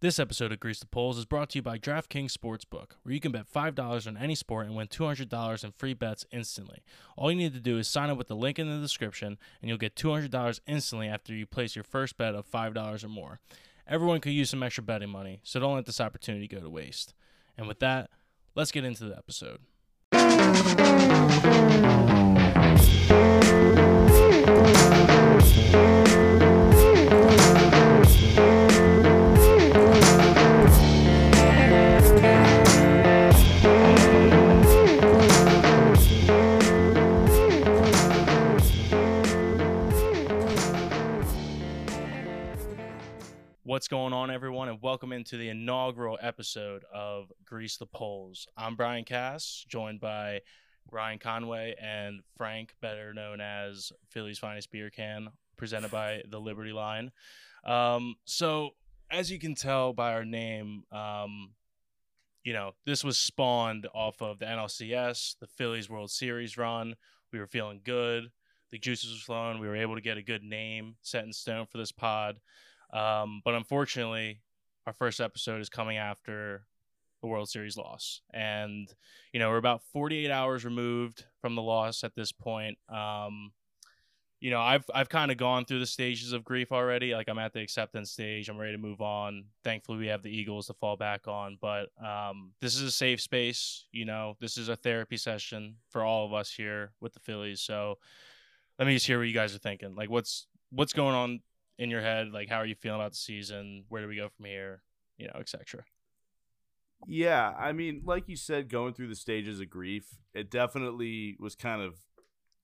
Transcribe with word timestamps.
This 0.00 0.18
episode 0.18 0.50
of 0.50 0.60
Grease 0.60 0.80
the 0.80 0.86
Poles 0.86 1.18
is 1.18 1.26
brought 1.26 1.50
to 1.50 1.58
you 1.58 1.62
by 1.62 1.76
DraftKings 1.76 2.32
Sportsbook, 2.32 2.92
where 3.02 3.12
you 3.12 3.20
can 3.20 3.32
bet 3.32 3.52
$5 3.52 4.06
on 4.06 4.16
any 4.16 4.34
sport 4.34 4.64
and 4.64 4.74
win 4.74 4.88
$200 4.88 5.62
in 5.62 5.72
free 5.72 5.92
bets 5.92 6.24
instantly. 6.32 6.82
All 7.18 7.30
you 7.30 7.36
need 7.36 7.52
to 7.52 7.60
do 7.60 7.76
is 7.76 7.86
sign 7.86 8.08
up 8.08 8.16
with 8.16 8.28
the 8.28 8.34
link 8.34 8.58
in 8.58 8.66
the 8.66 8.80
description, 8.80 9.36
and 9.60 9.68
you'll 9.68 9.76
get 9.76 9.96
$200 9.96 10.60
instantly 10.66 11.06
after 11.06 11.34
you 11.34 11.44
place 11.44 11.76
your 11.76 11.84
first 11.84 12.16
bet 12.16 12.34
of 12.34 12.50
$5 12.50 13.04
or 13.04 13.08
more. 13.08 13.40
Everyone 13.86 14.22
could 14.22 14.32
use 14.32 14.48
some 14.48 14.62
extra 14.62 14.82
betting 14.82 15.10
money, 15.10 15.40
so 15.42 15.60
don't 15.60 15.74
let 15.74 15.84
this 15.84 16.00
opportunity 16.00 16.48
go 16.48 16.60
to 16.60 16.70
waste. 16.70 17.12
And 17.58 17.68
with 17.68 17.80
that, 17.80 18.08
let's 18.54 18.72
get 18.72 18.86
into 18.86 19.04
the 19.04 19.18
episode. 19.18 19.58
What's 43.80 43.88
going 43.88 44.12
on, 44.12 44.30
everyone, 44.30 44.68
and 44.68 44.82
welcome 44.82 45.10
into 45.10 45.38
the 45.38 45.48
inaugural 45.48 46.18
episode 46.20 46.84
of 46.92 47.32
Grease 47.46 47.78
the 47.78 47.86
Poles. 47.86 48.46
I'm 48.54 48.76
Brian 48.76 49.06
Cass, 49.06 49.64
joined 49.66 50.00
by 50.00 50.42
Ryan 50.90 51.18
Conway 51.18 51.74
and 51.80 52.20
Frank, 52.36 52.74
better 52.82 53.14
known 53.14 53.40
as 53.40 53.90
Philly's 54.10 54.38
Finest 54.38 54.70
Beer 54.70 54.90
Can, 54.90 55.28
presented 55.56 55.90
by 55.90 56.20
the 56.28 56.38
Liberty 56.38 56.72
Line. 56.72 57.10
Um, 57.64 58.16
so, 58.26 58.72
as 59.10 59.30
you 59.30 59.38
can 59.38 59.54
tell 59.54 59.94
by 59.94 60.12
our 60.12 60.26
name, 60.26 60.82
um, 60.92 61.52
you 62.44 62.52
know, 62.52 62.72
this 62.84 63.02
was 63.02 63.16
spawned 63.16 63.88
off 63.94 64.20
of 64.20 64.40
the 64.40 64.44
NLCS, 64.44 65.38
the 65.40 65.46
Phillies 65.46 65.88
World 65.88 66.10
Series 66.10 66.58
run. 66.58 66.96
We 67.32 67.38
were 67.38 67.46
feeling 67.46 67.80
good. 67.82 68.30
The 68.72 68.78
juices 68.78 69.10
were 69.10 69.34
flowing. 69.34 69.58
We 69.58 69.68
were 69.68 69.76
able 69.76 69.94
to 69.94 70.02
get 70.02 70.18
a 70.18 70.22
good 70.22 70.42
name 70.42 70.96
set 71.00 71.24
in 71.24 71.32
stone 71.32 71.64
for 71.64 71.78
this 71.78 71.92
pod. 71.92 72.40
Um, 72.92 73.40
but 73.44 73.54
unfortunately, 73.54 74.40
our 74.86 74.92
first 74.92 75.20
episode 75.20 75.60
is 75.60 75.68
coming 75.68 75.96
after 75.96 76.66
the 77.20 77.26
World 77.26 77.48
Series 77.48 77.76
loss. 77.76 78.22
And, 78.32 78.92
you 79.32 79.40
know, 79.40 79.50
we're 79.50 79.58
about 79.58 79.82
48 79.92 80.30
hours 80.30 80.64
removed 80.64 81.24
from 81.40 81.54
the 81.54 81.62
loss 81.62 82.02
at 82.02 82.14
this 82.14 82.32
point. 82.32 82.78
Um, 82.88 83.52
you 84.40 84.50
know, 84.50 84.60
I've 84.60 84.84
I've 84.94 85.10
kind 85.10 85.30
of 85.30 85.36
gone 85.36 85.66
through 85.66 85.80
the 85.80 85.86
stages 85.86 86.32
of 86.32 86.44
grief 86.44 86.72
already. 86.72 87.14
Like 87.14 87.28
I'm 87.28 87.38
at 87.38 87.52
the 87.52 87.60
acceptance 87.60 88.10
stage. 88.10 88.48
I'm 88.48 88.56
ready 88.56 88.72
to 88.72 88.78
move 88.78 89.02
on. 89.02 89.44
Thankfully, 89.64 89.98
we 89.98 90.06
have 90.06 90.22
the 90.22 90.34
Eagles 90.34 90.68
to 90.68 90.74
fall 90.74 90.96
back 90.96 91.28
on. 91.28 91.58
But 91.60 91.90
um, 92.02 92.52
this 92.60 92.74
is 92.74 92.82
a 92.82 92.90
safe 92.90 93.20
space. 93.20 93.84
You 93.92 94.06
know, 94.06 94.38
this 94.40 94.56
is 94.56 94.70
a 94.70 94.76
therapy 94.76 95.18
session 95.18 95.76
for 95.90 96.02
all 96.02 96.24
of 96.24 96.32
us 96.32 96.50
here 96.50 96.92
with 97.00 97.12
the 97.12 97.20
Phillies. 97.20 97.60
So 97.60 97.98
let 98.78 98.88
me 98.88 98.94
just 98.94 99.06
hear 99.06 99.18
what 99.18 99.28
you 99.28 99.34
guys 99.34 99.54
are 99.54 99.58
thinking. 99.58 99.94
Like, 99.94 100.08
what's 100.08 100.46
what's 100.70 100.94
going 100.94 101.14
on 101.14 101.40
in 101.80 101.90
your 101.90 102.02
head? 102.02 102.28
Like, 102.30 102.48
how 102.48 102.58
are 102.58 102.66
you 102.66 102.76
feeling 102.76 103.00
about 103.00 103.12
the 103.12 103.16
season? 103.16 103.84
Where 103.88 104.02
do 104.02 104.08
we 104.08 104.16
go 104.16 104.28
from 104.28 104.44
here? 104.44 104.82
You 105.16 105.26
know, 105.26 105.40
etc. 105.40 105.84
Yeah, 107.06 107.54
I 107.58 107.72
mean, 107.72 108.02
like 108.04 108.28
you 108.28 108.36
said, 108.36 108.68
going 108.68 108.92
through 108.92 109.08
the 109.08 109.16
stages 109.16 109.58
of 109.60 109.70
grief, 109.70 110.04
it 110.34 110.50
definitely 110.50 111.36
was 111.40 111.54
kind 111.54 111.80
of 111.80 111.94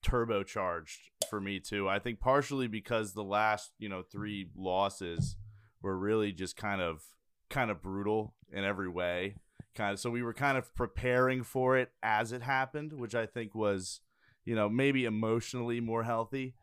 turbocharged 0.05 0.98
for 1.31 1.41
me 1.41 1.59
too. 1.59 1.89
I 1.89 1.98
think 1.98 2.20
partially 2.20 2.69
because 2.69 3.14
the 3.14 3.25
last, 3.25 3.72
you 3.78 3.89
know, 3.89 4.03
three 4.03 4.50
losses 4.55 5.37
were 5.81 5.97
really 5.97 6.33
just 6.33 6.56
kind 6.56 6.83
of 6.83 7.03
kind 7.48 7.70
of 7.70 7.83
brutal 7.83 8.34
in 8.53 8.64
every 8.64 8.89
way. 8.89 9.37
Kind 9.75 9.94
of 9.94 10.00
so 10.00 10.11
we 10.11 10.22
were 10.22 10.34
kind 10.34 10.59
of 10.59 10.75
preparing 10.75 11.42
for 11.42 11.78
it 11.78 11.91
as 12.03 12.33
it 12.33 12.42
happened, 12.42 12.92
which 12.92 13.14
I 13.14 13.25
think 13.25 13.55
was, 13.55 14.00
you 14.44 14.55
know, 14.55 14.69
maybe 14.69 15.06
emotionally 15.06 15.81
more 15.81 16.03
healthy. 16.04 16.54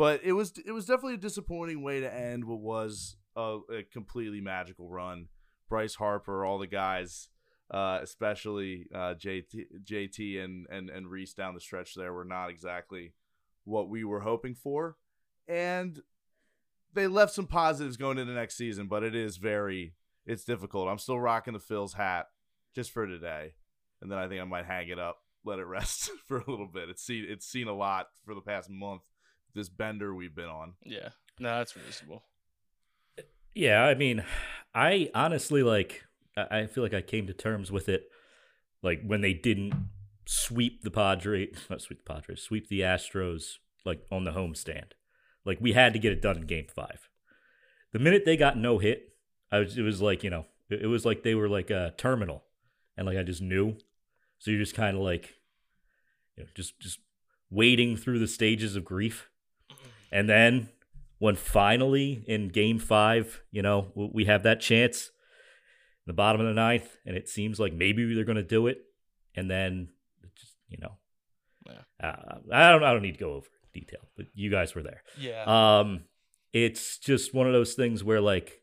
But 0.00 0.22
it 0.24 0.32
was 0.32 0.54
it 0.64 0.72
was 0.72 0.86
definitely 0.86 1.16
a 1.16 1.18
disappointing 1.18 1.82
way 1.82 2.00
to 2.00 2.10
end 2.10 2.46
what 2.46 2.60
was 2.60 3.18
a, 3.36 3.58
a 3.70 3.82
completely 3.82 4.40
magical 4.40 4.88
run. 4.88 5.26
Bryce 5.68 5.96
Harper, 5.96 6.42
all 6.42 6.58
the 6.58 6.66
guys, 6.66 7.28
uh, 7.70 7.98
especially 8.02 8.86
uh, 8.94 9.12
JT, 9.12 9.66
JT 9.84 10.42
and, 10.42 10.66
and 10.70 10.88
and 10.88 11.10
Rhys 11.10 11.34
down 11.34 11.52
the 11.52 11.60
stretch 11.60 11.94
there 11.94 12.14
were 12.14 12.24
not 12.24 12.48
exactly 12.48 13.12
what 13.64 13.90
we 13.90 14.02
were 14.02 14.20
hoping 14.20 14.54
for, 14.54 14.96
and 15.46 16.00
they 16.94 17.06
left 17.06 17.34
some 17.34 17.46
positives 17.46 17.98
going 17.98 18.16
into 18.16 18.32
next 18.32 18.56
season. 18.56 18.86
But 18.86 19.02
it 19.02 19.14
is 19.14 19.36
very 19.36 19.96
it's 20.24 20.44
difficult. 20.44 20.88
I'm 20.88 20.96
still 20.96 21.20
rocking 21.20 21.52
the 21.52 21.58
Phil's 21.60 21.92
hat 21.92 22.28
just 22.74 22.90
for 22.90 23.06
today, 23.06 23.52
and 24.00 24.10
then 24.10 24.18
I 24.18 24.28
think 24.28 24.40
I 24.40 24.44
might 24.44 24.64
hang 24.64 24.88
it 24.88 24.98
up, 24.98 25.18
let 25.44 25.58
it 25.58 25.66
rest 25.66 26.10
for 26.26 26.38
a 26.38 26.50
little 26.50 26.70
bit. 26.72 26.88
It's 26.88 27.04
seen 27.04 27.26
it's 27.28 27.46
seen 27.46 27.68
a 27.68 27.76
lot 27.76 28.06
for 28.24 28.34
the 28.34 28.40
past 28.40 28.70
month. 28.70 29.02
This 29.54 29.68
bender 29.68 30.14
we've 30.14 30.34
been 30.34 30.48
on. 30.48 30.74
Yeah, 30.84 31.10
no, 31.38 31.58
that's 31.58 31.76
reasonable. 31.76 32.22
Yeah, 33.54 33.84
I 33.84 33.94
mean, 33.94 34.24
I 34.74 35.10
honestly 35.14 35.62
like. 35.62 36.04
I 36.36 36.66
feel 36.66 36.84
like 36.84 36.94
I 36.94 37.02
came 37.02 37.26
to 37.26 37.34
terms 37.34 37.70
with 37.72 37.88
it, 37.88 38.08
like 38.82 39.02
when 39.04 39.20
they 39.20 39.34
didn't 39.34 39.74
sweep 40.26 40.82
the 40.82 40.90
Padres, 40.90 41.56
not 41.70 41.82
sweep 41.82 42.04
the 42.04 42.14
Padres, 42.14 42.42
sweep 42.42 42.68
the 42.68 42.80
Astros, 42.80 43.54
like 43.84 44.06
on 44.10 44.24
the 44.24 44.30
homestand. 44.30 44.92
Like 45.44 45.58
we 45.60 45.72
had 45.72 45.92
to 45.92 45.98
get 45.98 46.12
it 46.12 46.22
done 46.22 46.36
in 46.36 46.46
Game 46.46 46.66
Five. 46.72 47.08
The 47.92 47.98
minute 47.98 48.24
they 48.24 48.36
got 48.36 48.56
no 48.56 48.78
hit, 48.78 49.14
I 49.50 49.58
was. 49.58 49.76
It 49.76 49.82
was 49.82 50.00
like 50.00 50.22
you 50.22 50.30
know, 50.30 50.46
it, 50.68 50.82
it 50.82 50.86
was 50.86 51.04
like 51.04 51.22
they 51.22 51.34
were 51.34 51.48
like 51.48 51.70
a 51.70 51.94
terminal, 51.96 52.44
and 52.96 53.06
like 53.06 53.18
I 53.18 53.22
just 53.22 53.42
knew. 53.42 53.76
So 54.38 54.50
you're 54.50 54.60
just 54.60 54.74
kind 54.74 54.96
of 54.96 55.02
like, 55.02 55.34
you 56.36 56.44
know, 56.44 56.50
just 56.54 56.78
just 56.78 57.00
wading 57.50 57.96
through 57.96 58.18
the 58.18 58.28
stages 58.28 58.76
of 58.76 58.84
grief, 58.84 59.29
and 60.10 60.28
then 60.28 60.68
when 61.18 61.36
finally 61.36 62.24
in 62.26 62.48
game 62.48 62.78
five, 62.78 63.42
you 63.50 63.62
know, 63.62 63.92
we 63.94 64.24
have 64.24 64.42
that 64.44 64.60
chance 64.60 65.10
in 66.06 66.10
the 66.10 66.14
bottom 66.14 66.40
of 66.40 66.46
the 66.46 66.54
ninth, 66.54 66.96
and 67.04 67.16
it 67.16 67.28
seems 67.28 67.60
like 67.60 67.72
maybe 67.72 68.14
they're 68.14 68.24
going 68.24 68.36
to 68.36 68.42
do 68.42 68.66
it, 68.66 68.82
and 69.34 69.50
then 69.50 69.88
just 70.34 70.54
you 70.68 70.78
know, 70.80 70.96
yeah. 71.66 72.08
uh, 72.08 72.38
I 72.52 72.70
don't 72.72 72.82
I 72.82 72.92
don't 72.92 73.02
need 73.02 73.18
to 73.18 73.20
go 73.20 73.34
over 73.34 73.48
detail, 73.72 74.00
but 74.16 74.26
you 74.34 74.50
guys 74.50 74.74
were 74.74 74.82
there. 74.82 75.02
Yeah. 75.18 75.44
Um, 75.44 76.04
it's 76.52 76.98
just 76.98 77.32
one 77.32 77.46
of 77.46 77.52
those 77.52 77.74
things 77.74 78.02
where 78.02 78.20
like 78.20 78.62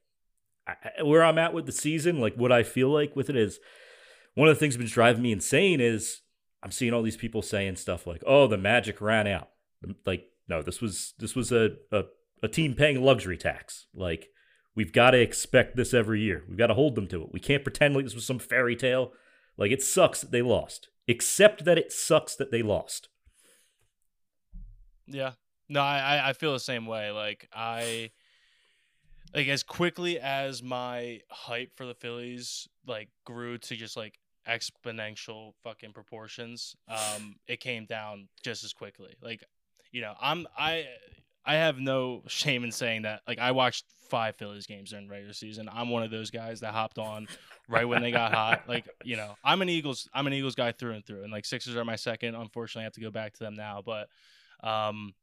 I, 0.68 1.04
where 1.04 1.24
I'm 1.24 1.38
at 1.38 1.54
with 1.54 1.66
the 1.66 1.72
season, 1.72 2.20
like 2.20 2.36
what 2.36 2.52
I 2.52 2.64
feel 2.64 2.90
like 2.90 3.16
with 3.16 3.30
it 3.30 3.36
is 3.36 3.60
one 4.36 4.48
of 4.48 4.56
the 4.56 4.60
things 4.60 4.76
that's 4.76 4.84
been 4.84 4.94
driving 4.94 5.22
me 5.22 5.32
insane 5.32 5.80
is 5.80 6.22
I'm 6.62 6.72
seeing 6.72 6.94
all 6.94 7.04
these 7.04 7.18
people 7.18 7.42
saying 7.42 7.78
stuff 7.78 8.06
like, 8.06 8.24
"Oh, 8.26 8.48
the 8.48 8.58
magic 8.58 9.00
ran 9.00 9.28
out." 9.28 9.50
Like, 10.06 10.30
no, 10.48 10.62
this 10.62 10.82
was 10.82 11.14
this 11.20 11.36
was 11.36 11.52
a, 11.52 11.72
a 11.92 12.04
a 12.44 12.48
team 12.48 12.74
paying 12.74 13.02
luxury 13.02 13.38
tax. 13.38 13.88
Like 13.94 14.30
we've 14.76 14.94
got 14.94 15.12
to 15.12 15.20
expect 15.20 15.76
this 15.76 15.94
every 15.94 16.22
year. 16.22 16.44
We've 16.48 16.58
got 16.58 16.68
to 16.68 16.74
hold 16.74 16.96
them 16.96 17.08
to 17.08 17.24
it. 17.24 17.34
We 17.34 17.40
can't 17.40 17.64
pretend 17.64 17.96
like 17.96 18.06
this 18.06 18.16
was 18.16 18.26
some 18.26 18.40
fairy 18.40 18.76
tale. 18.76 19.12
Like 19.58 19.72
it 19.72 19.82
sucks 19.82 20.22
that 20.22 20.32
they 20.32 20.42
lost. 20.42 20.90
Except 21.08 21.66
that 21.66 21.78
it 21.78 21.92
sucks 21.92 22.36
that 22.36 22.52
they 22.52 22.62
lost. 22.62 23.10
Yeah. 25.08 25.34
No, 25.70 25.82
I 25.82 26.30
I 26.30 26.34
feel 26.34 26.54
the 26.54 26.60
same 26.60 26.86
way. 26.86 27.12
Like 27.12 27.50
I 27.54 28.12
like 29.34 29.48
as 29.48 29.64
quickly 29.64 30.20
as 30.20 30.64
my 30.64 31.22
hype 31.30 31.76
for 31.76 31.86
the 31.86 31.96
Phillies 31.96 32.68
like 32.86 33.10
grew 33.26 33.58
to 33.58 33.76
just 33.76 33.98
like 33.98 34.20
exponential 34.48 35.54
fucking 35.64 35.94
proportions, 35.94 36.76
um, 36.88 37.36
it 37.48 37.60
came 37.60 37.86
down 37.86 38.28
just 38.44 38.64
as 38.64 38.74
quickly. 38.74 39.16
Like, 39.22 39.44
you 39.92 40.02
know, 40.02 40.14
I'm 40.22 40.48
I 40.58 40.86
I 41.46 41.56
have 41.56 41.80
no 41.80 42.24
shame 42.28 42.64
in 42.64 42.72
saying 42.72 43.04
that. 43.04 43.22
Like 43.28 43.40
I 43.40 43.52
watched 43.52 43.86
five 44.10 44.36
Phillies 44.36 44.66
games 44.66 44.92
during 44.92 45.08
regular 45.08 45.34
season. 45.34 45.70
I'm 45.72 45.90
one 45.90 46.04
of 46.04 46.12
those 46.12 46.32
guys 46.32 46.62
that 46.62 46.74
hopped 46.74 46.98
on 46.98 47.28
right 47.70 47.86
when 47.86 48.02
they 48.02 48.12
got 48.12 48.34
hot. 48.34 48.64
Like 48.68 48.86
you 49.04 49.16
know, 49.16 49.36
I'm 49.44 49.62
an 49.62 49.70
Eagles. 49.70 50.10
I'm 50.14 50.28
an 50.28 50.34
Eagles 50.34 50.56
guy 50.56 50.72
through 50.72 50.94
and 50.94 51.06
through. 51.06 51.24
And 51.24 51.32
like 51.32 51.46
Sixers 51.46 51.76
are 51.76 51.86
my 51.86 51.96
second. 51.96 52.36
Unfortunately, 52.36 52.82
I 52.82 52.86
have 52.86 52.94
to 52.94 53.02
go 53.02 53.12
back 53.12 53.34
to 53.34 53.40
them 53.40 53.56
now. 53.56 53.82
But 53.86 54.10
um, 54.64 55.14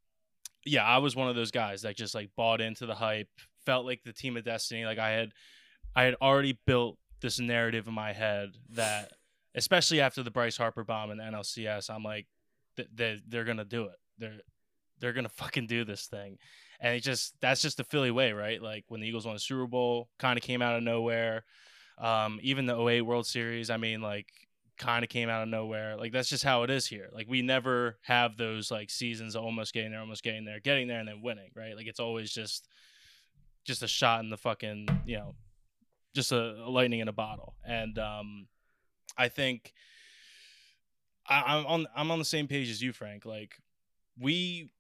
yeah, 0.64 0.84
I 0.84 0.98
was 0.98 1.14
one 1.14 1.28
of 1.28 1.36
those 1.36 1.50
guys 1.50 1.82
that 1.82 1.96
just 1.96 2.14
like 2.14 2.30
bought 2.36 2.60
into 2.60 2.86
the 2.86 2.94
hype. 2.94 3.28
Felt 3.66 3.86
like 3.86 4.02
the 4.04 4.12
team 4.12 4.36
of 4.36 4.44
destiny. 4.44 4.84
Like 4.84 4.98
I 4.98 5.10
had, 5.10 5.32
I 5.96 6.02
had 6.02 6.16
already 6.20 6.58
built 6.66 6.98
this 7.20 7.40
narrative 7.40 7.86
in 7.86 7.94
my 7.94 8.12
head 8.12 8.50
that, 8.70 9.12
especially 9.54 10.00
after 10.02 10.22
the 10.22 10.30
Bryce 10.30 10.56
Harper 10.56 10.84
bomb 10.84 11.10
and 11.10 11.18
the 11.18 11.24
NLCS, 11.24 11.88
I'm 11.88 12.02
like, 12.02 12.26
th- 12.76 12.88
they 12.94 13.20
they're 13.26 13.44
gonna 13.44 13.64
do 13.64 13.84
it. 13.84 13.96
They're 14.18 14.40
they're 15.04 15.12
gonna 15.12 15.28
fucking 15.28 15.66
do 15.66 15.84
this 15.84 16.06
thing. 16.06 16.38
And 16.80 16.96
it 16.96 17.00
just 17.00 17.34
that's 17.40 17.60
just 17.62 17.76
the 17.76 17.84
Philly 17.84 18.10
way, 18.10 18.32
right? 18.32 18.60
Like 18.60 18.84
when 18.88 19.00
the 19.00 19.06
Eagles 19.06 19.26
won 19.26 19.34
the 19.34 19.40
Super 19.40 19.66
Bowl, 19.66 20.08
kind 20.18 20.38
of 20.38 20.42
came 20.42 20.62
out 20.62 20.76
of 20.76 20.82
nowhere. 20.82 21.44
Um, 21.98 22.40
even 22.42 22.66
the 22.66 22.76
08 22.76 23.02
World 23.02 23.26
Series, 23.26 23.70
I 23.70 23.76
mean, 23.76 24.00
like 24.00 24.26
kind 24.78 25.04
of 25.04 25.10
came 25.10 25.28
out 25.28 25.42
of 25.42 25.48
nowhere. 25.48 25.96
Like 25.96 26.12
that's 26.12 26.28
just 26.28 26.42
how 26.42 26.62
it 26.62 26.70
is 26.70 26.86
here. 26.86 27.10
Like 27.12 27.28
we 27.28 27.42
never 27.42 27.98
have 28.02 28.36
those 28.36 28.70
like 28.70 28.90
seasons 28.90 29.36
almost 29.36 29.74
getting 29.74 29.92
there, 29.92 30.00
almost 30.00 30.24
getting 30.24 30.44
there, 30.44 30.58
getting 30.58 30.88
there, 30.88 30.98
and 30.98 31.08
then 31.08 31.20
winning, 31.22 31.50
right? 31.54 31.76
Like 31.76 31.86
it's 31.86 32.00
always 32.00 32.32
just 32.32 32.66
just 33.64 33.82
a 33.82 33.88
shot 33.88 34.24
in 34.24 34.30
the 34.30 34.36
fucking 34.36 34.88
you 35.06 35.18
know 35.18 35.34
just 36.14 36.32
a, 36.32 36.56
a 36.64 36.70
lightning 36.70 37.00
in 37.00 37.08
a 37.08 37.12
bottle. 37.12 37.54
And 37.66 37.98
um, 37.98 38.46
I 39.18 39.28
think 39.28 39.74
I, 41.28 41.42
I'm 41.42 41.66
on 41.66 41.86
I'm 41.94 42.10
on 42.10 42.18
the 42.18 42.24
same 42.24 42.48
page 42.48 42.70
as 42.70 42.82
you, 42.82 42.92
Frank. 42.92 43.24
Like 43.24 43.56
we, 44.18 44.70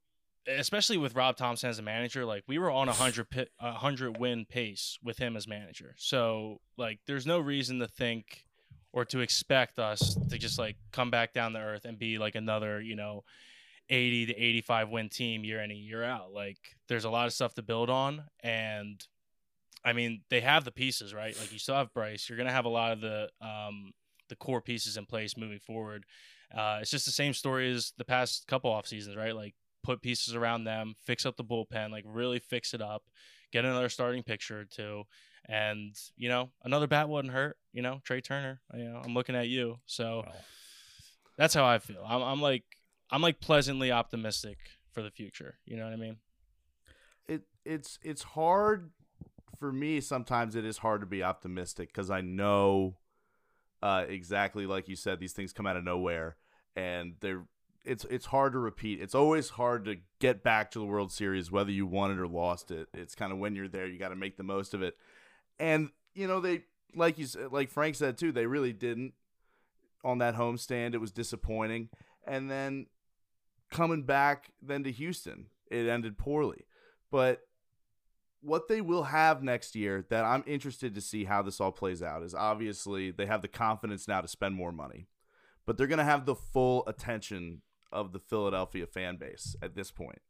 especially 0.46 0.96
with 0.96 1.14
Rob 1.14 1.36
Thomson 1.36 1.70
as 1.70 1.78
a 1.78 1.82
manager, 1.82 2.24
like 2.24 2.44
we 2.46 2.58
were 2.58 2.70
on 2.70 2.88
a 2.88 2.92
hundred 2.92 3.26
a 3.60 3.72
hundred 3.72 4.18
win 4.18 4.44
pace 4.44 4.98
with 5.02 5.18
him 5.18 5.36
as 5.36 5.46
manager. 5.48 5.94
So 5.98 6.60
like, 6.76 7.00
there's 7.06 7.26
no 7.26 7.40
reason 7.40 7.78
to 7.80 7.88
think 7.88 8.44
or 8.92 9.04
to 9.06 9.20
expect 9.20 9.78
us 9.78 10.16
to 10.30 10.38
just 10.38 10.58
like 10.58 10.76
come 10.92 11.10
back 11.10 11.32
down 11.32 11.52
to 11.52 11.58
earth 11.58 11.84
and 11.84 11.98
be 11.98 12.18
like 12.18 12.34
another, 12.36 12.80
you 12.80 12.94
know, 12.94 13.24
80 13.90 14.26
to 14.26 14.34
85 14.34 14.88
win 14.90 15.08
team 15.08 15.44
year 15.44 15.60
in 15.60 15.70
and 15.70 15.80
year 15.80 16.04
out. 16.04 16.32
Like 16.32 16.58
there's 16.88 17.04
a 17.04 17.10
lot 17.10 17.26
of 17.26 17.32
stuff 17.32 17.54
to 17.54 17.62
build 17.62 17.90
on 17.90 18.24
and 18.40 19.04
I 19.84 19.92
mean, 19.92 20.22
they 20.30 20.40
have 20.40 20.64
the 20.64 20.70
pieces, 20.70 21.12
right? 21.12 21.38
Like 21.38 21.52
you 21.52 21.58
still 21.58 21.74
have 21.74 21.92
Bryce. 21.92 22.28
You're 22.28 22.38
going 22.38 22.46
to 22.46 22.54
have 22.54 22.64
a 22.64 22.70
lot 22.70 22.92
of 22.92 23.00
the 23.00 23.28
um 23.40 23.92
the 24.28 24.36
core 24.36 24.62
pieces 24.62 24.96
in 24.96 25.04
place 25.06 25.36
moving 25.36 25.58
forward. 25.58 26.06
Uh, 26.56 26.78
it's 26.80 26.90
just 26.90 27.04
the 27.04 27.12
same 27.12 27.34
story 27.34 27.70
as 27.70 27.92
the 27.98 28.04
past 28.04 28.46
couple 28.46 28.70
off 28.70 28.86
seasons, 28.86 29.16
right? 29.16 29.34
Like 29.34 29.54
put 29.84 30.02
pieces 30.02 30.34
around 30.34 30.64
them, 30.64 30.94
fix 31.04 31.24
up 31.24 31.36
the 31.36 31.44
bullpen, 31.44 31.92
like 31.92 32.04
really 32.06 32.40
fix 32.40 32.74
it 32.74 32.82
up, 32.82 33.04
get 33.52 33.64
another 33.64 33.88
starting 33.88 34.24
pitcher 34.24 34.60
or 34.60 34.64
two, 34.64 35.04
and 35.48 35.94
you 36.16 36.28
know 36.28 36.50
another 36.64 36.88
bat 36.88 37.08
wouldn't 37.08 37.32
hurt. 37.32 37.56
You 37.72 37.82
know 37.82 38.00
Trea 38.02 38.20
Turner. 38.20 38.60
You 38.74 38.84
know 38.84 39.00
I'm 39.04 39.14
looking 39.14 39.36
at 39.36 39.48
you, 39.48 39.76
so 39.86 40.24
that's 41.36 41.54
how 41.54 41.64
I 41.64 41.78
feel. 41.78 42.04
I'm, 42.04 42.22
I'm 42.22 42.42
like 42.42 42.64
I'm 43.10 43.22
like 43.22 43.40
pleasantly 43.40 43.92
optimistic 43.92 44.58
for 44.92 45.02
the 45.02 45.10
future. 45.10 45.58
You 45.66 45.76
know 45.76 45.84
what 45.84 45.92
I 45.92 45.96
mean? 45.96 46.16
It 47.28 47.42
it's 47.64 47.98
it's 48.02 48.22
hard 48.22 48.90
for 49.58 49.70
me. 49.70 50.00
Sometimes 50.00 50.56
it 50.56 50.64
is 50.64 50.78
hard 50.78 51.02
to 51.02 51.06
be 51.06 51.22
optimistic 51.22 51.88
because 51.88 52.10
I 52.10 52.22
know 52.22 52.96
uh, 53.82 54.06
exactly 54.08 54.66
like 54.66 54.88
you 54.88 54.96
said, 54.96 55.20
these 55.20 55.34
things 55.34 55.52
come 55.52 55.66
out 55.66 55.76
of 55.76 55.84
nowhere, 55.84 56.36
and 56.74 57.14
they're 57.20 57.44
it's 57.84 58.04
it's 58.06 58.26
hard 58.26 58.52
to 58.52 58.58
repeat. 58.58 59.00
It's 59.00 59.14
always 59.14 59.50
hard 59.50 59.84
to 59.84 59.96
get 60.18 60.42
back 60.42 60.70
to 60.72 60.78
the 60.78 60.84
World 60.84 61.12
Series, 61.12 61.50
whether 61.50 61.70
you 61.70 61.86
won 61.86 62.10
it 62.10 62.18
or 62.18 62.26
lost 62.26 62.70
it. 62.70 62.88
It's 62.94 63.14
kind 63.14 63.32
of 63.32 63.38
when 63.38 63.54
you're 63.54 63.68
there, 63.68 63.86
you 63.86 63.98
got 63.98 64.08
to 64.08 64.16
make 64.16 64.36
the 64.36 64.42
most 64.42 64.74
of 64.74 64.82
it. 64.82 64.96
And 65.58 65.90
you 66.14 66.26
know 66.26 66.40
they 66.40 66.62
like 66.94 67.18
you 67.18 67.26
said, 67.26 67.52
like 67.52 67.70
Frank 67.70 67.96
said 67.96 68.16
too, 68.18 68.32
they 68.32 68.46
really 68.46 68.72
didn't 68.72 69.12
on 70.04 70.18
that 70.18 70.36
homestand. 70.36 70.94
It 70.94 71.00
was 71.00 71.12
disappointing, 71.12 71.88
and 72.26 72.50
then 72.50 72.86
coming 73.70 74.02
back 74.02 74.50
then 74.62 74.84
to 74.84 74.92
Houston, 74.92 75.46
it 75.70 75.88
ended 75.88 76.16
poorly. 76.16 76.66
But 77.10 77.40
what 78.40 78.68
they 78.68 78.80
will 78.80 79.04
have 79.04 79.42
next 79.42 79.74
year 79.74 80.04
that 80.10 80.24
I'm 80.24 80.44
interested 80.46 80.94
to 80.94 81.00
see 81.00 81.24
how 81.24 81.42
this 81.42 81.60
all 81.60 81.72
plays 81.72 82.02
out 82.02 82.22
is 82.22 82.34
obviously 82.34 83.10
they 83.10 83.26
have 83.26 83.40
the 83.40 83.48
confidence 83.48 84.06
now 84.06 84.20
to 84.20 84.28
spend 84.28 84.54
more 84.54 84.72
money, 84.72 85.06
but 85.64 85.76
they're 85.76 85.86
going 85.86 85.98
to 85.98 86.04
have 86.04 86.26
the 86.26 86.34
full 86.34 86.84
attention 86.86 87.62
of 87.92 88.12
the 88.12 88.18
Philadelphia 88.18 88.86
fan 88.86 89.16
base 89.16 89.56
at 89.62 89.74
this 89.74 89.90
point. 89.90 90.20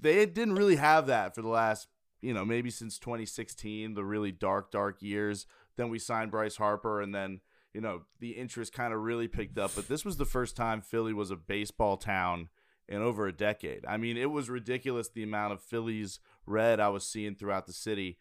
They 0.00 0.26
didn't 0.26 0.54
really 0.54 0.76
have 0.76 1.06
that 1.06 1.34
for 1.34 1.42
the 1.42 1.48
last, 1.48 1.88
you 2.20 2.32
know, 2.32 2.44
maybe 2.44 2.70
since 2.70 2.98
2016, 2.98 3.94
the 3.94 4.04
really 4.04 4.32
dark, 4.32 4.70
dark 4.70 5.02
years. 5.02 5.46
Then 5.76 5.88
we 5.88 5.98
signed 5.98 6.30
Bryce 6.30 6.56
Harper, 6.56 7.00
and 7.00 7.14
then, 7.14 7.40
you 7.74 7.80
know, 7.80 8.02
the 8.18 8.30
interest 8.30 8.72
kind 8.72 8.94
of 8.94 9.00
really 9.00 9.28
picked 9.28 9.58
up. 9.58 9.72
But 9.74 9.88
this 9.88 10.04
was 10.04 10.16
the 10.16 10.24
first 10.24 10.56
time 10.56 10.80
Philly 10.80 11.12
was 11.12 11.30
a 11.30 11.36
baseball 11.36 11.96
town 11.96 12.48
in 12.88 13.02
over 13.02 13.26
a 13.26 13.32
decade. 13.32 13.84
I 13.86 13.96
mean, 13.96 14.16
it 14.16 14.30
was 14.30 14.50
ridiculous 14.50 15.08
the 15.08 15.22
amount 15.22 15.52
of 15.52 15.62
Phillies 15.62 16.18
red 16.44 16.80
I 16.80 16.88
was 16.88 17.06
seeing 17.06 17.36
throughout 17.36 17.66
the 17.66 17.72
city 17.72 18.18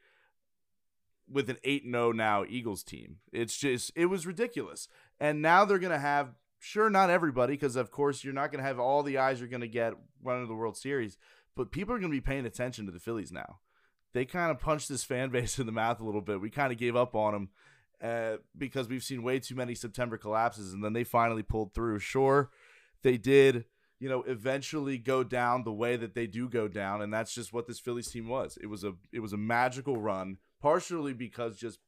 with 1.28 1.50
an 1.50 1.58
8 1.64 1.84
0 1.84 2.12
now 2.12 2.46
Eagles 2.48 2.84
team. 2.84 3.18
It's 3.32 3.58
just, 3.58 3.92
it 3.96 4.06
was 4.06 4.26
ridiculous. 4.26 4.88
And 5.20 5.42
now 5.42 5.66
they're 5.66 5.80
going 5.80 5.92
to 5.92 6.00
have, 6.00 6.36
sure, 6.60 6.90
not 6.90 7.10
everybody, 7.10 7.54
because 7.54 7.76
of 7.76 7.92
course 7.92 8.24
you're 8.24 8.34
not 8.34 8.52
going 8.52 8.64
to 8.64 8.68
have 8.68 8.80
all 8.80 9.04
the 9.04 9.18
eyes 9.18 9.40
you're 9.40 9.50
going 9.50 9.62
to 9.62 9.68
get 9.68 9.94
running 10.24 10.48
the 10.48 10.54
World 10.54 10.78
Series, 10.78 11.18
but 11.56 11.72
people 11.72 11.94
are 11.94 12.00
going 12.00 12.12
to 12.12 12.18
be 12.18 12.22
paying 12.22 12.46
attention 12.46 12.86
to 12.86 12.92
the 12.92 13.00
Phillies 13.00 13.32
now. 13.32 13.60
They 14.14 14.26
kind 14.26 14.52
of 14.52 14.60
punched 14.60 14.90
this 14.90 15.04
fan 15.04 15.30
base 15.32 15.60
in 15.60 15.66
the 15.66 15.72
mouth 15.72 16.00
a 16.00 16.06
little 16.06 16.22
bit. 16.22 16.42
We 16.42 16.50
kind 16.50 16.72
of 16.72 16.78
gave 16.78 16.96
up 16.96 17.16
on 17.16 17.34
them 17.34 17.50
uh, 18.02 18.38
because 18.58 18.88
we've 18.88 19.04
seen 19.04 19.24
way 19.24 19.40
too 19.40 19.56
many 19.56 19.76
September 19.76 20.18
collapses, 20.18 20.74
and 20.74 20.84
then 20.84 20.94
they 20.94 21.04
finally 21.04 21.44
pulled 21.44 21.74
through. 21.74 22.00
Sure, 22.00 22.50
they 23.02 23.18
did 23.18 23.66
you 24.00 24.08
know, 24.08 24.24
eventually 24.24 24.98
go 24.98 25.24
down 25.24 25.64
the 25.64 25.74
way 25.74 25.98
that 25.98 26.16
they 26.16 26.26
do 26.26 26.48
go 26.48 26.68
down, 26.68 27.02
and 27.02 27.14
that's 27.14 27.36
just 27.36 27.52
what 27.52 27.68
this 27.68 27.80
Phillies 27.80 28.10
team 28.10 28.30
was. 28.30 28.58
It 28.62 28.68
was 28.68 28.84
a 28.84 28.94
it 29.12 29.20
was 29.20 29.34
a 29.34 29.38
magical 29.38 29.98
run, 29.98 30.38
partially 30.62 31.14
because 31.14 31.58
just 31.58 31.80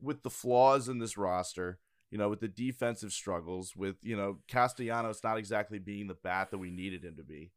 with 0.00 0.22
the 0.22 0.30
flaws 0.30 0.88
in 0.88 0.98
this 0.98 1.16
roster, 1.16 1.78
you 2.14 2.18
know, 2.18 2.28
with 2.28 2.38
the 2.38 2.46
defensive 2.46 3.12
struggles, 3.12 3.74
with 3.74 3.96
you 4.04 4.16
know 4.16 4.38
Castellanos 4.46 5.24
not 5.24 5.36
exactly 5.36 5.80
being 5.80 6.06
the 6.06 6.14
bat 6.14 6.52
that 6.52 6.58
we 6.58 6.70
needed 6.70 7.04
him 7.04 7.16
to 7.16 7.24
be. 7.24 7.50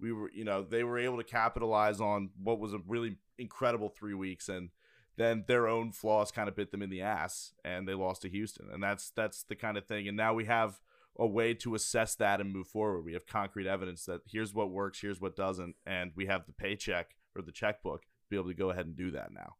We 0.00 0.10
were, 0.10 0.30
you 0.32 0.42
know, 0.42 0.62
they 0.62 0.84
were 0.84 0.98
able 0.98 1.18
to 1.18 1.22
capitalize 1.22 2.00
on 2.00 2.30
what 2.42 2.58
was 2.58 2.72
a 2.72 2.80
really 2.88 3.18
incredible 3.36 3.90
three 3.90 4.14
weeks, 4.14 4.48
and 4.48 4.70
then 5.18 5.44
their 5.48 5.68
own 5.68 5.92
flaws 5.92 6.32
kind 6.32 6.48
of 6.48 6.56
bit 6.56 6.70
them 6.70 6.80
in 6.80 6.88
the 6.88 7.02
ass, 7.02 7.52
and 7.62 7.86
they 7.86 7.92
lost 7.92 8.22
to 8.22 8.30
Houston, 8.30 8.68
and 8.72 8.82
that's 8.82 9.10
that's 9.10 9.42
the 9.42 9.54
kind 9.54 9.76
of 9.76 9.84
thing. 9.84 10.08
And 10.08 10.16
now 10.16 10.32
we 10.32 10.46
have 10.46 10.80
a 11.18 11.26
way 11.26 11.52
to 11.52 11.74
assess 11.74 12.14
that 12.14 12.40
and 12.40 12.54
move 12.54 12.68
forward. 12.68 13.04
We 13.04 13.12
have 13.12 13.26
concrete 13.26 13.66
evidence 13.66 14.06
that 14.06 14.22
here's 14.26 14.54
what 14.54 14.70
works, 14.70 15.02
here's 15.02 15.20
what 15.20 15.36
doesn't, 15.36 15.76
and 15.84 16.12
we 16.16 16.24
have 16.24 16.46
the 16.46 16.54
paycheck 16.54 17.16
or 17.36 17.42
the 17.42 17.52
checkbook 17.52 18.04
to 18.04 18.30
be 18.30 18.36
able 18.36 18.48
to 18.48 18.54
go 18.54 18.70
ahead 18.70 18.86
and 18.86 18.96
do 18.96 19.10
that 19.10 19.30
now. 19.30 19.56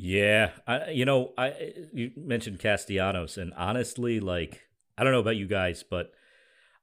Yeah, 0.00 0.52
I 0.64 0.90
you 0.90 1.04
know 1.04 1.32
I 1.36 1.72
you 1.92 2.12
mentioned 2.16 2.60
Castellanos, 2.60 3.36
and 3.36 3.52
honestly, 3.54 4.20
like 4.20 4.68
I 4.96 5.02
don't 5.02 5.12
know 5.12 5.18
about 5.18 5.36
you 5.36 5.48
guys, 5.48 5.82
but 5.82 6.12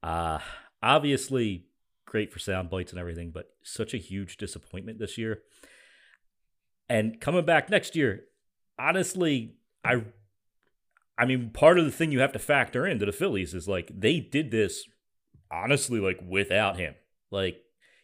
uh 0.03 0.39
obviously 0.83 1.67
great 2.05 2.33
for 2.33 2.39
sound 2.39 2.69
bites 2.69 2.91
and 2.91 2.99
everything, 2.99 3.31
but 3.31 3.51
such 3.63 3.93
a 3.93 3.97
huge 3.97 4.35
disappointment 4.35 4.99
this 4.99 5.17
year. 5.17 5.39
And 6.89 7.21
coming 7.21 7.45
back 7.45 7.69
next 7.69 7.95
year, 7.95 8.25
honestly, 8.77 9.55
I 9.85 10.03
I 11.17 11.25
mean, 11.25 11.51
part 11.51 11.79
of 11.79 11.85
the 11.85 11.91
thing 11.91 12.11
you 12.11 12.19
have 12.19 12.33
to 12.33 12.39
factor 12.39 12.85
into 12.85 13.05
the 13.05 13.13
Phillies 13.13 13.53
is 13.53 13.65
like 13.65 13.89
they 13.97 14.19
did 14.19 14.51
this 14.51 14.83
honestly, 15.49 16.01
like 16.01 16.19
without 16.27 16.77
him. 16.77 16.95
Like, 17.31 17.61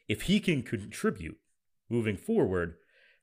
if 0.08 0.24
he 0.24 0.40
can 0.40 0.64
contribute 0.64 1.38
moving 1.90 2.16
forward, 2.16 2.76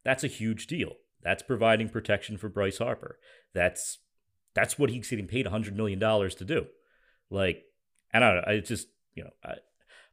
that's 0.04 0.22
a 0.22 0.28
huge 0.28 0.66
deal. 0.66 0.92
That's 1.22 1.42
providing 1.42 1.88
protection 1.88 2.38
for 2.38 2.48
Bryce 2.48 2.78
Harper. 2.78 3.18
That's 3.54 3.98
that's 4.54 4.78
what 4.78 4.90
he's 4.90 5.08
getting 5.08 5.26
paid 5.26 5.46
hundred 5.46 5.76
million 5.76 5.98
dollars 5.98 6.34
to 6.36 6.44
do. 6.44 6.66
Like, 7.30 7.64
I 8.12 8.18
don't 8.18 8.36
know. 8.36 8.44
I 8.46 8.58
just 8.60 8.88
you 9.14 9.24
know, 9.24 9.30
I 9.44 9.52
am 9.52 9.58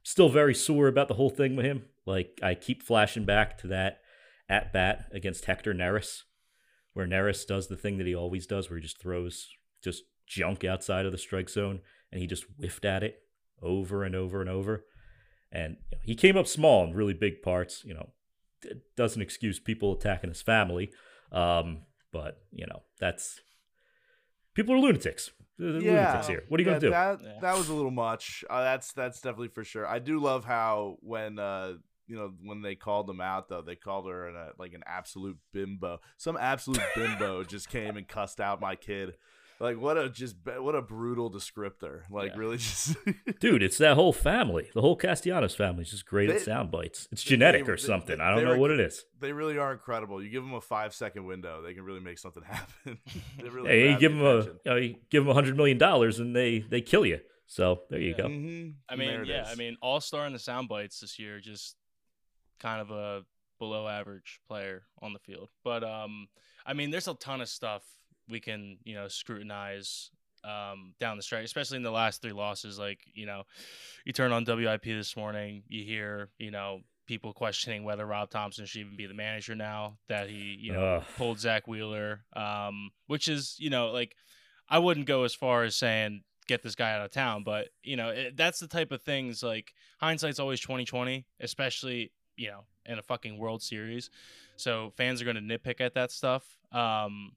still 0.02 0.28
very 0.28 0.54
sore 0.54 0.88
about 0.88 1.08
the 1.08 1.14
whole 1.14 1.30
thing 1.30 1.56
with 1.56 1.64
him. 1.64 1.84
Like, 2.04 2.38
I 2.42 2.54
keep 2.54 2.82
flashing 2.82 3.24
back 3.24 3.58
to 3.58 3.66
that 3.68 4.00
at 4.48 4.72
bat 4.72 5.06
against 5.12 5.46
Hector 5.46 5.74
Neris, 5.74 6.22
where 6.92 7.06
Neris 7.06 7.46
does 7.46 7.68
the 7.68 7.76
thing 7.76 7.98
that 7.98 8.06
he 8.06 8.14
always 8.14 8.46
does, 8.46 8.68
where 8.68 8.78
he 8.78 8.82
just 8.82 9.00
throws 9.00 9.48
just 9.82 10.04
junk 10.26 10.64
outside 10.64 11.06
of 11.06 11.12
the 11.12 11.18
strike 11.18 11.48
zone, 11.48 11.80
and 12.10 12.20
he 12.20 12.26
just 12.26 12.44
whiffed 12.58 12.84
at 12.84 13.02
it 13.02 13.20
over 13.62 14.04
and 14.04 14.14
over 14.14 14.40
and 14.40 14.50
over. 14.50 14.84
And 15.52 15.76
you 15.90 15.96
know, 15.96 16.02
he 16.04 16.14
came 16.14 16.36
up 16.36 16.46
small 16.46 16.84
in 16.84 16.94
really 16.94 17.14
big 17.14 17.42
parts. 17.42 17.82
You 17.84 17.94
know, 17.94 18.10
it 18.62 18.82
doesn't 18.96 19.22
excuse 19.22 19.58
people 19.58 19.92
attacking 19.92 20.30
his 20.30 20.42
family, 20.42 20.90
um, 21.32 21.82
but 22.12 22.42
you 22.52 22.66
know 22.66 22.82
that's 22.98 23.40
people 24.54 24.74
are 24.74 24.78
lunatics. 24.78 25.30
yeah, 25.58 25.66
lunatics 25.66 26.28
here. 26.28 26.44
What 26.48 26.60
are 26.60 26.62
you 26.62 26.70
yeah, 26.70 26.78
gonna 26.78 26.80
do? 26.80 26.90
That 26.90 27.20
yeah. 27.22 27.40
that 27.40 27.56
was 27.56 27.68
a 27.68 27.74
little 27.74 27.90
much. 27.90 28.44
Uh, 28.48 28.62
that's 28.62 28.92
that's 28.92 29.20
definitely 29.20 29.48
for 29.48 29.64
sure. 29.64 29.86
I 29.86 29.98
do 29.98 30.18
love 30.18 30.44
how 30.44 30.96
when 31.00 31.38
uh, 31.38 31.74
you 32.06 32.16
know 32.16 32.32
when 32.42 32.62
they 32.62 32.74
called 32.74 33.06
them 33.06 33.20
out 33.20 33.48
though 33.48 33.62
they 33.62 33.76
called 33.76 34.08
her 34.08 34.28
an, 34.28 34.36
a, 34.36 34.48
like 34.58 34.72
an 34.74 34.82
absolute 34.86 35.38
bimbo 35.52 35.98
some 36.16 36.36
absolute 36.36 36.82
bimbo 36.94 37.42
just 37.44 37.68
came 37.68 37.96
and 37.96 38.06
cussed 38.06 38.40
out 38.40 38.60
my 38.60 38.76
kid 38.76 39.14
like 39.58 39.80
what 39.80 39.96
a 39.96 40.08
just 40.08 40.36
what 40.58 40.74
a 40.74 40.82
brutal 40.82 41.30
descriptor. 41.30 42.02
Like 42.10 42.32
yeah. 42.32 42.38
really 42.38 42.56
just 42.58 42.96
Dude, 43.40 43.62
it's 43.62 43.78
that 43.78 43.94
whole 43.94 44.12
family. 44.12 44.68
The 44.74 44.80
whole 44.80 44.96
Castellanos 44.96 45.54
family 45.54 45.82
is 45.82 45.90
just 45.90 46.06
great 46.06 46.28
they, 46.28 46.36
at 46.36 46.42
sound 46.42 46.70
bites. 46.70 47.08
It's 47.10 47.22
genetic 47.22 47.66
they, 47.66 47.72
or 47.72 47.76
something. 47.76 48.18
They, 48.18 48.24
I 48.24 48.34
don't 48.34 48.44
know 48.44 48.58
what 48.58 48.70
it 48.70 48.80
is. 48.80 49.04
They 49.18 49.32
really 49.32 49.58
are 49.58 49.72
incredible. 49.72 50.22
You 50.22 50.30
give 50.30 50.42
them 50.42 50.54
a 50.54 50.60
5 50.60 50.94
second 50.94 51.24
window, 51.24 51.62
they 51.62 51.74
can 51.74 51.84
really 51.84 52.00
make 52.00 52.18
something 52.18 52.42
happen. 52.46 52.98
really 53.42 53.68
hey, 53.68 53.90
you 53.92 53.98
give 53.98 54.12
them 54.12 54.22
a 54.22 54.36
you, 54.36 54.58
know, 54.66 54.76
you 54.76 54.96
give 55.10 55.22
them 55.22 55.28
a 55.28 55.34
100 55.34 55.56
million 55.56 55.78
dollars 55.78 56.18
and 56.18 56.34
they 56.34 56.60
they 56.60 56.80
kill 56.80 57.06
you. 57.06 57.20
So, 57.48 57.82
there 57.90 58.00
you 58.00 58.16
go. 58.16 58.24
Mm-hmm. 58.24 58.70
I 58.88 58.96
mean, 58.96 59.24
yeah, 59.24 59.42
is. 59.42 59.48
I 59.52 59.54
mean, 59.54 59.76
all-star 59.80 60.26
in 60.26 60.32
the 60.32 60.38
sound 60.38 60.68
bites 60.68 60.98
this 60.98 61.16
year 61.16 61.38
just 61.38 61.76
kind 62.58 62.80
of 62.80 62.90
a 62.90 63.22
below 63.60 63.86
average 63.86 64.40
player 64.48 64.82
on 65.00 65.12
the 65.12 65.18
field. 65.20 65.48
But 65.64 65.84
um 65.84 66.28
I 66.66 66.74
mean, 66.74 66.90
there's 66.90 67.08
a 67.08 67.14
ton 67.14 67.40
of 67.40 67.48
stuff 67.48 67.84
we 68.28 68.40
can 68.40 68.78
you 68.84 68.94
know 68.94 69.08
scrutinize 69.08 70.10
um, 70.44 70.94
down 71.00 71.16
the 71.16 71.22
stretch, 71.22 71.44
especially 71.44 71.76
in 71.76 71.82
the 71.82 71.90
last 71.90 72.22
three 72.22 72.32
losses. 72.32 72.78
Like 72.78 73.00
you 73.14 73.26
know, 73.26 73.44
you 74.04 74.12
turn 74.12 74.32
on 74.32 74.44
WIP 74.46 74.84
this 74.84 75.16
morning, 75.16 75.62
you 75.68 75.84
hear 75.84 76.28
you 76.38 76.50
know 76.50 76.80
people 77.06 77.32
questioning 77.32 77.84
whether 77.84 78.04
Rob 78.04 78.30
Thomson 78.30 78.66
should 78.66 78.80
even 78.80 78.96
be 78.96 79.06
the 79.06 79.14
manager 79.14 79.54
now 79.54 79.96
that 80.08 80.28
he, 80.28 80.58
you 80.60 80.72
know, 80.72 81.02
pulled 81.16 81.38
Zack 81.38 81.66
Wheeler, 81.68 82.24
um, 82.34 82.90
which 83.06 83.28
is, 83.28 83.54
you 83.58 83.70
know, 83.70 83.92
like 83.92 84.16
I 84.68 84.80
wouldn't 84.80 85.06
go 85.06 85.22
as 85.22 85.34
far 85.34 85.62
as 85.62 85.76
saying 85.76 86.22
get 86.48 86.62
this 86.62 86.74
guy 86.74 86.92
out 86.92 87.04
of 87.04 87.10
town, 87.10 87.42
but 87.44 87.68
you 87.82 87.96
know, 87.96 88.10
it, 88.10 88.36
that's 88.36 88.60
the 88.60 88.68
type 88.68 88.92
of 88.92 89.02
things 89.02 89.42
like 89.42 89.72
hindsight's 90.00 90.38
always 90.38 90.60
2020, 90.60 91.26
especially, 91.40 92.12
you 92.36 92.48
know, 92.48 92.64
in 92.84 92.98
a 92.98 93.02
fucking 93.02 93.38
World 93.38 93.62
Series. 93.62 94.10
So 94.56 94.92
fans 94.96 95.20
are 95.20 95.24
going 95.24 95.36
to 95.36 95.42
nitpick 95.42 95.80
at 95.80 95.94
that 95.94 96.10
stuff. 96.10 96.58
Um, 96.72 97.32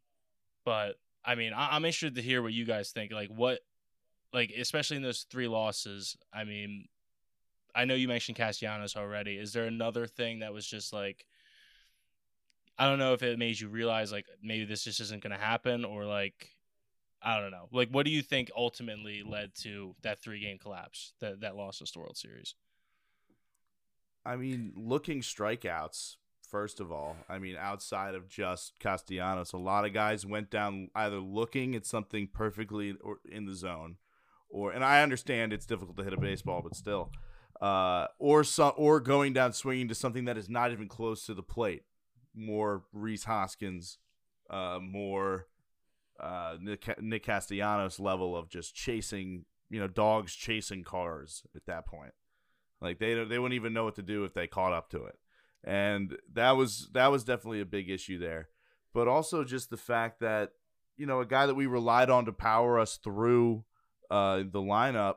but 0.66 0.96
I 1.24 1.36
mean, 1.36 1.54
I, 1.54 1.75
I'm 1.75 1.86
interested 1.86 2.16
to 2.16 2.22
hear 2.22 2.42
what 2.42 2.54
you 2.54 2.66
guys 2.66 2.92
think. 2.92 3.12
Like, 3.12 3.30
what, 3.30 3.60
like, 4.34 4.51
especially 4.58 4.98
in 4.98 5.04
those 5.04 5.25
three 5.30 5.48
losses. 5.48 6.18
I 6.34 6.44
mean, 6.44 6.88
I 7.75 7.86
know 7.86 7.96
you 7.96 8.08
mentioned 8.08 8.38
Castellanos 8.38 8.96
already. 8.96 9.38
Is 9.38 9.54
there 9.54 9.66
another 9.66 10.08
thing 10.08 10.39
that 10.39 10.54
was 10.54 10.66
just 10.66 10.94
like, 10.94 11.25
I 12.78 12.86
don't 12.86 13.00
know 13.00 13.13
if 13.13 13.24
it 13.24 13.38
made 13.38 13.60
you 13.60 13.68
realize 13.68 14.12
like 14.12 14.25
maybe 14.42 14.66
this 14.66 14.86
just 14.86 15.01
isn't 15.01 15.22
going 15.22 15.38
to 15.38 15.44
happen, 15.44 15.84
or 15.84 16.06
like, 16.06 16.50
I 17.22 17.39
don't 17.39 17.51
know. 17.51 17.68
Like, 17.72 17.89
what 17.89 18.06
do 18.06 18.12
you 18.12 18.22
think 18.22 18.50
ultimately 18.56 19.22
led 19.25 19.54
to 19.63 19.96
that 20.01 20.20
three 20.20 20.39
game 20.39 20.58
collapse 20.58 21.13
that 21.20 21.42
that 21.42 21.58
lost 21.58 21.82
us 21.82 21.92
the 21.92 22.00
World 22.00 22.16
Series? 22.16 22.56
I 24.25 24.38
mean, 24.38 24.72
looking 24.75 25.22
strikeouts, 25.22 26.16
first 26.50 26.79
of 26.79 26.91
all. 26.91 27.15
I 27.27 27.39
mean, 27.39 27.56
outside 27.58 28.15
of 28.15 28.27
just 28.27 28.79
Castellanos, 28.79 29.53
a 29.53 29.58
lot 29.58 29.86
of 29.86 29.94
guys 29.94 30.25
went 30.25 30.50
down 30.50 30.89
either 30.96 31.20
looking 31.20 31.75
at 31.75 31.86
something 31.86 32.27
perfectly 32.32 32.96
or 33.01 33.20
in 33.29 33.46
the 33.46 33.56
zone, 33.56 33.98
or 34.50 34.72
and 34.72 34.84
I 34.84 35.01
understand 35.01 35.53
it's 35.53 35.65
difficult 35.65 35.98
to 35.98 36.03
hit 36.03 36.13
a 36.13 36.20
baseball, 36.20 36.62
but 36.62 36.75
still, 36.75 37.12
uh, 37.62 38.08
or 38.18 38.44
some 38.44 38.74
or 38.77 39.00
going 39.00 39.34
down 39.34 39.53
swinging 39.53 39.88
to 39.89 39.96
something 39.96 40.25
that 40.25 40.38
is 40.38 40.50
not 40.50 40.72
even 40.72 40.88
close 40.88 41.25
to 41.25 41.34
the 41.34 41.44
plate. 41.44 41.84
More 42.36 42.84
Rhys 42.94 43.25
Hoskins, 43.25 43.98
uh, 44.50 44.79
more 44.82 45.48
uh, 46.20 46.58
Nick, 46.60 47.01
Nick 47.01 47.24
Castellanos 47.24 48.00
level 48.00 48.36
of 48.36 48.50
just 48.50 48.75
chasing, 48.75 49.46
you 49.70 49.79
know, 49.79 49.88
dogs 49.88 50.34
chasing 50.34 50.84
cars 50.84 51.44
at 51.56 51.65
that 51.65 51.86
point. 51.86 52.13
Like 52.82 53.00
they 53.00 53.13
they 53.13 53.39
wouldn't 53.39 53.56
even 53.56 53.74
know 53.74 53.84
what 53.84 53.96
to 53.96 54.01
do 54.01 54.24
if 54.24 54.34
they 54.34 54.48
caught 54.48 54.74
up 54.74 54.89
to 54.91 55.06
it, 55.06 55.20
and 55.63 56.18
that 56.34 56.51
was 56.51 56.89
that 56.94 57.08
was 57.08 57.24
definitely 57.24 57.62
a 57.62 57.66
big 57.66 57.89
issue 57.89 58.20
there. 58.20 58.50
But 58.94 59.08
also 59.08 59.44
just 59.44 59.70
the 59.70 59.78
fact 59.78 60.20
that 60.22 60.51
you 60.98 61.06
know 61.06 61.22
a 61.22 61.25
guy 61.25 61.46
that 61.46 61.56
we 61.56 61.66
relied 61.66 62.10
on 62.10 62.25
to 62.25 62.32
power 62.32 62.80
us 62.80 62.98
through 62.98 63.63
uh, 64.10 64.38
the 64.38 64.62
lineup, 64.62 65.16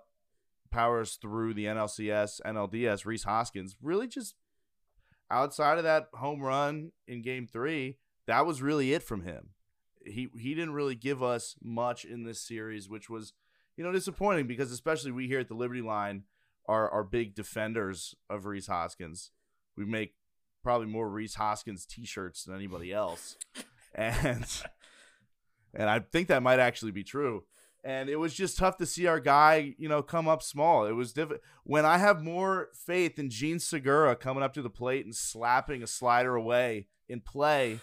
power 0.71 1.01
us 1.01 1.17
through 1.17 1.55
the 1.55 1.67
NLCS, 1.67 2.41
NLDS, 2.45 3.07
Rhys 3.07 3.25
Hoskins, 3.25 3.77
really 3.81 4.07
just 4.07 4.35
outside 5.31 5.79
of 5.79 5.85
that 5.85 6.09
home 6.15 6.41
run 6.41 6.93
in 7.07 7.23
Game 7.23 7.47
Three, 7.47 7.99
that 8.27 8.47
was 8.47 8.63
really 8.63 8.93
it 8.93 9.03
from 9.03 9.23
him. 9.23 9.51
He 10.05 10.29
he 10.39 10.55
didn't 10.55 10.75
really 10.75 10.97
give 10.97 11.23
us 11.23 11.57
much 11.63 12.05
in 12.05 12.25
this 12.25 12.41
series, 12.41 12.89
which 12.89 13.09
was 13.09 13.33
you 13.77 13.85
know 13.85 13.93
disappointing 13.93 14.47
because 14.47 14.73
especially 14.73 15.13
we 15.13 15.29
here 15.29 15.41
at 15.41 15.49
the 15.49 15.55
Liberty 15.55 15.83
Line 15.83 16.25
are 16.67 16.91
are 16.91 17.05
big 17.05 17.35
defenders 17.35 18.15
of 18.29 18.45
Rhys 18.45 18.67
Hoskins. 18.67 19.31
We 19.77 19.85
make 19.85 20.15
probably 20.63 20.87
more 20.87 21.09
Rhys 21.09 21.35
Hoskins 21.35 21.87
t-shirts 21.87 22.45
than 22.45 22.55
anybody 22.55 22.93
else. 22.93 23.37
And 23.95 24.47
and 25.75 25.89
I 25.91 26.01
think 26.01 26.29
that 26.29 26.43
might 26.43 26.59
actually 26.59 26.93
be 26.93 27.05
true. 27.05 27.45
And 27.85 28.09
it 28.09 28.17
was 28.17 28.33
just 28.33 28.59
tough 28.59 28.77
to 28.77 28.87
see 28.87 29.07
our 29.07 29.19
guy, 29.19 29.75
you 29.77 29.89
know, 29.89 30.03
come 30.03 30.29
up 30.29 30.43
small. 30.43 30.87
It 30.87 30.93
was 30.93 31.13
difficult. 31.13 31.41
When 31.65 31.85
I 31.85 31.99
have 31.99 32.23
more 32.23 32.69
faith 32.75 33.19
in 33.19 33.29
Jean 33.29 33.59
Segura 33.59 34.15
coming 34.15 34.45
up 34.45 34.55
to 34.55 34.63
the 34.63 34.71
plate 34.71 35.05
and 35.05 35.15
slapping 35.15 35.83
a 35.83 35.89
slider 35.89 36.37
away 36.37 36.87
in 37.09 37.21
play, 37.21 37.81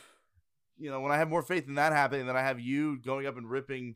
you 0.78 0.90
know, 0.90 1.02
when 1.02 1.12
I 1.12 1.18
have 1.18 1.30
more 1.30 1.42
faith 1.42 1.68
in 1.68 1.76
that 1.76 1.92
happening 1.92 2.28
than 2.28 2.38
I 2.38 2.44
have 2.44 2.62
you 2.62 2.98
going 2.98 3.28
up 3.28 3.38
and 3.38 3.50
ripping 3.50 3.96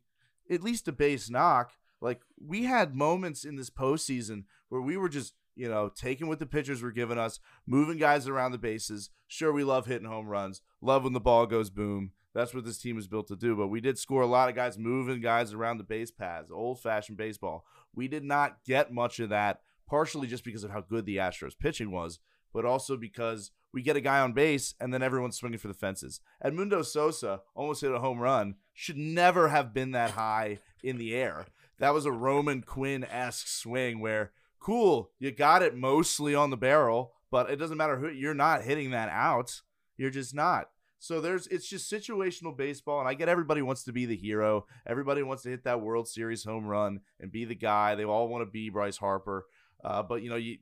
at 0.51 0.61
least 0.61 0.89
a 0.89 0.91
base 0.91 1.29
knock, 1.29 1.71
like 2.01 2.19
we 2.37 2.65
had 2.65 2.95
moments 2.95 3.45
in 3.45 3.55
this 3.55 3.69
postseason 3.69 4.43
where 4.67 4.81
we 4.81 4.97
were 4.97 5.07
just, 5.07 5.35
you 5.55 5.69
know, 5.69 5.89
taking 5.89 6.27
what 6.27 6.39
the 6.39 6.45
pitchers 6.45 6.81
were 6.81 6.91
giving 6.91 7.17
us, 7.17 7.39
moving 7.65 7.98
guys 7.98 8.27
around 8.27 8.51
the 8.51 8.57
bases. 8.57 9.10
Sure, 9.27 9.51
we 9.51 9.63
love 9.63 9.86
hitting 9.86 10.07
home 10.07 10.27
runs, 10.27 10.62
love 10.81 11.03
when 11.03 11.13
the 11.13 11.19
ball 11.19 11.45
goes 11.45 11.69
boom. 11.69 12.12
That's 12.33 12.53
what 12.53 12.65
this 12.65 12.79
team 12.79 12.98
is 12.98 13.07
built 13.07 13.27
to 13.27 13.36
do. 13.36 13.55
But 13.55 13.67
we 13.67 13.79
did 13.79 14.00
score 14.00 14.24
a 14.24 14.27
lot 14.27 14.50
of 14.50 14.55
guys 14.55 14.77
moving 14.77 15.22
guys 15.22 15.53
around 15.53 15.77
the 15.77 15.83
base 15.83 16.12
paths, 16.12 16.51
old 16.51 16.81
fashioned 16.81 17.17
baseball. 17.17 17.65
We 17.95 18.07
did 18.07 18.24
not 18.24 18.63
get 18.65 18.91
much 18.91 19.19
of 19.19 19.29
that, 19.29 19.62
partially 19.88 20.27
just 20.27 20.43
because 20.43 20.63
of 20.63 20.72
how 20.72 20.81
good 20.81 21.05
the 21.05 21.17
Astros 21.17 21.57
pitching 21.57 21.91
was, 21.91 22.19
but 22.51 22.65
also 22.65 22.98
because 22.98 23.51
we 23.72 23.81
get 23.81 23.95
a 23.95 24.01
guy 24.01 24.19
on 24.19 24.33
base 24.33 24.74
and 24.79 24.93
then 24.93 25.03
everyone's 25.03 25.38
swinging 25.38 25.60
for 25.60 25.67
the 25.67 25.74
fences. 25.74 26.22
Edmundo 26.43 26.83
Sosa 26.83 27.41
almost 27.55 27.81
hit 27.81 27.91
a 27.91 28.00
home 28.00 28.19
run, 28.19 28.55
should 28.74 28.98
never 28.98 29.50
have 29.50 29.74
been 29.74 29.91
that 29.91 30.12
high 30.12 30.60
in 30.83 30.98
the 30.98 31.15
air. 31.15 31.45
That 31.79 31.93
was 31.93 32.05
a 32.05 32.12
Roman 32.12 32.62
Quinn 32.62 33.03
esque 33.03 33.48
swing 33.48 34.00
where 34.00 34.31
cool, 34.63 35.12
you 35.20 35.32
got 35.32 35.62
it 35.62 35.75
mostly 35.75 36.34
on 36.34 36.50
the 36.50 36.58
barrel, 36.58 37.13
but 37.29 37.50
it 37.50 37.58
doesn't 37.58 37.77
matter 37.77 37.98
who 37.98 38.10
you're 38.10 38.34
not 38.34 38.63
hitting 38.63 38.91
that 38.91 39.10
out. 39.10 39.62
You're 39.98 40.10
just 40.10 40.34
not. 40.34 40.70
So 41.00 41.20
there's 41.20 41.48
it's 41.48 41.67
just 41.67 41.91
situational 41.91 42.55
baseball, 42.55 43.00
and 43.00 43.10
I 43.10 43.13
get 43.13 43.27
everybody 43.27 43.62
wants 43.62 43.84
to 43.84 43.91
be 43.91 44.05
the 44.05 44.15
hero. 44.15 44.65
Everybody 44.88 45.22
wants 45.22 45.43
to 45.43 45.50
hit 45.50 45.65
that 45.65 45.82
World 45.82 46.08
Series 46.08 46.46
home 46.46 46.65
run 46.65 47.01
and 47.20 47.29
be 47.29 47.43
the 47.43 47.55
guy. 47.55 47.96
They 47.96 48.05
all 48.05 48.29
want 48.29 48.41
to 48.41 48.50
be 48.50 48.70
Bryce 48.70 48.96
Harper. 48.96 49.46
Uh, 49.84 50.01
but 50.01 50.22
you 50.24 50.29
know, 50.29 50.38
you 50.38 50.58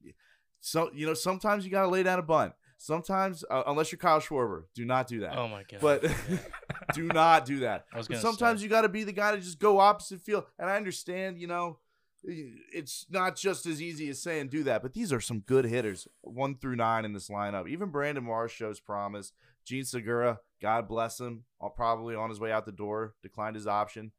so 0.60 0.90
you 0.96 1.06
know 1.06 1.14
sometimes 1.14 1.64
you 1.64 1.70
got 1.70 1.84
to 1.84 1.90
lay 1.90 2.02
down 2.02 2.18
a 2.18 2.24
bunt. 2.24 2.54
Sometimes, 2.80 3.46
uh, 3.52 3.62
unless 3.68 3.92
you're 3.92 4.00
Kyle 4.00 4.20
Schwarber, 4.20 4.64
do 4.74 4.84
not 4.84 5.06
do 5.06 5.20
that. 5.20 5.38
Oh 5.38 5.48
my 5.48 5.64
god! 5.70 5.80
But 5.80 6.12
do 6.96 7.04
not 7.04 7.46
do 7.46 7.60
that. 7.60 7.86
sometimes 8.20 8.62
say. 8.62 8.64
you 8.64 8.70
got 8.70 8.82
to 8.82 8.90
be 8.90 9.04
the 9.04 9.12
guy 9.12 9.36
to 9.36 9.38
just 9.40 9.60
go 9.60 9.80
opposite 9.80 10.22
field. 10.22 10.46
And 10.58 10.68
I 10.68 10.76
understand, 10.78 11.38
you 11.38 11.46
know, 11.46 11.78
it's 12.24 13.06
not 13.10 13.36
just 13.36 13.66
as 13.66 13.82
easy 13.82 14.10
as 14.10 14.22
saying 14.22 14.50
do 14.50 14.64
that, 14.64 14.82
but 14.82 14.94
these 14.94 15.12
are 15.12 15.22
some 15.22 15.40
good 15.40 15.66
hitters, 15.66 16.08
one 16.22 16.56
through 16.56 16.76
nine 16.76 17.06
in 17.06 17.14
this 17.14 17.30
lineup. 17.30 17.68
Even 17.68 17.90
Brandon 17.90 18.24
Marsh 18.24 18.54
shows 18.54 18.80
promise. 18.80 19.34
Jean 19.66 19.86
Segura, 19.86 20.40
God 20.62 20.88
bless 20.88 21.20
him, 21.20 21.44
probably 21.76 22.16
on 22.16 22.30
his 22.30 22.40
way 22.40 22.52
out 22.52 22.66
the 22.66 22.72
door, 22.72 23.14
declined 23.22 23.56
his 23.56 23.68
option. 23.68 24.12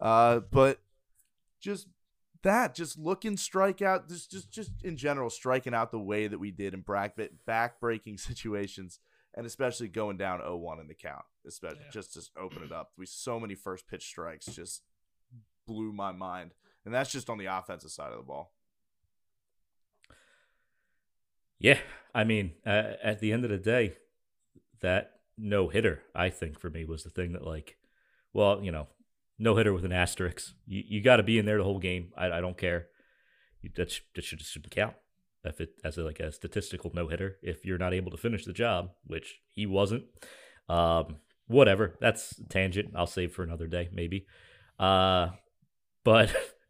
Uh, 0.00 0.40
but 0.50 0.80
just 1.60 1.88
that, 2.42 2.74
just 2.74 2.98
looking 2.98 3.36
strikeout, 3.36 4.08
just 4.08 4.30
just 4.30 4.50
just 4.50 4.70
in 4.82 4.96
general, 4.96 5.30
striking 5.30 5.74
out 5.74 5.92
the 5.92 5.98
way 5.98 6.26
that 6.26 6.38
we 6.38 6.50
did 6.50 6.74
in 6.74 6.80
back 6.80 7.18
back 7.46 7.80
breaking 7.80 8.18
situations, 8.18 8.98
and 9.34 9.46
especially 9.46 9.88
going 9.88 10.16
down 10.16 10.40
0-1 10.40 10.80
in 10.80 10.88
the 10.88 10.94
count, 10.94 11.24
especially 11.46 11.78
yeah. 11.84 11.90
just 11.90 12.14
to 12.14 12.22
open 12.38 12.62
it 12.62 12.72
up. 12.72 12.92
We 12.98 13.06
so 13.06 13.40
many 13.40 13.54
first 13.54 13.86
pitch 13.88 14.04
strikes 14.04 14.46
just 14.46 14.82
blew 15.66 15.92
my 15.92 16.12
mind 16.12 16.52
and 16.84 16.94
that's 16.94 17.12
just 17.12 17.30
on 17.30 17.38
the 17.38 17.46
offensive 17.46 17.90
side 17.90 18.12
of 18.12 18.18
the 18.18 18.24
ball. 18.24 18.52
Yeah, 21.58 21.78
I 22.14 22.24
mean, 22.24 22.54
uh, 22.66 22.94
at 23.02 23.20
the 23.20 23.32
end 23.32 23.44
of 23.44 23.50
the 23.50 23.58
day, 23.58 23.94
that 24.80 25.12
no 25.38 25.68
hitter, 25.68 26.02
I 26.14 26.28
think 26.28 26.58
for 26.58 26.70
me 26.70 26.84
was 26.84 27.04
the 27.04 27.10
thing 27.10 27.32
that 27.32 27.46
like, 27.46 27.76
well, 28.32 28.62
you 28.62 28.72
know, 28.72 28.88
no 29.38 29.56
hitter 29.56 29.72
with 29.72 29.84
an 29.84 29.92
asterisk. 29.92 30.54
You 30.66 30.82
you 30.86 31.00
got 31.02 31.16
to 31.16 31.22
be 31.22 31.38
in 31.38 31.46
there 31.46 31.58
the 31.58 31.64
whole 31.64 31.78
game. 31.78 32.12
I, 32.16 32.30
I 32.30 32.40
don't 32.40 32.58
care. 32.58 32.86
You, 33.60 33.70
that 33.76 33.90
sh- 33.90 34.00
that 34.14 34.24
should 34.24 34.40
shouldn't 34.42 34.72
count 34.72 34.94
if 35.44 35.60
it 35.60 35.70
as 35.84 35.98
a, 35.98 36.02
like 36.02 36.20
a 36.20 36.32
statistical 36.32 36.90
no 36.94 37.08
hitter 37.08 37.36
if 37.42 37.64
you're 37.64 37.78
not 37.78 37.94
able 37.94 38.10
to 38.10 38.16
finish 38.16 38.44
the 38.44 38.52
job, 38.52 38.90
which 39.04 39.40
he 39.52 39.66
wasn't. 39.66 40.04
Um, 40.68 41.16
whatever. 41.46 41.96
That's 42.00 42.40
tangent. 42.48 42.92
I'll 42.94 43.06
save 43.06 43.32
for 43.32 43.42
another 43.42 43.66
day 43.66 43.88
maybe. 43.92 44.26
Uh, 44.78 45.28
but 46.04 46.34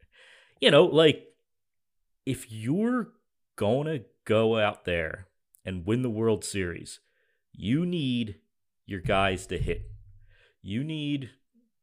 you 0.63 0.71
know, 0.71 0.85
like 0.85 1.27
if 2.25 2.51
you're 2.51 3.09
going 3.57 3.87
to 3.89 4.05
go 4.25 4.59
out 4.59 4.85
there 4.85 5.27
and 5.65 5.85
win 5.85 6.03
the 6.03 6.09
World 6.09 6.45
Series, 6.45 7.01
you 7.53 7.85
need 7.85 8.37
your 8.87 9.01
guys 9.01 9.45
to 9.49 9.59
hit. 9.59 9.91
You 10.63 10.85
need 10.85 11.31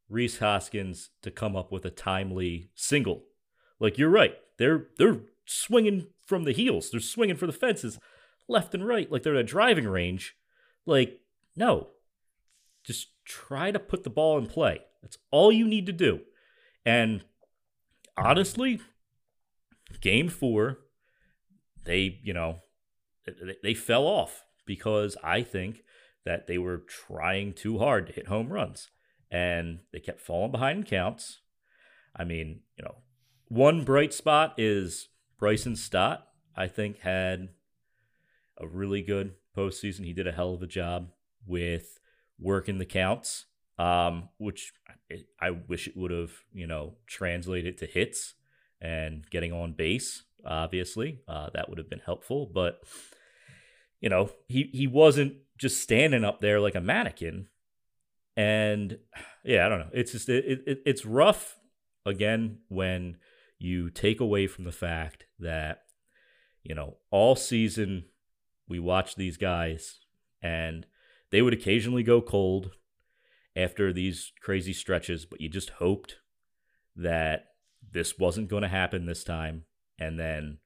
Rhys 0.08 0.38
Hoskins 0.38 1.10
to 1.20 1.30
come 1.30 1.54
up 1.54 1.70
with 1.70 1.84
a 1.84 1.90
timely 1.90 2.70
single. 2.74 3.24
Like 3.78 3.98
you're 3.98 4.08
right. 4.08 4.34
They're 4.56 4.86
they're 4.96 5.20
swinging 5.44 6.06
from 6.24 6.44
the 6.44 6.52
heels. 6.52 6.90
They're 6.90 7.00
swinging 7.00 7.36
for 7.36 7.46
the 7.46 7.52
fences 7.52 7.98
left 8.48 8.74
and 8.74 8.86
right 8.86 9.12
like 9.12 9.22
they're 9.22 9.34
at 9.34 9.40
a 9.40 9.44
driving 9.44 9.86
range. 9.86 10.36
Like 10.86 11.20
no. 11.54 11.88
Just 12.82 13.08
try 13.26 13.70
to 13.72 13.78
put 13.78 14.04
the 14.04 14.10
ball 14.10 14.38
in 14.38 14.46
play. 14.46 14.80
That's 15.02 15.18
all 15.30 15.52
you 15.52 15.68
need 15.68 15.84
to 15.84 15.92
do. 15.92 16.20
And 16.86 17.24
honestly, 18.16 18.80
game 20.00 20.28
four, 20.28 20.78
they, 21.84 22.20
you 22.22 22.32
know, 22.32 22.58
they 23.62 23.74
fell 23.74 24.04
off 24.04 24.44
because 24.66 25.16
I 25.22 25.42
think 25.42 25.82
that 26.24 26.46
they 26.46 26.58
were 26.58 26.78
trying 26.78 27.52
too 27.52 27.78
hard 27.78 28.06
to 28.06 28.12
hit 28.12 28.28
home 28.28 28.52
runs 28.52 28.88
and 29.30 29.80
they 29.92 30.00
kept 30.00 30.20
falling 30.20 30.52
behind 30.52 30.78
in 30.78 30.84
counts. 30.84 31.40
I 32.14 32.24
mean, 32.24 32.60
you 32.76 32.84
know, 32.84 32.96
one 33.48 33.84
bright 33.84 34.12
spot 34.12 34.54
is 34.58 35.08
Bryson 35.38 35.76
Stott, 35.76 36.26
I 36.56 36.66
think, 36.66 36.98
had 36.98 37.48
a 38.58 38.66
really 38.66 39.02
good 39.02 39.34
postseason. 39.56 40.04
He 40.04 40.12
did 40.12 40.26
a 40.26 40.32
hell 40.32 40.54
of 40.54 40.62
a 40.62 40.66
job 40.66 41.10
with 41.46 41.98
working 42.38 42.78
the 42.78 42.84
counts, 42.84 43.46
um, 43.80 44.28
which 44.36 44.74
I, 45.40 45.50
wish 45.50 45.88
it 45.88 45.96
would 45.96 46.10
have, 46.10 46.32
you 46.52 46.66
know, 46.66 46.96
translated 47.06 47.78
to 47.78 47.86
hits 47.86 48.34
and 48.78 49.24
getting 49.30 49.54
on 49.54 49.72
base. 49.72 50.24
Obviously, 50.44 51.20
uh, 51.26 51.48
that 51.54 51.70
would 51.70 51.78
have 51.78 51.88
been 51.88 52.02
helpful, 52.04 52.50
but 52.52 52.82
you 54.00 54.10
know, 54.10 54.30
he 54.48 54.70
he 54.72 54.86
wasn't 54.86 55.34
just 55.58 55.80
standing 55.80 56.24
up 56.24 56.40
there 56.40 56.60
like 56.60 56.74
a 56.74 56.80
mannequin. 56.80 57.48
And 58.36 58.98
yeah, 59.44 59.64
I 59.64 59.70
don't 59.70 59.80
know. 59.80 59.90
It's 59.94 60.12
just 60.12 60.28
it, 60.28 60.62
it 60.66 60.82
it's 60.84 61.06
rough 61.06 61.58
again 62.04 62.58
when 62.68 63.16
you 63.58 63.88
take 63.88 64.20
away 64.20 64.46
from 64.46 64.64
the 64.64 64.72
fact 64.72 65.24
that 65.38 65.84
you 66.62 66.74
know 66.74 66.98
all 67.10 67.34
season 67.34 68.04
we 68.68 68.78
watch 68.78 69.16
these 69.16 69.38
guys 69.38 70.00
and 70.42 70.86
they 71.30 71.40
would 71.40 71.54
occasionally 71.54 72.02
go 72.02 72.20
cold 72.20 72.72
after 73.56 73.92
these 73.92 74.32
crazy 74.40 74.72
stretches, 74.72 75.24
but 75.24 75.40
you 75.40 75.48
just 75.48 75.70
hoped 75.70 76.16
that 76.96 77.46
this 77.92 78.18
wasn't 78.18 78.48
going 78.48 78.62
to 78.62 78.68
happen 78.68 79.06
this 79.06 79.24
time. 79.24 79.64
And 79.98 80.18
then, 80.18 80.58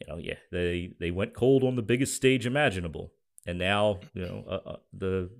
you 0.00 0.06
know, 0.06 0.18
yeah, 0.18 0.36
they 0.50 0.94
they 0.98 1.10
went 1.10 1.34
cold 1.34 1.64
on 1.64 1.76
the 1.76 1.82
biggest 1.82 2.14
stage 2.14 2.46
imaginable, 2.46 3.12
and 3.46 3.58
now 3.58 4.00
you 4.14 4.22
know 4.22 4.44
uh, 4.48 4.68
uh, 4.70 4.76
the 4.92 5.30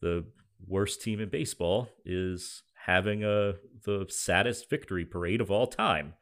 the 0.00 0.24
worst 0.66 1.02
team 1.02 1.20
in 1.20 1.28
baseball 1.28 1.88
is 2.04 2.62
having 2.84 3.24
a 3.24 3.54
the 3.84 4.06
saddest 4.08 4.70
victory 4.70 5.04
parade 5.04 5.40
of 5.40 5.50
all 5.50 5.66
time. 5.66 6.14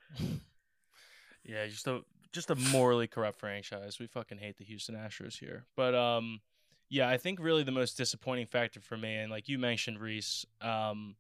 yeah, 1.45 1.67
just 1.67 1.87
a 1.87 2.01
just 2.33 2.51
a 2.51 2.55
morally 2.57 3.07
corrupt 3.07 3.39
franchise. 3.39 3.99
We 3.99 4.07
fucking 4.07 4.39
hate 4.39 4.59
the 4.59 4.65
Houston 4.65 4.95
Astros 4.95 5.39
here. 5.39 5.67
But 5.77 5.95
um 5.95 6.41
yeah, 6.89 7.09
I 7.09 7.17
think 7.17 7.41
really 7.41 7.63
the 7.63 7.73
most 7.73 7.97
disappointing 7.97 8.47
factor 8.47 8.81
for 8.81 8.97
me, 8.97 9.17
and 9.17 9.31
like 9.31 9.49
you 9.49 9.59
mentioned, 9.59 10.01
Rhys, 10.01 10.45
um, 10.61 11.17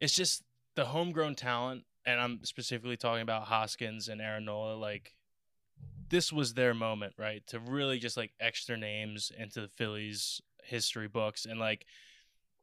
it's 0.00 0.14
just 0.14 0.42
the 0.74 0.86
homegrown 0.86 1.34
talent, 1.34 1.84
and 2.06 2.20
I'm 2.20 2.44
specifically 2.44 2.96
talking 2.96 3.22
about 3.22 3.44
Hoskins 3.44 4.08
and 4.08 4.20
Aaron 4.20 4.46
Nola. 4.46 4.74
Like, 4.74 5.14
this 6.08 6.32
was 6.32 6.54
their 6.54 6.74
moment, 6.74 7.14
right, 7.18 7.46
to 7.48 7.60
really 7.60 7.98
just 7.98 8.16
like 8.16 8.32
extra 8.40 8.76
names 8.76 9.30
into 9.36 9.60
the 9.60 9.68
Phillies 9.68 10.40
history 10.64 11.08
books, 11.08 11.44
and 11.44 11.60
like, 11.60 11.86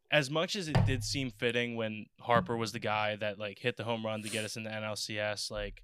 as 0.10 0.30
much 0.30 0.56
as 0.56 0.68
it 0.70 0.86
did 0.86 1.04
seem 1.04 1.30
fitting 1.30 1.76
when 1.76 2.06
Harper 2.22 2.56
was 2.56 2.72
the 2.72 2.80
guy 2.80 3.18
that 3.18 3.38
like 3.38 3.60
hit 3.60 3.76
the 3.78 3.84
home 3.84 4.06
run 4.06 4.24
to 4.24 4.30
get 4.30 4.46
us 4.46 4.56
in 4.56 4.64
the 4.64 4.70
NLCS, 4.70 5.52
like 5.52 5.84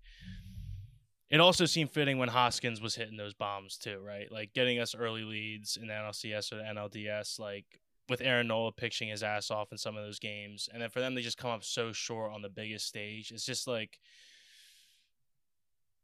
it 1.33 1.39
also 1.39 1.65
seemed 1.65 1.89
fitting 1.89 2.19
when 2.19 2.29
Hoskins 2.29 2.79
was 2.79 2.93
hitting 2.93 3.17
those 3.17 3.33
bombs 3.33 3.75
too, 3.75 3.99
right? 4.05 4.31
Like 4.31 4.53
getting 4.53 4.77
us 4.77 4.93
early 4.93 5.23
leads 5.23 5.77
in 5.77 5.87
the 5.87 5.93
NLCS 5.93 6.51
or 6.51 6.57
the 6.57 6.61
NLDS, 6.61 7.39
like 7.39 7.65
with 8.07 8.21
Aaron 8.21 8.47
Nola 8.47 8.71
pitching 8.71 9.07
his 9.07 9.23
ass 9.23 9.49
off 9.49 9.71
in 9.71 9.79
some 9.79 9.97
of 9.97 10.05
those 10.05 10.19
games, 10.19 10.69
and 10.71 10.79
then 10.79 10.91
for 10.91 10.99
them 10.99 11.15
to 11.15 11.23
just 11.23 11.39
come 11.39 11.49
up 11.49 11.63
so 11.63 11.91
short 11.91 12.31
on 12.31 12.43
the 12.43 12.49
biggest 12.49 12.85
stage, 12.85 13.31
it's 13.31 13.47
just 13.47 13.65
like 13.65 13.99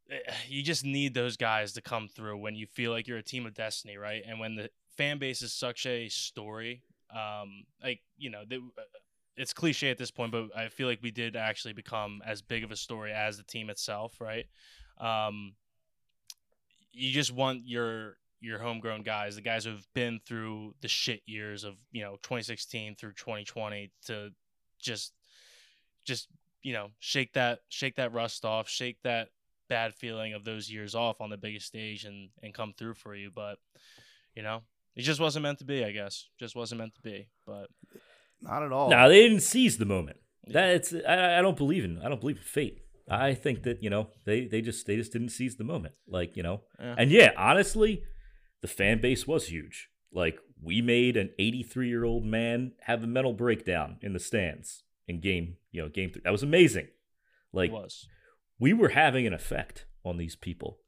eh, 0.10 0.18
you 0.48 0.64
just 0.64 0.84
need 0.84 1.14
those 1.14 1.38
guys 1.38 1.74
to 1.74 1.82
come 1.84 2.08
through 2.08 2.38
when 2.40 2.56
you 2.56 2.66
feel 2.66 2.90
like 2.90 3.08
you're 3.08 3.20
a 3.20 3.24
team 3.24 3.46
of 3.46 3.54
destiny, 3.54 3.98
right? 3.98 4.24
And 4.28 4.40
when 4.40 4.56
the 4.56 4.72
fan 4.98 5.20
base 5.20 5.44
is 5.44 5.54
such 5.54 5.86
a 5.86 6.10
story, 6.10 6.82
um, 7.16 7.66
like 7.84 8.00
you 8.18 8.32
know, 8.32 8.46
they, 8.50 8.56
uh, 8.56 8.82
it's 9.38 9.54
cliche 9.54 9.92
at 9.92 10.00
this 10.00 10.10
point, 10.10 10.32
but 10.32 10.48
I 10.58 10.70
feel 10.70 10.88
like 10.88 11.04
we 11.04 11.12
did 11.12 11.36
actually 11.36 11.74
become 11.74 12.24
as 12.26 12.42
big 12.42 12.64
of 12.64 12.72
a 12.72 12.76
story 12.76 13.14
as 13.14 13.38
the 13.38 13.44
team 13.44 13.70
itself, 13.70 14.20
right? 14.20 14.48
Um, 15.00 15.54
you 16.92 17.12
just 17.12 17.32
want 17.32 17.62
your 17.66 18.18
your 18.42 18.60
homegrown 18.60 19.04
guys, 19.04 19.36
the 19.36 19.42
guys 19.42 19.66
who've 19.66 19.88
been 19.94 20.20
through 20.26 20.74
the 20.82 20.88
shit 20.88 21.22
years 21.26 21.64
of 21.64 21.76
you 21.92 22.02
know 22.02 22.14
2016 22.24 22.96
through 22.96 23.14
2020, 23.14 23.92
to 24.08 24.30
just 24.80 25.14
just 26.06 26.28
you 26.64 26.74
know 26.74 26.90
shake 27.00 27.34
that 27.34 27.60
shake 27.70 27.96
that 27.96 28.14
rust 28.14 28.46
off, 28.46 28.70
shake 28.70 28.98
that 29.04 29.30
bad 29.68 29.94
feeling 29.94 30.34
of 30.34 30.44
those 30.44 30.70
years 30.70 30.96
off 30.96 31.22
on 31.22 31.30
the 31.30 31.38
biggest 31.38 31.68
stage, 31.68 32.06
and 32.06 32.30
and 32.42 32.54
come 32.54 32.74
through 32.78 32.96
for 32.96 33.16
you. 33.16 33.32
But 33.34 33.58
you 34.36 34.44
know, 34.44 34.62
it 34.96 35.02
just 35.02 35.20
wasn't 35.20 35.44
meant 35.44 35.60
to 35.60 35.66
be. 35.66 35.84
I 35.84 35.92
guess 35.92 36.28
just 36.40 36.56
wasn't 36.56 36.80
meant 36.80 36.96
to 36.96 37.02
be. 37.02 37.28
But 37.46 37.68
not 38.42 38.64
at 38.64 38.72
all. 38.72 38.90
No, 38.90 39.10
they 39.10 39.28
didn't 39.28 39.42
seize 39.42 39.78
the 39.78 39.86
moment. 39.86 40.18
Yeah. 40.48 40.54
That's 40.54 40.94
I, 40.94 41.40
I 41.40 41.42
don't 41.42 41.58
believe 41.58 41.84
in. 41.84 42.02
I 42.02 42.10
don't 42.10 42.22
believe 42.22 42.38
in 42.38 42.44
fate. 42.44 42.82
I 43.10 43.34
think 43.34 43.64
that 43.64 43.84
you 43.84 43.90
know 43.90 44.10
they 44.26 44.46
they 44.46 44.62
just 44.62 44.86
they 44.86 44.96
just 44.96 45.12
didn't 45.12 45.30
seize 45.30 45.56
the 45.56 45.64
moment. 45.64 45.96
Like 46.08 46.36
you 46.36 46.44
know, 46.44 46.62
yeah. 46.80 46.96
and 46.98 47.12
yeah, 47.12 47.32
honestly, 47.38 48.04
the 48.62 48.68
fan 48.68 49.02
base 49.02 49.28
was 49.28 49.48
huge. 49.48 49.90
Like 50.12 50.40
we 50.62 50.82
made 50.82 51.16
an 51.16 51.30
83 51.40 51.88
year 51.88 52.04
old 52.04 52.26
man 52.26 52.74
have 52.82 53.04
a 53.04 53.08
mental 53.08 53.34
breakdown 53.34 53.98
in 54.02 54.14
the 54.14 54.20
stands 54.20 54.84
in 55.08 55.22
game 55.22 55.58
you 55.72 55.82
know 55.82 55.90
game 55.90 56.12
three. 56.12 56.22
That 56.24 56.32
was 56.32 56.44
amazing. 56.44 56.88
Like 57.54 57.72
was. 57.72 58.08
we 58.60 58.74
were 58.74 58.90
having 58.90 59.26
an 59.26 59.34
effect 59.34 59.86
on 60.06 60.18
these 60.18 60.36
people, 60.36 60.80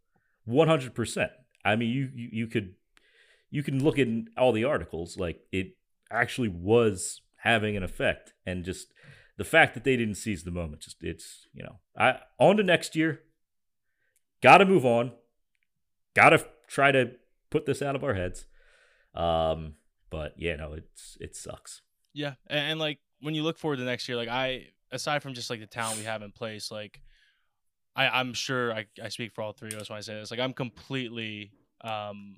100. 0.46 0.94
percent 0.94 1.32
I 1.64 1.76
mean, 1.76 1.90
you, 1.90 2.10
you 2.14 2.30
you 2.32 2.48
could 2.48 2.76
you 3.50 3.64
can 3.64 3.84
look 3.84 4.00
at 4.00 4.08
all 4.38 4.52
the 4.52 4.64
articles. 4.64 5.18
Like 5.18 5.42
it 5.52 5.76
actually 6.10 6.50
was 6.50 7.22
having 7.38 7.78
an 7.78 7.84
effect, 7.84 8.34
and 8.46 8.64
just 8.64 8.88
the 9.38 9.44
fact 9.44 9.74
that 9.74 9.84
they 9.84 9.98
didn't 9.98 10.16
seize 10.16 10.44
the 10.44 10.52
moment, 10.52 10.82
just 10.82 11.04
it's 11.04 11.48
you 11.54 11.64
know, 11.64 11.80
I 11.98 12.20
on 12.40 12.58
to 12.58 12.64
next 12.64 12.96
year. 12.96 13.22
Got 14.42 14.58
to 14.58 14.66
move 14.66 14.86
on. 14.86 15.12
Got 16.16 16.30
to 16.30 16.46
try 16.68 16.92
to 16.92 17.12
put 17.50 17.66
this 17.66 17.82
out 17.82 17.96
of 17.96 18.04
our 18.04 18.16
heads. 18.16 18.46
Um, 19.14 19.76
but 20.10 20.34
yeah, 20.38 20.56
no, 20.56 20.74
it's 20.74 21.18
it 21.20 21.36
sucks. 21.36 21.82
Yeah, 22.14 22.34
and, 22.48 22.72
and 22.72 22.80
like 22.80 23.00
when 23.22 23.36
you 23.36 23.44
look 23.44 23.58
forward 23.58 23.78
to 23.78 23.84
next 23.84 24.08
year, 24.10 24.18
like 24.18 24.30
I 24.30 24.68
aside 24.92 25.24
from 25.24 25.34
just 25.34 25.50
like 25.50 25.60
the 25.60 25.68
talent 25.68 25.98
we 25.98 26.06
have 26.06 26.22
in 26.22 26.32
place, 26.32 26.72
like 26.72 27.02
I 27.96 28.08
I'm 28.08 28.34
sure 28.34 28.74
I 28.74 28.86
I 29.02 29.10
speak 29.10 29.34
for 29.34 29.42
all 29.42 29.54
three 29.54 29.72
of 29.74 29.80
us 29.80 29.90
when 29.90 29.98
I 29.98 30.02
say 30.02 30.16
this. 30.16 30.32
Like 30.32 30.40
I'm 30.40 30.54
completely 30.54 31.52
um 31.82 32.38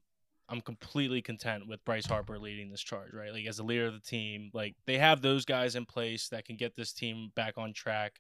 I'm 0.50 0.62
completely 0.62 1.22
content 1.22 1.68
with 1.68 1.84
Bryce 1.86 2.06
Harper 2.06 2.38
leading 2.38 2.70
this 2.70 2.82
charge, 2.82 3.14
right? 3.14 3.32
Like 3.32 3.48
as 3.48 3.58
the 3.58 3.64
leader 3.64 3.88
of 3.88 3.94
the 3.94 4.00
team, 4.00 4.52
like 4.54 4.76
they 4.86 4.98
have 4.98 5.22
those 5.22 5.46
guys 5.46 5.76
in 5.76 5.86
place 5.86 6.30
that 6.30 6.46
can 6.46 6.58
get 6.58 6.76
this 6.76 6.94
team 6.94 7.32
back 7.36 7.58
on 7.58 7.74
track. 7.74 8.20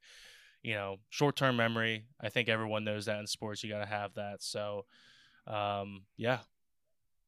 You 0.61 0.75
know, 0.75 0.97
short 1.09 1.35
term 1.35 1.57
memory. 1.57 2.05
I 2.21 2.29
think 2.29 2.47
everyone 2.47 2.85
knows 2.85 3.05
that 3.05 3.19
in 3.19 3.27
sports. 3.27 3.63
You 3.63 3.69
got 3.69 3.79
to 3.79 3.85
have 3.85 4.13
that. 4.13 4.41
So, 4.41 4.85
um, 5.45 6.03
yeah, 6.15 6.39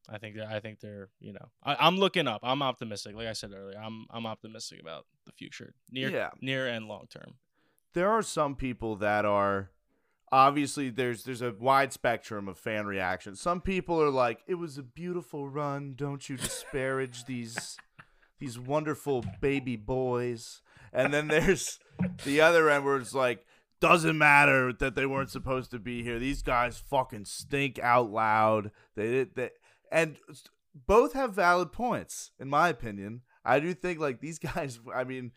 I 0.09 0.17
think 0.17 0.37
that 0.37 0.47
I 0.47 0.59
think 0.59 0.79
they're 0.79 1.09
you 1.19 1.33
know 1.33 1.49
I, 1.63 1.87
am 1.87 1.97
looking 1.97 2.27
up. 2.27 2.41
I'm 2.43 2.61
optimistic. 2.61 3.15
Like 3.15 3.27
I 3.27 3.33
said 3.33 3.51
earlier, 3.53 3.77
I'm 3.77 4.05
I'm 4.09 4.25
optimistic 4.25 4.79
about 4.79 5.05
the 5.25 5.31
future, 5.31 5.73
near 5.91 6.09
yeah. 6.09 6.29
near 6.41 6.67
and 6.67 6.87
long 6.87 7.07
term. 7.09 7.35
There 7.93 8.09
are 8.09 8.21
some 8.21 8.55
people 8.55 8.97
that 8.97 9.25
are 9.25 9.71
obviously 10.31 10.89
there's 10.89 11.23
there's 11.23 11.41
a 11.41 11.51
wide 11.51 11.93
spectrum 11.93 12.47
of 12.47 12.57
fan 12.57 12.85
reaction. 12.85 13.35
Some 13.35 13.61
people 13.61 14.01
are 14.01 14.09
like, 14.09 14.39
"It 14.47 14.55
was 14.55 14.77
a 14.77 14.83
beautiful 14.83 15.47
run. 15.47 15.93
Don't 15.95 16.27
you 16.29 16.37
disparage 16.37 17.25
these 17.25 17.77
these 18.39 18.59
wonderful 18.59 19.23
baby 19.41 19.75
boys." 19.75 20.61
And 20.93 21.13
then 21.13 21.27
there's 21.27 21.79
the 22.23 22.41
other 22.41 22.69
end 22.69 22.85
where 22.85 22.97
it's 22.97 23.13
like, 23.13 23.45
"Doesn't 23.79 24.17
matter 24.17 24.73
that 24.73 24.95
they 24.95 25.05
weren't 25.05 25.31
supposed 25.31 25.71
to 25.71 25.79
be 25.79 26.03
here. 26.03 26.19
These 26.19 26.41
guys 26.41 26.77
fucking 26.77 27.25
stink 27.25 27.79
out 27.79 28.11
loud." 28.11 28.71
They 28.95 29.11
did 29.11 29.35
they 29.35 29.49
and 29.91 30.17
both 30.73 31.13
have 31.13 31.33
valid 31.33 31.71
points 31.71 32.31
in 32.39 32.49
my 32.49 32.69
opinion. 32.69 33.21
I 33.45 33.59
do 33.59 33.73
think 33.73 33.99
like 33.99 34.19
these 34.19 34.39
guys. 34.39 34.79
I 34.93 35.03
mean 35.03 35.31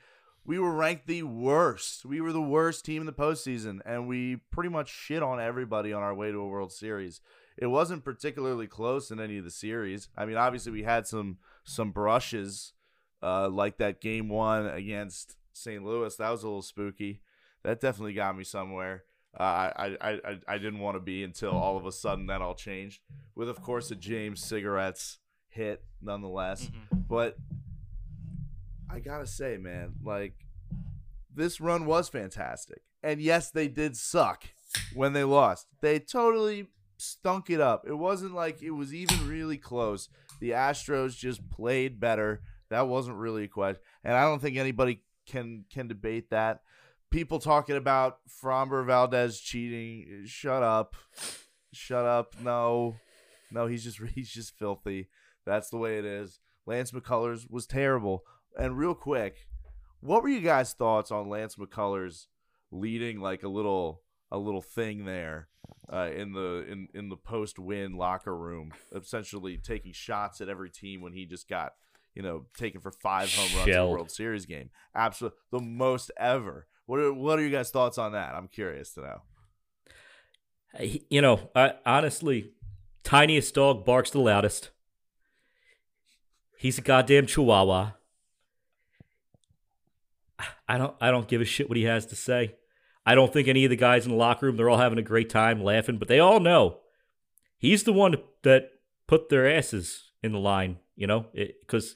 we 0.45 0.59
were 0.59 0.73
ranked 0.73 1.07
the 1.07 1.23
worst. 1.25 2.05
We 2.05 2.21
were 2.21 2.33
the 2.33 2.41
worst 2.41 2.85
team 2.85 3.03
in 3.03 3.07
the 3.07 3.13
postseason, 3.13 3.81
and 3.85 4.09
we 4.09 4.37
pretty 4.51 4.71
much 4.71 4.89
shit 4.89 5.23
on 5.23 5.41
everybody 5.41 5.93
on 5.93 6.03
our 6.03 6.15
way 6.15 6.33
to 6.33 6.39
a 6.39 6.47
World 6.47 6.73
Series. 6.73 7.21
It 7.57 7.67
wasn't 7.67 8.05
particularly 8.05 8.67
close 8.67 9.11
in 9.11 9.21
any 9.21 9.39
of 9.39 9.45
the 9.45 9.51
series. 9.51 10.09
I 10.17 10.25
mean, 10.25 10.37
obviously 10.37 10.73
we 10.73 10.85
had 10.85 11.07
some 11.07 11.39
some 11.65 11.91
brushes, 11.91 12.73
uh, 13.23 13.49
like 13.49 13.79
that 13.79 14.01
game 14.01 14.29
one 14.29 14.67
against 14.67 15.37
St. 15.53 15.85
Louis. 15.85 16.17
That 16.17 16.31
was 16.31 16.43
a 16.43 16.47
little 16.47 16.63
spooky. 16.63 17.21
That 17.65 17.81
definitely 17.81 18.15
got 18.15 18.37
me 18.37 18.45
somewhere. 18.45 19.05
Uh, 19.39 19.43
I, 19.43 19.97
I, 20.01 20.11
I, 20.25 20.39
I 20.49 20.59
didn't 20.59 20.79
want 20.79 20.97
to 20.97 21.01
be 21.01 21.23
until 21.23 21.51
all 21.51 21.77
of 21.77 21.85
a 21.85 21.93
sudden 21.93 22.27
that 22.27 22.41
all 22.41 22.55
changed. 22.55 23.03
With 23.35 23.49
of 23.49 23.63
course 23.63 23.91
a 23.91 23.97
Jean 23.97 24.37
Segura's 24.37 25.19
hit 25.49 25.83
nonetheless. 26.01 26.67
Mm-hmm. 26.67 27.01
But 27.09 27.37
I 28.91 29.01
gotta 29.01 29.27
say, 29.27 29.57
man, 29.57 29.95
like 30.03 30.35
this 31.35 31.61
run 31.61 31.87
was 31.87 32.09
fantastic. 32.09 32.83
And 33.03 33.21
yes, 33.21 33.51
they 33.51 33.69
did 33.69 33.97
suck 33.97 34.45
when 34.95 35.13
they 35.13 35.25
lost. 35.25 35.67
They 35.81 35.99
totally 35.99 36.69
stunk 36.97 37.49
it 37.51 37.61
up. 37.61 37.85
It 37.87 37.95
wasn't 37.95 38.35
like 38.35 38.63
it 38.63 38.73
was 38.73 38.93
even 38.93 39.29
really 39.29 39.57
close. 39.57 40.09
The 40.41 40.51
Astros 40.51 41.17
just 41.17 41.49
played 41.51 42.01
better. 42.01 42.43
That 42.71 42.89
wasn't 42.89 43.17
really 43.17 43.45
a 43.45 43.49
question. 43.49 43.81
And 44.05 44.15
I 44.15 44.23
don't 44.23 44.41
think 44.41 44.57
anybody 44.57 45.03
can 45.27 45.65
can 45.71 45.89
debate 45.89 46.31
that. 46.31 46.63
People 47.11 47.39
talking 47.39 47.77
about 47.77 48.19
Framber 48.43 48.85
Valdez 48.85 49.41
cheating. 49.41 50.25
Shut 50.27 50.63
up. 50.63 50.97
Shut 51.73 52.05
up. 52.05 52.35
No. 52.43 52.97
No, 53.51 53.67
he's 53.67 53.85
just 53.85 54.01
he's 54.15 54.31
just 54.31 54.59
filthy. 54.59 55.09
That's 55.47 55.71
the 55.71 55.79
way 55.79 55.99
it 55.99 56.05
is. 56.05 56.41
Lance 56.67 56.91
McCullers 56.91 57.51
was 57.51 57.67
terrible. 57.67 58.25
And 58.59 58.77
real 58.77 58.95
quick, 58.95 59.47
what 60.01 60.23
were 60.23 60.29
you 60.29 60.41
guys' 60.41 60.73
thoughts 60.73 61.11
on 61.13 61.29
Lance 61.29 61.57
McCullers 61.57 62.27
leading 62.71 63.21
like 63.21 63.45
a 63.45 63.49
little 63.49 64.03
a 64.31 64.39
little 64.39 64.61
thing 64.61 65.05
there 65.05 65.49
uh, 65.91 66.11
in 66.15 66.33
the 66.33 66.67
in 66.69 66.89
in 66.93 67.09
the 67.09 67.17
post 67.17 67.59
win 67.59 67.97
locker 67.97 68.37
room, 68.37 68.73
essentially 68.95 69.57
taking 69.57 69.93
shots 69.93 70.41
at 70.41 70.49
every 70.49 70.71
team 70.71 71.01
when 71.01 71.13
he 71.13 71.25
just 71.25 71.49
got 71.49 71.75
you 72.15 72.23
know 72.23 72.47
taken 72.57 72.81
for 72.81 72.91
five 72.91 73.33
home 73.33 73.57
runs 73.57 73.69
in 73.69 73.75
the 73.75 73.87
World 73.87 74.11
Series 74.11 74.45
game. 74.45 74.71
Absolutely 74.95 75.39
the 75.53 75.61
most 75.61 76.11
ever. 76.19 76.67
What 76.87 77.01
are, 77.01 77.13
what 77.13 77.39
are 77.39 77.43
you 77.43 77.51
guys' 77.51 77.71
thoughts 77.71 77.99
on 77.99 78.13
that? 78.13 78.35
I'm 78.35 78.49
curious 78.49 78.93
to 78.95 79.01
know. 79.03 79.23
You 81.11 81.23
know, 81.23 81.51
I, 81.55 81.75
honestly, 81.85 82.53
tiniest 83.05 83.55
dog 83.55 83.85
barks 83.85 84.11
the 84.11 84.21
loudest. 84.21 84.71
He's 86.57 86.79
a 86.79 86.83
goddamn 86.83 87.27
chihuahua. 87.27 87.93
I 90.69 90.79
don't 90.79 90.95
I 91.01 91.11
don't 91.11 91.29
give 91.29 91.41
a 91.41 91.45
shit 91.45 91.69
what 91.69 91.77
he 91.77 91.85
has 91.85 92.07
to 92.07 92.17
say. 92.17 92.57
I 93.05 93.15
don't 93.15 93.33
think 93.33 93.49
any 93.49 93.65
of 93.65 93.71
the 93.71 93.77
guys 93.77 94.05
in 94.05 94.13
the 94.13 94.19
locker 94.19 94.47
room 94.47 94.57
they're 94.57 94.69
all 94.69 94.79
having 94.79 94.99
a 94.99 95.03
great 95.03 95.31
time 95.31 95.63
laughing, 95.63 95.99
but 95.99 96.09
they 96.09 96.21
all 96.21 96.41
know 96.41 96.79
he's 97.57 97.85
the 97.85 97.93
one 97.93 98.17
that 98.43 98.71
put 99.07 99.29
their 99.29 99.49
asses 99.49 100.11
in 100.23 100.33
the 100.33 100.39
line, 100.39 100.79
you 100.97 101.07
know, 101.07 101.27
because 101.35 101.95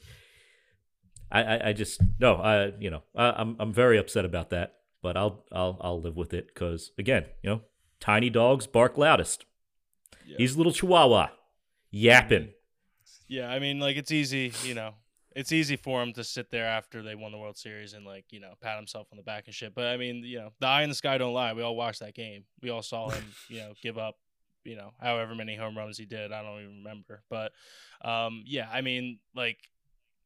I, 1.31 1.43
I, 1.43 1.69
I 1.69 1.73
just 1.73 2.01
no, 2.19 2.35
I 2.35 2.73
you 2.79 2.89
know 2.89 3.03
I, 3.15 3.31
I'm 3.31 3.55
I'm 3.59 3.73
very 3.73 3.97
upset 3.97 4.25
about 4.25 4.49
that, 4.49 4.75
but 5.01 5.15
I'll 5.15 5.45
I'll 5.51 5.77
I'll 5.81 6.01
live 6.01 6.17
with 6.17 6.33
it 6.33 6.47
because 6.47 6.91
again, 6.97 7.25
you 7.41 7.49
know, 7.49 7.61
tiny 7.99 8.29
dogs 8.29 8.67
bark 8.67 8.97
loudest. 8.97 9.45
Yeah. 10.25 10.35
He's 10.37 10.55
a 10.55 10.57
little 10.57 10.73
chihuahua, 10.73 11.27
yapping. 11.91 12.49
Yeah, 13.27 13.49
I 13.49 13.59
mean, 13.59 13.79
like 13.79 13.97
it's 13.97 14.11
easy, 14.11 14.53
you 14.63 14.73
know 14.73 14.93
it's 15.35 15.51
easy 15.51 15.75
for 15.75 16.01
him 16.01 16.13
to 16.13 16.23
sit 16.23 16.51
there 16.51 16.65
after 16.65 17.01
they 17.01 17.15
won 17.15 17.31
the 17.31 17.37
World 17.37 17.57
Series 17.57 17.93
and 17.93 18.05
like 18.05 18.25
you 18.31 18.39
know 18.39 18.53
pat 18.61 18.77
himself 18.77 19.07
on 19.11 19.17
the 19.17 19.23
back 19.23 19.45
and 19.45 19.55
shit. 19.55 19.73
But 19.73 19.87
I 19.87 19.97
mean, 19.97 20.23
you 20.23 20.39
know, 20.39 20.49
the 20.59 20.67
eye 20.67 20.83
in 20.83 20.89
the 20.89 20.95
sky 20.95 21.17
don't 21.17 21.33
lie. 21.33 21.53
We 21.53 21.61
all 21.61 21.75
watched 21.75 21.99
that 22.01 22.13
game. 22.13 22.45
We 22.61 22.69
all 22.69 22.81
saw 22.81 23.09
him, 23.09 23.23
you 23.49 23.59
know, 23.59 23.73
give 23.81 23.97
up, 23.97 24.15
you 24.63 24.75
know, 24.75 24.91
however 25.01 25.35
many 25.35 25.55
home 25.55 25.77
runs 25.77 25.97
he 25.97 26.05
did. 26.05 26.31
I 26.31 26.43
don't 26.43 26.61
even 26.61 26.83
remember. 26.83 27.23
But 27.29 27.51
um, 28.03 28.43
yeah, 28.45 28.67
I 28.71 28.81
mean, 28.81 29.19
like 29.35 29.57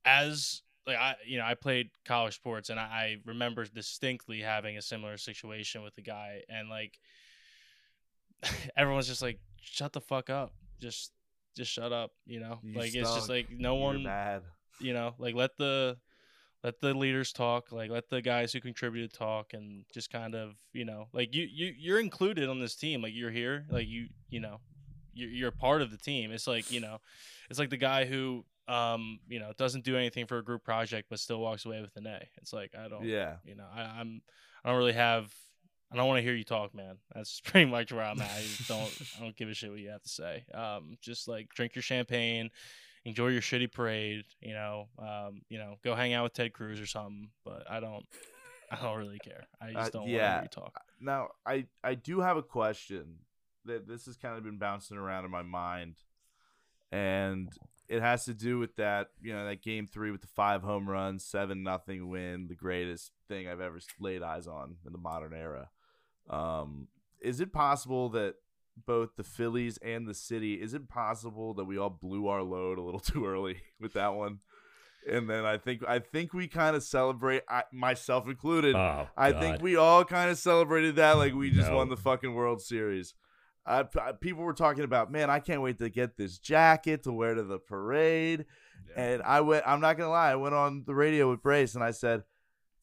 as 0.06 0.62
like 0.86 0.98
I, 0.98 1.15
you 1.26 1.38
know, 1.38 1.46
I 1.46 1.54
played 1.54 1.89
college 2.06 2.36
sports 2.36 2.70
and 2.70 2.80
I, 2.80 2.84
I 2.84 3.17
remember 3.26 3.65
distinctly 3.65 4.41
having 4.41 4.78
a 4.78 4.82
similar 4.82 5.17
situation 5.17 5.84
with 5.84 5.96
the 5.96 6.02
guy 6.02 6.41
and 6.50 6.70
like 6.70 7.00
everyone's 8.78 9.08
just 9.08 9.22
like, 9.22 9.39
shut 9.62 9.93
the 9.93 10.02
fuck 10.02 10.30
up, 10.30 10.54
just 10.82 11.12
just 11.56 11.72
shut 11.72 11.91
up, 11.91 12.12
you 12.26 12.39
know. 12.39 12.60
You 12.62 12.78
like 12.78 12.93
it's 12.93 13.13
just 13.15 13.30
like 13.30 13.50
no 13.50 13.76
You're 13.76 13.84
one. 13.84 14.04
Bad 14.04 14.43
you 14.79 14.93
know, 14.93 15.13
like 15.17 15.35
let 15.35 15.57
the 15.57 15.97
let 16.63 16.79
the 16.81 16.93
leaders 16.93 17.31
talk, 17.31 17.71
like 17.71 17.89
let 17.89 18.09
the 18.09 18.21
guys 18.21 18.51
who 18.51 18.59
contributed 18.59 19.13
talk, 19.13 19.53
and 19.53 19.85
just 19.93 20.09
kind 20.11 20.35
of 20.35 20.55
you 20.73 20.85
know, 20.85 21.07
like 21.13 21.33
you 21.35 21.47
you 21.49 21.73
you're 21.77 21.99
included 21.99 22.49
on 22.49 22.59
this 22.59 22.75
team, 22.75 23.01
like 23.01 23.13
you're 23.13 23.31
here, 23.31 23.65
like 23.69 23.87
you 23.87 24.07
you 24.29 24.39
know, 24.39 24.59
you're 25.13 25.29
you're 25.29 25.51
part 25.51 25.81
of 25.81 25.91
the 25.91 25.97
team. 25.97 26.31
It's 26.31 26.47
like 26.47 26.71
you 26.71 26.79
know, 26.79 26.99
it's 27.49 27.59
like 27.59 27.69
the 27.69 27.77
guy 27.77 28.05
who 28.05 28.45
um 28.67 29.19
you 29.29 29.39
know 29.39 29.53
doesn't 29.57 29.85
do 29.85 29.95
anything 29.95 30.25
for 30.25 30.37
a 30.39 30.43
group 30.43 30.61
project 30.61 31.07
but 31.09 31.19
still 31.19 31.39
walks 31.39 31.65
away 31.65 31.81
with 31.81 31.95
an 31.95 32.05
A. 32.05 32.21
It's 32.41 32.51
like 32.51 32.73
I 32.77 32.89
don't 32.89 33.05
yeah 33.05 33.35
you 33.45 33.55
know 33.55 33.65
I, 33.73 33.81
I'm 33.81 34.21
I 34.63 34.69
don't 34.69 34.77
really 34.77 34.93
have 34.93 35.33
I 35.91 35.95
don't 35.95 36.07
want 36.07 36.17
to 36.17 36.21
hear 36.21 36.35
you 36.35 36.43
talk, 36.43 36.75
man. 36.75 36.97
That's 37.15 37.39
pretty 37.45 37.69
much 37.69 37.93
where 37.93 38.03
I'm 38.03 38.19
at. 38.19 38.29
I 38.29 38.43
don't 38.67 39.01
I 39.17 39.23
don't 39.23 39.35
give 39.35 39.49
a 39.49 39.53
shit 39.53 39.69
what 39.69 39.79
you 39.79 39.89
have 39.89 40.03
to 40.03 40.09
say. 40.09 40.43
Um, 40.53 40.97
just 41.01 41.27
like 41.27 41.49
drink 41.53 41.75
your 41.75 41.81
champagne, 41.81 42.49
enjoy 43.08 43.30
your 43.30 43.41
shitty 43.41 43.72
parade. 43.72 44.26
You 44.41 44.54
know, 44.54 44.88
um, 45.00 45.41
you 45.50 45.58
know, 45.58 45.76
go 45.84 45.96
hang 45.96 46.13
out 46.13 46.24
with 46.24 46.34
Ted 46.34 46.54
Cruz 46.54 46.80
or 46.80 46.86
something. 46.86 47.30
But 47.43 47.63
I 47.70 47.80
don't, 47.80 48.06
I 48.72 48.76
don't 48.76 48.98
really 48.98 49.20
care. 49.20 49.46
I 49.62 49.72
just 49.72 49.96
uh, 49.96 50.00
don't 50.00 50.10
uh, 50.10 50.12
yeah. 50.12 50.36
want 50.36 50.52
to 50.52 50.60
talk. 50.60 50.82
Now, 51.00 51.30
I 51.46 51.65
I 51.84 51.96
do 51.96 52.20
have 52.20 52.38
a 52.38 52.43
question 52.43 53.20
that 53.65 53.88
this 53.88 54.06
has 54.06 54.17
kind 54.17 54.38
of 54.38 54.43
been 54.43 54.58
bouncing 54.58 54.98
around 54.98 55.26
in 55.26 55.32
my 55.32 55.41
mind, 55.41 55.96
and 56.91 57.50
it 57.88 58.02
has 58.02 58.26
to 58.26 58.34
do 58.34 58.60
with 58.60 58.76
that. 58.76 59.08
You 59.22 59.34
know, 59.34 59.46
that 59.46 59.63
game 59.63 59.88
three 59.88 60.12
with 60.12 60.22
the 60.22 60.28
five 60.28 60.62
home 60.62 60.88
runs, 60.88 61.26
seven 61.26 61.63
nothing 61.63 62.10
win, 62.10 62.48
the 62.48 62.56
greatest 62.56 63.12
thing 63.28 63.48
I've 63.48 63.62
ever 63.62 63.80
laid 64.00 64.22
eyes 64.22 64.48
on 64.48 64.76
in 64.86 64.91
the 64.91 65.00
modern 65.00 65.34
era. 65.34 65.70
Um, 66.30 66.89
is 67.22 67.39
it 67.39 67.54
possible 67.54 68.10
that 68.10 68.36
both 68.85 69.15
the 69.15 69.23
Phillies 69.23 69.77
and 69.77 70.07
the 70.07 70.13
city, 70.13 70.55
is 70.55 70.73
it 70.73 70.89
possible 70.89 71.53
that 71.55 71.65
we 71.65 71.77
all 71.77 71.89
blew 71.89 72.27
our 72.27 72.43
load 72.43 72.77
a 72.77 72.81
little 72.81 72.99
too 73.01 73.25
early 73.25 73.61
with 73.79 73.93
that 73.93 74.15
one? 74.15 74.39
And 75.09 75.29
then 75.29 75.45
I 75.45 75.57
think 75.57 75.87
I 75.87 75.99
think 75.99 76.33
we 76.33 76.47
kind 76.47 76.75
of 76.75 76.83
celebrate, 76.83 77.43
I, 77.47 77.63
myself 77.71 78.27
included. 78.27 78.75
Oh, 78.75 79.07
I 79.15 79.31
think 79.31 79.61
we 79.61 79.77
all 79.77 80.03
kind 80.03 80.29
of 80.29 80.37
celebrated 80.37 80.97
that 80.97 81.13
like 81.13 81.33
we 81.33 81.49
just 81.49 81.69
no. 81.69 81.77
won 81.77 81.89
the 81.89 81.95
fucking 81.95 82.33
World 82.33 82.61
Series. 82.61 83.13
I, 83.65 83.85
I, 84.01 84.11
people 84.13 84.43
were 84.43 84.53
talking 84.53 84.83
about, 84.83 85.11
man, 85.11 85.29
I 85.29 85.39
can't 85.39 85.61
wait 85.61 85.77
to 85.79 85.89
get 85.89 86.17
this 86.17 86.39
jacket 86.39 87.03
to 87.03 87.11
wear 87.11 87.35
to 87.35 87.43
the 87.43 87.59
parade. 87.59 88.45
Yeah. 88.89 89.03
And 89.03 89.23
I 89.23 89.41
went, 89.41 89.63
I'm 89.65 89.81
not 89.81 89.97
gonna 89.97 90.09
lie, 90.09 90.31
I 90.31 90.35
went 90.35 90.55
on 90.55 90.83
the 90.85 90.95
radio 90.95 91.29
with 91.29 91.41
Brace 91.41 91.75
and 91.75 91.83
I 91.83 91.91
said, 91.91 92.23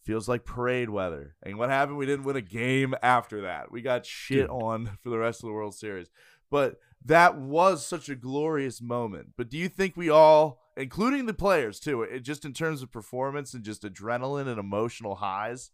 feels 0.05 0.29
like 0.29 0.45
parade 0.45 0.91
weather. 0.91 1.37
And 1.43 1.59
what 1.59 1.71
happened? 1.71 1.97
We 1.97 2.07
didn't 2.07 2.25
win 2.25 2.37
a 2.37 2.43
game 2.43 2.95
after 3.03 3.43
that. 3.43 3.73
We 3.73 3.83
got 3.83 4.07
shit 4.07 4.49
on 4.51 4.99
for 5.03 5.11
the 5.11 5.19
rest 5.19 5.43
of 5.43 5.49
the 5.49 5.55
World 5.55 5.75
Series. 5.75 6.09
But 6.51 6.79
that 7.05 7.37
was 7.37 7.87
such 7.87 8.09
a 8.09 8.15
glorious 8.15 8.81
moment. 8.81 9.33
But 9.37 9.51
do 9.51 9.59
you 9.59 9.69
think 9.69 9.97
we 9.97 10.11
all, 10.11 10.61
including 10.77 11.27
the 11.27 11.35
players 11.35 11.81
too, 11.81 12.03
it, 12.03 12.21
just 12.21 12.45
in 12.45 12.53
terms 12.53 12.83
of 12.83 12.93
performance 12.93 13.55
and 13.55 13.65
just 13.65 13.83
adrenaline 13.83 14.49
and 14.49 14.59
emotional 14.59 15.17
highs, 15.17 15.71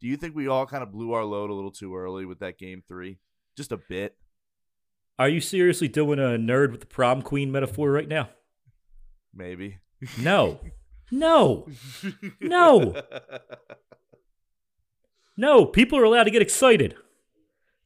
do 0.00 0.08
you 0.08 0.16
think 0.16 0.34
we 0.34 0.48
all 0.48 0.66
kind 0.66 0.82
of 0.82 0.92
blew 0.92 1.12
our 1.12 1.24
load 1.24 1.50
a 1.50 1.54
little 1.54 1.70
too 1.70 1.96
early 1.96 2.24
with 2.24 2.40
that 2.40 2.58
game 2.58 2.82
three? 2.86 3.18
Just 3.56 3.72
a 3.72 3.76
bit. 3.76 4.16
Are 5.18 5.28
you 5.28 5.40
seriously 5.40 5.88
doing 5.88 6.18
a 6.18 6.38
nerd 6.38 6.72
with 6.72 6.80
the 6.80 6.86
prom 6.86 7.22
queen 7.22 7.52
metaphor 7.52 7.90
right 7.92 8.08
now? 8.08 8.30
Maybe. 9.32 9.78
No. 10.18 10.58
No. 11.14 11.68
No. 12.40 13.00
No, 15.36 15.66
people 15.66 15.98
are 15.98 16.04
allowed 16.04 16.24
to 16.24 16.30
get 16.30 16.42
excited. 16.42 16.96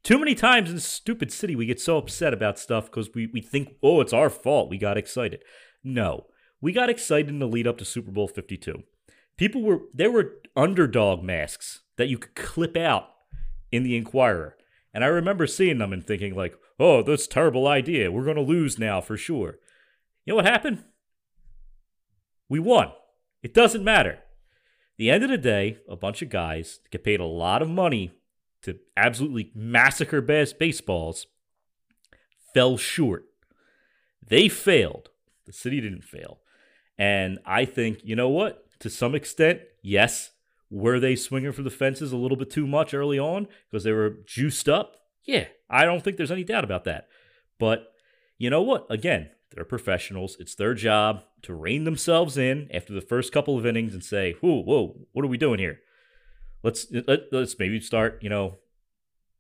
Too 0.03 0.19
many 0.19 0.35
times 0.35 0.69
in 0.71 0.77
this 0.77 0.85
stupid 0.85 1.33
city, 1.33 1.55
we 1.55 1.67
get 1.67 1.81
so 1.81 1.99
upset 1.99 2.33
about 2.33 2.59
stuff 2.59 2.87
because 2.87 3.11
we, 3.15 3.27
we 3.27 3.41
think, 3.41 3.77
oh, 3.83 4.01
it's 4.01 4.13
our 4.13 4.31
fault. 4.31 4.71
We 4.71 4.79
got 4.79 4.97
excited. 4.97 5.43
No, 5.85 6.27
we 6.61 6.73
got 6.73 6.91
excited 6.91 7.29
in 7.29 7.39
the 7.39 7.47
lead 7.47 7.67
up 7.67 7.79
to 7.79 7.85
Super 7.85 8.11
Bowl 8.11 8.29
52. 8.29 8.83
People 9.37 9.63
were, 9.63 9.81
there 9.93 10.11
were 10.11 10.37
underdog 10.57 11.23
masks 11.23 11.81
that 11.97 12.09
you 12.09 12.19
could 12.19 12.35
clip 12.35 12.77
out 12.77 13.09
in 13.71 13.83
the 13.83 13.97
Inquirer. 13.97 14.57
And 14.95 15.05
I 15.05 15.09
remember 15.09 15.47
seeing 15.47 15.79
them 15.79 15.93
and 15.93 16.05
thinking, 16.05 16.35
like, 16.35 16.55
oh, 16.81 17.03
that's 17.03 17.27
terrible 17.27 17.67
idea. 17.67 18.11
We're 18.11 18.33
to 18.33 18.41
lose 18.41 18.79
now 18.79 19.01
for 19.01 19.17
sure. 19.17 19.59
You 20.25 20.33
know 20.33 20.37
what 20.37 20.47
happened? 20.47 20.85
We 22.49 22.59
won. 22.59 22.93
It 23.43 23.55
doesn't 23.55 23.85
matter. 23.85 24.21
The 24.97 25.11
end 25.11 25.23
of 25.23 25.31
the 25.31 25.39
day, 25.39 25.79
a 25.89 25.97
bunch 25.97 26.23
of 26.23 26.29
guys 26.29 26.81
get 26.91 27.05
paid 27.05 27.21
a 27.21 27.25
lot 27.25 27.63
of 27.63 27.69
money 27.69 28.13
to 28.63 28.79
absolutely 28.97 29.53
massacre 29.55 30.21
best 30.21 30.59
baseballs 30.59 31.27
fell 32.53 32.77
short. 32.77 33.25
They 34.27 34.49
failed. 34.49 35.11
The 35.47 35.53
city 35.53 35.81
didn't 35.81 36.05
fail. 36.05 36.41
And 36.99 37.39
I 37.47 37.65
think, 37.65 38.01
you 38.03 38.17
know 38.17 38.29
what? 38.29 38.65
To 38.81 38.91
some 38.91 39.15
extent, 39.15 39.61
yes, 39.83 40.33
were 40.71 40.99
they 40.99 41.15
swinging 41.15 41.53
for 41.53 41.63
the 41.63 41.71
fences 41.71 42.13
a 42.13 42.17
little 42.17 42.37
bit 42.37 42.51
too 42.51 42.67
much 42.67 42.93
early 42.93 43.19
on 43.19 43.47
because 43.71 43.85
they 43.85 43.93
were 43.93 44.19
juiced 44.27 44.69
up? 44.69 44.97
Yeah, 45.25 45.47
I 45.71 45.85
don't 45.85 46.03
think 46.03 46.17
there's 46.17 46.33
any 46.33 46.45
doubt 46.45 46.65
about 46.65 46.85
that. 46.85 47.09
But 47.59 47.93
you 48.37 48.51
know 48.51 48.63
what? 48.63 48.87
Again, 48.91 49.31
they're 49.51 49.65
professionals. 49.65 50.37
It's 50.39 50.55
their 50.55 50.75
job 50.75 51.25
to 51.43 51.55
rein 51.55 51.85
themselves 51.85 52.37
in 52.37 52.69
after 52.73 52.93
the 52.93 53.01
first 53.01 53.33
couple 53.33 53.59
of 53.59 53.67
innings 53.67 53.95
and 53.95 54.05
say, 54.05 54.35
"Whoa, 54.41 54.63
whoa, 54.63 55.07
what 55.13 55.25
are 55.25 55.29
we 55.29 55.39
doing 55.39 55.59
here? 55.59 55.81
Let's 56.63 56.87
let, 56.91 57.33
let's 57.33 57.59
maybe 57.59 57.81
start, 57.81 58.19
you 58.23 58.29
know, 58.29 58.59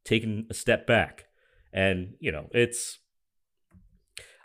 taking 0.05 0.47
a 0.51 0.55
step 0.55 0.87
back." 0.87 1.27
And 1.73 2.14
you 2.21 2.33
know, 2.33 2.49
it's 2.53 2.99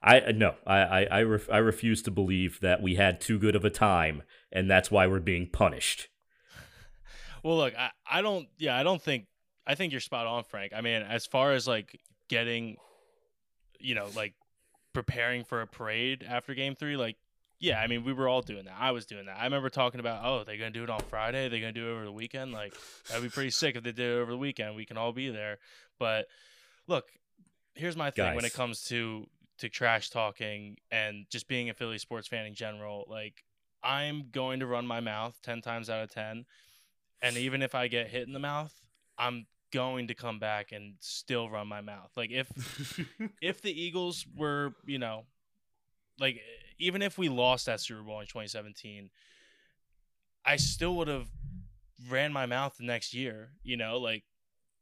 I 0.04 0.20
uh, 0.20 0.32
no, 0.36 0.56
I 0.68 0.80
I 0.80 1.04
I, 1.04 1.24
ref, 1.24 1.50
I 1.50 1.58
refuse 1.58 2.02
to 2.04 2.12
believe 2.12 2.60
that 2.62 2.82
we 2.82 2.96
had 2.96 3.22
too 3.22 3.40
good 3.40 3.56
of 3.56 3.64
a 3.64 3.70
time, 3.70 4.24
and 4.52 4.70
that's 4.70 4.92
why 4.92 5.08
we're 5.08 5.20
being 5.20 5.50
punished. 5.52 6.10
Well, 7.44 7.58
look, 7.58 7.74
I, 7.78 7.90
I 8.10 8.22
don't, 8.22 8.48
yeah, 8.58 8.78
I 8.78 8.84
don't 8.84 9.02
think, 9.02 9.26
I 9.68 9.76
think 9.76 9.92
you're 9.92 10.00
spot 10.00 10.28
on, 10.28 10.46
Frank. 10.46 10.72
I 10.74 10.80
mean, 10.80 11.02
as 11.02 11.26
far 11.26 11.52
as 11.52 11.68
like 11.68 12.00
getting, 12.30 12.78
you 13.82 13.96
know, 13.96 14.08
like 14.16 14.34
preparing 14.94 15.44
for 15.44 15.62
a 15.62 15.68
parade 15.68 16.26
after 16.28 16.54
game 16.54 16.76
three, 16.76 16.98
like 16.98 17.18
yeah, 17.60 17.80
I 17.80 17.88
mean, 17.88 18.04
we 18.04 18.12
were 18.12 18.28
all 18.28 18.42
doing 18.42 18.66
that. 18.66 18.76
I 18.78 18.92
was 18.92 19.06
doing 19.06 19.28
that. 19.28 19.38
I 19.40 19.46
remember 19.46 19.70
talking 19.70 20.02
about, 20.02 20.26
oh, 20.26 20.44
they're 20.44 20.58
gonna 20.58 20.72
do 20.72 20.84
it 20.84 20.90
on 20.90 21.00
Friday. 21.02 21.48
They're 21.48 21.62
gonna 21.62 21.72
do 21.72 21.88
it 21.88 21.92
over 21.94 22.04
the 22.04 22.12
weekend. 22.12 22.52
Like 22.52 22.74
that'd 23.08 23.24
be 23.24 23.30
pretty 23.30 23.52
sick 23.52 23.76
if 23.76 23.84
they 23.84 23.92
did 23.92 24.12
it 24.12 24.20
over 24.20 24.32
the 24.32 24.38
weekend. 24.38 24.76
We 24.76 24.86
can 24.86 24.98
all 24.98 25.14
be 25.14 25.30
there. 25.30 25.60
But 25.98 26.28
look, 26.88 27.06
here's 27.76 27.96
my 27.96 28.12
thing 28.12 28.26
Guys. 28.26 28.36
when 28.36 28.46
it 28.46 28.54
comes 28.54 28.84
to 28.86 29.28
to 29.60 29.70
trash 29.70 30.10
talking 30.10 30.78
and 30.92 31.26
just 31.30 31.48
being 31.48 31.70
a 31.70 31.74
Philly 31.74 31.98
sports 31.98 32.28
fan 32.28 32.46
in 32.46 32.54
general, 32.54 33.06
like 33.10 33.44
I'm 33.84 34.30
going 34.32 34.60
to 34.60 34.68
run 34.68 34.88
my 34.88 35.00
mouth 35.00 35.38
10 35.44 35.62
times 35.62 35.90
out 35.90 36.04
of 36.04 36.10
10. 36.12 36.46
And 37.22 37.38
even 37.38 37.62
if 37.62 37.76
I 37.76 37.88
get 37.88 38.08
hit 38.08 38.28
in 38.28 38.34
the 38.34 38.40
mouth, 38.40 38.74
I'm 39.18 39.46
going 39.74 40.08
to 40.08 40.14
come 40.14 40.38
back 40.38 40.72
and 40.72 40.94
still 41.00 41.50
run 41.50 41.68
my 41.68 41.82
mouth. 41.82 42.12
Like 42.16 42.32
if 42.32 43.00
if 43.42 43.62
the 43.62 43.72
Eagles 43.72 44.26
were, 44.36 44.74
you 44.86 45.00
know, 45.00 45.26
like 46.20 46.40
even 46.78 47.02
if 47.02 47.18
we 47.18 47.28
lost 47.28 47.66
that 47.66 47.82
Super 47.82 48.04
Bowl 48.04 48.20
in 48.20 48.28
2017, 48.28 49.10
I 50.46 50.56
still 50.58 50.96
would 50.98 51.08
have 51.08 51.28
ran 52.08 52.32
my 52.32 52.46
mouth 52.46 52.78
the 52.78 52.86
next 52.86 53.14
year, 53.14 53.50
you 53.64 53.76
know, 53.76 53.98
like 53.98 54.24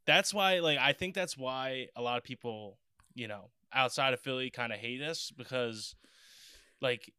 that's 0.06 0.34
why 0.34 0.60
like 0.60 0.78
I 0.78 0.92
think 0.92 1.16
that's 1.16 1.38
why 1.38 1.88
a 1.96 2.02
lot 2.02 2.18
of 2.18 2.24
people, 2.24 2.78
you 3.14 3.28
know, 3.28 3.50
outside 3.74 4.14
of 4.14 4.20
Philly 4.20 4.50
kind 4.50 4.74
of 4.74 4.80
hate 4.80 5.02
us 5.02 5.32
because 5.36 5.96
like 6.82 7.14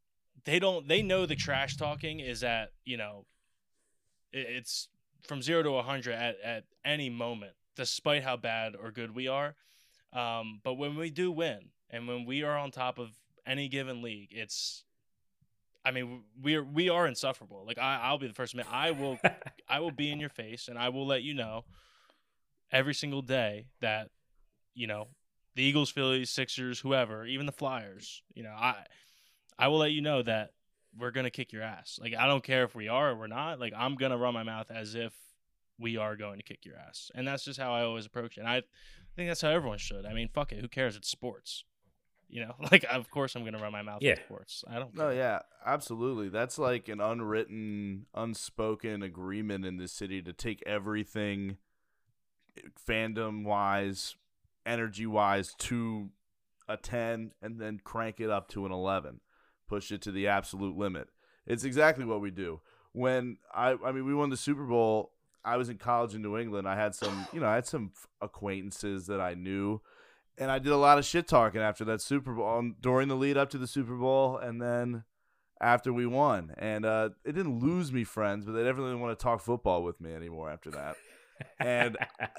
they 0.44 0.58
don't 0.58 0.88
they 0.88 1.02
know 1.02 1.24
the 1.24 1.37
trash 1.37 1.76
talking 1.76 2.20
is 2.20 2.44
at, 2.44 2.72
you 2.85 2.98
know, 2.98 3.24
it's 4.32 4.88
from 5.22 5.40
0 5.40 5.62
to 5.62 5.70
100 5.70 6.12
at 6.12 6.37
at 6.44 6.64
any 6.85 7.08
moment 7.08 7.52
despite 7.76 8.22
how 8.22 8.37
bad 8.37 8.74
or 8.80 8.90
good 8.90 9.14
we 9.14 9.28
are. 9.28 9.54
Um, 10.12 10.61
but 10.62 10.74
when 10.74 10.96
we 10.96 11.11
do 11.11 11.30
win 11.30 11.70
and 11.90 12.06
when 12.06 12.26
we 12.26 12.42
are 12.42 12.56
on 12.56 12.70
top 12.70 12.98
of 12.98 13.11
any 13.46 13.68
given 13.68 14.02
league, 14.02 14.28
it's 14.30 14.85
I 15.85 15.90
mean, 15.90 16.22
we're 16.40 16.62
we 16.62 16.88
are 16.88 17.06
insufferable. 17.06 17.64
Like 17.66 17.78
I, 17.78 18.00
I'll 18.02 18.18
be 18.18 18.28
the 18.28 18.35
first 18.35 18.54
man. 18.54 18.66
I 18.70 18.92
will, 18.92 19.18
I 19.68 19.80
will 19.80 19.90
be 19.90 20.11
in 20.11 20.20
your 20.20 20.28
face, 20.28 20.68
and 20.68 20.78
I 20.78 20.90
will 20.90 21.06
let 21.06 21.22
you 21.22 21.35
know 21.35 21.64
every 22.70 22.94
single 22.94 23.22
day 23.22 23.66
that 23.80 24.11
you 24.74 24.87
know 24.87 25.08
the 25.54 25.62
Eagles, 25.62 25.90
Phillies, 25.90 26.30
Sixers, 26.30 26.80
whoever, 26.80 27.26
even 27.26 27.46
the 27.46 27.52
Flyers. 27.52 28.22
You 28.32 28.44
know, 28.44 28.54
I, 28.56 28.85
I 29.58 29.68
will 29.68 29.78
let 29.78 29.92
you 29.92 30.02
know 30.02 30.22
that 30.22 30.52
we're 30.96 31.11
gonna 31.11 31.30
kick 31.30 31.52
your 31.52 31.62
ass. 31.62 31.98
Like 32.00 32.14
I 32.14 32.26
don't 32.26 32.44
care 32.44 32.64
if 32.64 32.74
we 32.74 32.88
are 32.88 33.11
or 33.11 33.16
we're 33.16 33.26
not. 33.26 33.58
Like 33.58 33.72
I'm 33.76 33.96
gonna 33.96 34.18
run 34.18 34.35
my 34.35 34.44
mouth 34.44 34.70
as 34.70 34.94
if 34.94 35.12
we 35.78 35.96
are 35.96 36.16
going 36.16 36.38
to 36.38 36.42
kick 36.44 36.64
your 36.64 36.76
ass, 36.76 37.11
and 37.14 37.26
that's 37.26 37.44
just 37.44 37.58
how 37.58 37.72
I 37.72 37.82
always 37.82 38.06
approach 38.06 38.37
it. 38.37 38.40
And 38.40 38.48
I 38.48 38.62
think 39.16 39.28
that's 39.28 39.40
how 39.42 39.50
everyone 39.50 39.78
should. 39.78 40.06
I 40.06 40.12
mean, 40.14 40.28
fuck 40.32 40.52
it, 40.52 40.61
who 40.61 40.68
cares? 40.68 40.96
It's 40.96 41.08
sports. 41.11 41.64
You 42.28 42.46
know, 42.46 42.54
like 42.72 42.85
of 42.90 43.11
course 43.11 43.35
I'm 43.35 43.44
gonna 43.44 43.58
run 43.61 43.72
my 43.72 43.82
mouth 43.82 43.98
Yeah. 44.00 44.12
with 44.12 44.20
sports. 44.24 44.64
I 44.68 44.78
don't. 44.78 44.94
No, 44.94 45.08
care. 45.08 45.14
yeah, 45.14 45.38
absolutely. 45.66 46.28
That's 46.30 46.58
like 46.58 46.88
an 46.88 47.00
unwritten, 47.00 48.06
unspoken 48.14 49.02
agreement 49.02 49.66
in 49.66 49.76
this 49.76 49.92
city 49.92 50.22
to 50.22 50.32
take 50.32 50.62
everything 50.66 51.58
fandom 52.88 53.44
wise, 53.44 54.16
energy 54.66 55.06
wise 55.06 55.54
to 55.58 56.11
a 56.68 56.76
10 56.76 57.32
and 57.42 57.61
then 57.61 57.80
crank 57.82 58.20
it 58.20 58.30
up 58.30 58.48
to 58.48 58.66
an 58.66 58.72
11. 58.72 59.20
Push 59.68 59.90
it 59.92 60.02
to 60.02 60.12
the 60.12 60.26
absolute 60.28 60.76
limit. 60.76 61.08
It's 61.46 61.64
exactly 61.64 62.04
what 62.04 62.20
we 62.20 62.30
do. 62.30 62.61
When 62.92 63.38
I 63.54 63.76
I 63.85 63.92
mean 63.92 64.04
we 64.04 64.14
won 64.14 64.30
the 64.30 64.37
Super 64.37 64.64
Bowl, 64.64 65.12
I 65.44 65.57
was 65.57 65.68
in 65.68 65.78
college 65.78 66.14
in 66.14 66.22
New 66.22 66.38
England. 66.38 66.68
I 66.68 66.76
had 66.76 66.94
some, 66.94 67.26
you 67.33 67.40
know, 67.40 67.46
I 67.46 67.57
had 67.57 67.66
some 67.66 67.92
acquaintances 68.20 69.07
that 69.07 69.20
I 69.20 69.35
knew 69.35 69.81
and 70.38 70.50
I 70.50 70.59
did 70.59 70.72
a 70.72 70.76
lot 70.76 70.98
of 70.98 71.05
shit 71.05 71.28
talking 71.28 71.61
after 71.61 71.85
that 71.87 72.00
Super 72.00 72.33
Bowl 72.33 72.72
during 72.81 73.09
the 73.09 73.16
lead 73.16 73.37
up 73.37 73.50
to 73.50 73.59
the 73.59 73.66
Super 73.66 73.94
Bowl, 73.94 74.38
and 74.38 74.61
then 74.61 75.05
after 75.61 75.92
we 75.92 76.07
won. 76.07 76.55
And 76.59 76.85
uh, 76.85 77.11
it 77.24 77.33
didn't 77.33 77.61
lose 77.61 77.92
me 77.92 78.05
friends, 78.05 78.44
but 78.44 78.52
they 78.52 78.64
definitely 78.64 78.90
didn't 78.90 79.02
want 79.02 79.18
to 79.18 79.22
talk 79.22 79.40
football 79.40 79.83
with 79.83 80.00
me 80.00 80.14
anymore 80.14 80.50
after 80.50 80.70
that. 80.72 80.96
And 81.59 81.96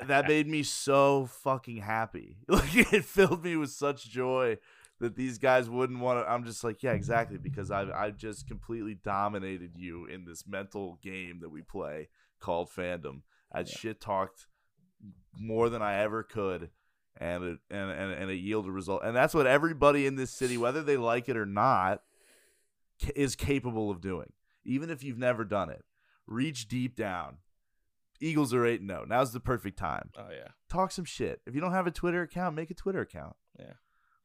that 0.08 0.28
made 0.28 0.48
me 0.48 0.64
so 0.64 1.26
fucking 1.44 1.78
happy. 1.78 2.38
Like 2.48 2.76
it 2.94 3.06
filled 3.06 3.44
me 3.44 3.58
with 3.58 3.72
such 3.72 4.10
joy 4.10 4.58
that 5.00 5.16
these 5.16 5.38
guys 5.38 5.70
wouldn't 5.70 6.00
want 6.00 6.20
to. 6.20 6.32
I'm 6.32 6.46
just 6.46 6.64
like, 6.64 6.82
yeah, 6.84 6.94
exactly, 6.94 7.38
because 7.38 7.70
I've 7.70 7.92
I've 7.92 8.18
just 8.18 8.48
completely 8.48 8.96
dominated 8.96 9.72
you 9.76 10.06
in 10.06 10.26
this 10.26 10.48
mental 10.48 11.00
game 11.02 11.40
that 11.42 11.50
we 11.50 11.62
play 11.62 12.08
called 12.44 12.70
fandom. 12.70 13.22
I 13.52 13.60
Yeah. 13.60 13.66
shit 13.66 14.02
talked 14.02 14.48
more 15.38 15.70
than 15.70 15.82
I 15.82 15.96
ever 16.00 16.22
could 16.24 16.70
and 17.18 17.44
it 17.44 17.60
and, 17.70 17.90
and 17.92 18.12
and 18.12 18.32
it 18.32 18.36
yielded 18.36 18.70
a 18.70 18.74
result. 18.74 19.02
And 19.04 19.16
that's 19.16 19.34
what 19.34 19.48
everybody 19.48 20.06
in 20.06 20.16
this 20.16 20.32
city, 20.32 20.58
whether 20.58 20.82
they 20.84 20.98
like 20.98 21.30
it 21.30 21.38
or 21.38 21.46
not, 21.46 22.02
ca- 23.04 23.12
is 23.16 23.36
capable 23.36 23.90
of 23.92 24.02
doing. 24.02 24.32
Even 24.66 24.90
if 24.90 25.04
you've 25.04 25.18
never 25.18 25.44
done 25.44 25.70
it, 25.70 25.84
reach 26.28 26.68
deep 26.68 26.96
down. 26.96 27.38
Eagles 28.20 28.54
are 28.54 28.66
eight 28.66 28.80
and 28.82 28.90
zero. 28.90 29.06
Now's 29.06 29.34
the 29.34 29.40
perfect 29.40 29.78
time. 29.78 30.10
Oh 30.18 30.30
yeah. 30.32 30.50
Talk 30.70 30.92
some 30.92 31.06
shit. 31.06 31.42
If 31.46 31.54
you 31.56 31.62
don't 31.62 31.74
have 31.74 31.88
a 31.88 31.92
Twitter 31.92 32.22
account, 32.22 32.56
make 32.56 32.72
a 32.72 32.76
Twitter 32.76 33.02
account. 33.02 33.36
Yeah. 33.60 33.74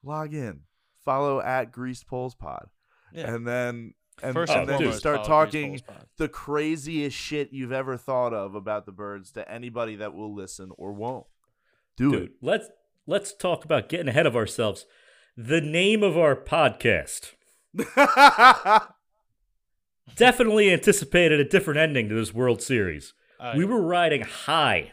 Log 0.03 0.33
in. 0.35 0.63
Follow 1.05 1.41
at 1.41 1.73
Greased 1.73 2.07
Poles 2.07 2.35
Pod, 2.35 2.69
Yeah. 3.13 3.33
and 3.35 3.47
then 3.47 3.95
and, 4.23 4.35
First 4.35 4.53
and 4.53 4.63
and 4.63 4.69
then 4.69 4.79
foremost, 4.79 4.99
start 4.99 5.25
talking 5.25 5.81
the 6.17 6.29
craziest 6.29 7.17
shit 7.17 7.53
you've 7.53 7.73
ever 7.73 7.97
thought 7.97 8.33
of 8.33 8.55
about 8.55 8.87
the 8.87 8.93
birds 8.93 9.33
to 9.33 9.51
anybody 9.51 9.97
that 9.97 10.15
will 10.15 10.35
listen 10.35 10.71
or 10.77 10.93
won't. 10.93 11.27
Do 11.97 12.13
Dude, 12.13 12.33
let's 12.41 12.69
let's 13.07 13.33
talk 13.33 13.65
about 13.65 13.89
getting 13.89 14.09
ahead 14.09 14.27
of 14.27 14.37
ourselves. 14.37 14.87
The 15.37 15.61
name 15.61 16.03
of 16.03 16.19
our 16.19 16.35
podcast 16.35 17.33
definitely 20.17 20.73
anticipated 20.73 21.41
a 21.41 21.45
different 21.45 21.79
ending 21.79 22.09
to 22.09 22.15
this 22.15 22.35
World 22.35 22.63
Series. 22.63 23.15
Oh, 23.41 23.57
we 23.57 23.65
were 23.65 23.81
riding 23.81 24.23
high, 24.23 24.93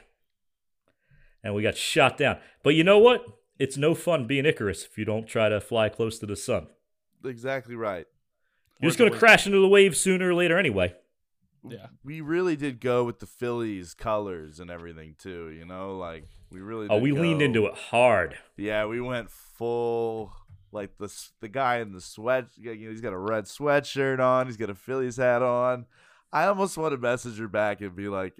and 1.44 1.56
we 1.56 1.64
got 1.64 1.78
shot 1.78 2.18
down. 2.18 2.38
But 2.64 2.76
you 2.76 2.84
know 2.84 3.00
what? 3.00 3.26
It's 3.58 3.78
no 3.78 3.96
fun 3.96 4.28
being 4.28 4.46
Icarus 4.46 4.86
if 4.86 4.98
you 4.98 5.06
don't 5.06 5.28
try 5.28 5.50
to 5.50 5.62
fly 5.62 5.90
close 5.90 6.20
to 6.20 6.26
the 6.26 6.36
sun. 6.36 6.68
exactly 7.24 7.76
right. 7.76 8.06
You're 8.80 8.90
just 8.90 9.00
gonna 9.00 9.12
crash 9.12 9.46
into 9.46 9.60
the 9.60 9.68
wave 9.68 9.96
sooner 9.96 10.30
or 10.30 10.34
later 10.34 10.58
anyway. 10.58 10.94
Yeah. 11.68 11.88
We 12.04 12.22
really 12.22 12.56
did 12.56 12.80
go 12.80 13.04
with 13.04 13.20
the 13.20 13.26
Phillies 13.26 13.94
colors 13.94 14.60
and 14.60 14.70
everything 14.70 15.16
too, 15.18 15.50
you 15.50 15.66
know, 15.66 15.98
like 15.98 16.26
we 16.52 16.60
really 16.60 16.88
Oh, 16.90 16.96
did 16.96 17.04
we 17.04 17.12
leaned 17.12 17.42
into 17.42 17.66
it 17.66 17.76
hard. 17.76 18.38
Yeah, 18.58 18.86
we 18.86 19.02
went 19.02 19.32
full 19.32 20.34
like 20.72 20.98
the 20.98 21.12
the 21.40 21.48
guy 21.48 21.78
in 21.78 21.94
the 21.94 22.02
sweat, 22.02 22.48
you 22.58 22.76
know, 22.76 22.92
he's 22.92 23.02
got 23.02 23.14
a 23.14 23.18
red 23.18 23.46
sweatshirt 23.46 24.20
on, 24.20 24.46
he's 24.46 24.58
got 24.58 24.70
a 24.70 24.76
Phillies 24.76 25.18
hat 25.18 25.42
on. 25.42 25.86
I 26.32 26.48
almost 26.48 26.78
want 26.78 26.92
to 26.92 26.98
message 26.98 27.40
her 27.40 27.48
back 27.48 27.82
and 27.82 27.96
be 27.96 28.10
like 28.10 28.34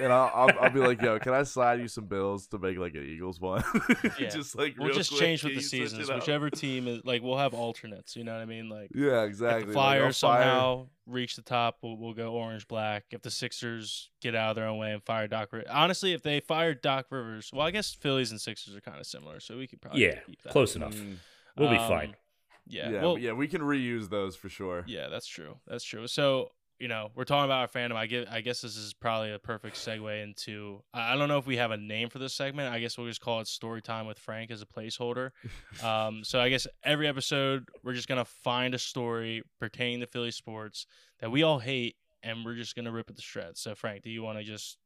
and 0.00 0.12
I'll, 0.12 0.30
I'll, 0.34 0.58
I'll 0.60 0.70
be 0.70 0.80
like, 0.80 1.02
yo, 1.02 1.18
can 1.20 1.34
I 1.34 1.42
slide 1.42 1.80
you 1.80 1.88
some 1.88 2.06
bills 2.06 2.46
to 2.48 2.58
make 2.58 2.78
like 2.78 2.94
an 2.94 3.04
Eagles 3.04 3.40
one? 3.40 3.62
Yeah. 4.18 4.28
just 4.30 4.56
like 4.56 4.76
We'll 4.78 4.88
real 4.88 4.96
just 4.96 5.10
quick, 5.10 5.20
change 5.20 5.42
with 5.44 5.50
can 5.52 5.56
the 5.58 5.62
you 5.62 5.68
switch 5.68 5.90
seasons. 5.90 6.10
Whichever 6.10 6.48
team 6.50 6.88
is 6.88 7.04
like, 7.04 7.22
we'll 7.22 7.36
have 7.36 7.52
alternates. 7.54 8.16
You 8.16 8.24
know 8.24 8.32
what 8.32 8.40
I 8.40 8.46
mean? 8.46 8.68
Like, 8.68 8.88
Yeah, 8.94 9.22
if 9.24 9.28
exactly. 9.30 9.60
the 9.60 9.66
Like, 9.68 9.72
Flyers 9.74 10.24
I'll 10.24 10.30
fire- 10.30 10.42
somehow 10.42 10.86
reach 11.06 11.36
the 11.36 11.42
top, 11.42 11.78
we'll, 11.82 11.96
we'll 11.96 12.14
go 12.14 12.32
orange 12.32 12.66
black. 12.66 13.04
If 13.10 13.22
the 13.22 13.30
Sixers 13.30 14.10
get 14.22 14.34
out 14.34 14.50
of 14.50 14.56
their 14.56 14.66
own 14.66 14.78
way 14.78 14.92
and 14.92 15.02
fire 15.04 15.28
Doc, 15.28 15.52
Rivers, 15.52 15.68
honestly, 15.70 16.12
if 16.14 16.22
they 16.22 16.40
fire 16.40 16.72
Doc 16.74 17.06
Rivers, 17.10 17.50
well, 17.52 17.66
I 17.66 17.70
guess 17.70 17.92
Phillies 17.94 18.30
and 18.30 18.40
Sixers 18.40 18.74
are 18.74 18.80
kind 18.80 18.98
of 18.98 19.06
similar, 19.06 19.40
so 19.40 19.56
we 19.58 19.66
could 19.66 19.80
probably 19.82 20.02
Yeah, 20.04 20.20
keep 20.26 20.42
that. 20.42 20.52
close 20.52 20.74
enough. 20.76 20.94
Mm, 20.94 21.16
We'll 21.58 21.70
be 21.70 21.76
Um, 21.76 21.88
fine. 21.88 22.16
Yeah, 22.68 22.90
yeah, 22.90 23.02
well, 23.02 23.16
yeah, 23.16 23.32
we 23.32 23.46
can 23.46 23.60
reuse 23.60 24.08
those 24.10 24.34
for 24.34 24.48
sure. 24.48 24.82
Yeah, 24.88 25.08
that's 25.08 25.26
true. 25.28 25.58
That's 25.68 25.84
true. 25.84 26.08
So, 26.08 26.50
you 26.78 26.88
know, 26.88 27.10
we're 27.14 27.24
talking 27.24 27.46
about 27.46 27.60
our 27.62 27.68
fandom. 27.68 27.96
I 27.96 28.06
get 28.06 28.28
I 28.30 28.40
guess 28.40 28.60
this 28.60 28.76
is 28.76 28.92
probably 28.92 29.32
a 29.32 29.38
perfect 29.38 29.76
segue 29.76 30.22
into 30.22 30.82
I 30.92 31.16
don't 31.16 31.28
know 31.28 31.38
if 31.38 31.46
we 31.46 31.56
have 31.56 31.70
a 31.70 31.76
name 31.76 32.08
for 32.10 32.18
this 32.18 32.34
segment. 32.34 32.72
I 32.72 32.80
guess 32.80 32.98
we'll 32.98 33.06
just 33.06 33.20
call 33.20 33.40
it 33.40 33.46
story 33.46 33.80
time 33.82 34.06
with 34.06 34.18
Frank 34.18 34.50
as 34.50 34.62
a 34.62 34.66
placeholder. 34.66 35.30
um, 35.84 36.22
so 36.24 36.40
I 36.40 36.48
guess 36.48 36.66
every 36.84 37.08
episode 37.08 37.68
we're 37.82 37.94
just 37.94 38.08
gonna 38.08 38.24
find 38.24 38.74
a 38.74 38.78
story 38.78 39.42
pertaining 39.58 40.00
to 40.00 40.06
Philly 40.06 40.30
sports 40.30 40.86
that 41.20 41.30
we 41.30 41.42
all 41.42 41.58
hate 41.58 41.96
and 42.22 42.44
we're 42.44 42.56
just 42.56 42.76
gonna 42.76 42.92
rip 42.92 43.08
it 43.08 43.16
to 43.16 43.22
shreds. 43.22 43.60
So 43.60 43.74
Frank, 43.74 44.02
do 44.02 44.10
you 44.10 44.22
wanna 44.22 44.42
just 44.42 44.76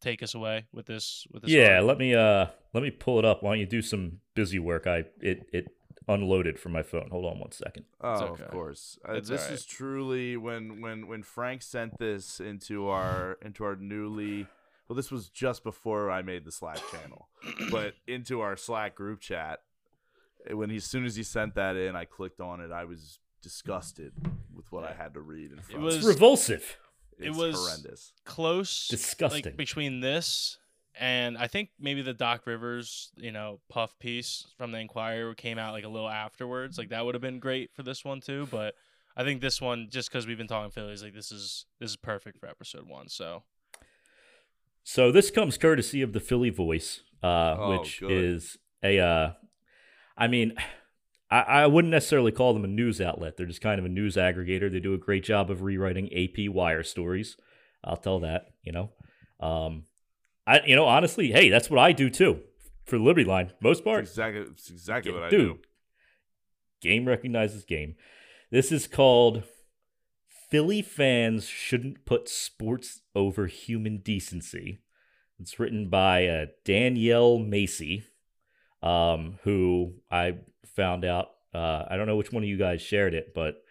take 0.00 0.22
us 0.22 0.34
away 0.34 0.66
with 0.72 0.86
this 0.86 1.26
with 1.32 1.42
this 1.42 1.50
Yeah, 1.50 1.68
article? 1.68 1.86
let 1.86 1.98
me 1.98 2.14
uh 2.14 2.46
let 2.72 2.82
me 2.82 2.90
pull 2.90 3.18
it 3.18 3.24
up. 3.24 3.42
Why 3.42 3.50
don't 3.50 3.60
you 3.60 3.66
do 3.66 3.82
some 3.82 4.20
busy 4.34 4.58
work? 4.58 4.86
I 4.86 5.04
it 5.20 5.46
it 5.52 5.68
unloaded 6.08 6.58
from 6.58 6.72
my 6.72 6.82
phone. 6.82 7.08
Hold 7.10 7.24
on 7.26 7.38
one 7.38 7.52
second. 7.52 7.84
Oh, 8.00 8.24
okay. 8.24 8.44
of 8.44 8.50
course. 8.50 8.98
Uh, 9.04 9.14
this 9.20 9.30
alright. 9.30 9.50
is 9.50 9.64
truly 9.64 10.36
when 10.36 10.80
when 10.80 11.06
when 11.06 11.22
Frank 11.22 11.62
sent 11.62 11.98
this 11.98 12.40
into 12.40 12.88
our 12.88 13.38
into 13.42 13.64
our 13.64 13.76
newly 13.76 14.46
well, 14.88 14.96
this 14.96 15.10
was 15.10 15.28
just 15.28 15.62
before 15.64 16.10
I 16.10 16.22
made 16.22 16.44
the 16.44 16.52
Slack 16.52 16.80
channel, 16.90 17.28
but 17.70 17.94
into 18.06 18.40
our 18.40 18.56
Slack 18.56 18.94
group 18.94 19.20
chat. 19.20 19.60
When 20.50 20.70
he, 20.70 20.76
as 20.76 20.84
soon 20.84 21.04
as 21.04 21.14
he 21.14 21.22
sent 21.22 21.54
that 21.54 21.76
in, 21.76 21.94
I 21.94 22.04
clicked 22.04 22.40
on 22.40 22.60
it. 22.60 22.72
I 22.72 22.84
was 22.84 23.20
disgusted 23.42 24.12
with 24.54 24.70
what 24.72 24.82
I 24.82 24.92
had 24.92 25.14
to 25.14 25.20
read 25.20 25.52
in 25.52 25.58
front. 25.60 25.80
It 25.82 25.84
was- 25.84 25.94
It's 25.96 26.04
of 26.04 26.08
me. 26.08 26.14
revulsive. 26.14 26.78
it 27.18 27.30
was- 27.30 27.54
horrendous. 27.54 28.12
close 28.24 28.88
Disgusting. 28.88 29.44
like 29.44 29.56
between 29.56 30.00
this 30.00 30.58
and 30.98 31.38
I 31.38 31.46
think 31.46 31.70
maybe 31.80 32.02
the 32.02 32.12
Doc 32.12 32.46
Rivers, 32.46 33.10
you 33.16 33.32
know, 33.32 33.60
puff 33.68 33.98
piece 33.98 34.46
from 34.58 34.72
the 34.72 34.78
Inquirer 34.78 35.34
came 35.34 35.58
out 35.58 35.72
like 35.72 35.84
a 35.84 35.88
little 35.88 36.08
afterwards. 36.08 36.78
Like 36.78 36.90
that 36.90 37.04
would 37.04 37.14
have 37.14 37.22
been 37.22 37.38
great 37.38 37.70
for 37.74 37.82
this 37.82 38.04
one 38.04 38.20
too, 38.20 38.46
but 38.50 38.74
I 39.16 39.24
think 39.24 39.40
this 39.40 39.60
one 39.60 39.88
just 39.90 40.10
because 40.10 40.26
we've 40.26 40.38
been 40.38 40.46
talking 40.48 40.70
Phillies, 40.70 41.02
like 41.02 41.14
this 41.14 41.32
is 41.32 41.66
this 41.80 41.90
is 41.90 41.96
perfect 41.96 42.38
for 42.38 42.46
episode 42.48 42.86
one. 42.88 43.08
So 43.08 43.42
So 44.84 45.12
this 45.12 45.30
comes 45.30 45.58
courtesy 45.58 46.02
of 46.02 46.12
the 46.12 46.20
Philly 46.20 46.50
Voice, 46.50 47.02
uh, 47.22 47.56
Oh, 47.58 47.78
which 47.78 48.00
good. 48.00 48.10
is 48.10 48.58
a 48.82 48.98
uh, 48.98 49.32
I 50.16 50.28
mean, 50.28 50.54
I, 51.30 51.40
I 51.40 51.66
wouldn't 51.66 51.90
necessarily 51.92 52.32
call 52.32 52.52
them 52.52 52.64
a 52.64 52.68
news 52.68 53.00
outlet. 53.00 53.36
They're 53.36 53.46
just 53.46 53.60
kind 53.62 53.78
of 53.78 53.84
a 53.84 53.88
news 53.88 54.16
aggregator. 54.16 54.70
They 54.70 54.80
do 54.80 54.94
a 54.94 54.98
great 54.98 55.24
job 55.24 55.50
of 55.50 55.62
rewriting 55.62 56.12
AP 56.12 56.52
wire 56.52 56.82
stories. 56.82 57.36
I'll 57.84 57.96
tell 57.96 58.20
that, 58.20 58.46
you 58.62 58.72
know. 58.72 58.90
Um, 59.40 59.84
I, 60.46 60.60
you 60.66 60.76
know, 60.76 60.86
honestly, 60.86 61.32
hey, 61.32 61.48
that's 61.48 61.70
what 61.70 61.78
I 61.78 61.92
do 61.92 62.10
too 62.10 62.40
for 62.84 62.98
the 62.98 63.04
Liberty 63.04 63.24
Line. 63.24 63.52
Most 63.60 63.84
part, 63.84 64.02
It's 64.02 64.12
exactly, 64.12 64.42
it's 64.42 64.70
exactly 64.70 65.12
what 65.12 65.22
I 65.22 65.30
do. 65.30 65.58
Game 66.80 67.06
recognizes 67.06 67.64
game. 67.64 67.94
This 68.50 68.72
is 68.72 68.86
called 68.86 69.44
Philly 70.50 70.82
fans 70.82 71.46
shouldn't 71.46 72.04
put 72.04 72.28
sports 72.28 73.02
over 73.14 73.46
human 73.46 73.98
decency. 73.98 74.80
It's 75.38 75.58
written 75.58 75.88
by 75.88 76.26
uh, 76.26 76.46
Danielle 76.64 77.38
Macy, 77.38 78.04
um, 78.82 79.38
who 79.44 79.94
I 80.10 80.38
found 80.66 81.04
out. 81.04 81.30
Uh, 81.54 81.84
I 81.88 81.96
don't 81.96 82.06
know 82.06 82.16
which 82.16 82.32
one 82.32 82.42
of 82.42 82.48
you 82.48 82.58
guys 82.58 82.82
shared 82.82 83.14
it, 83.14 83.32
but 83.34 83.62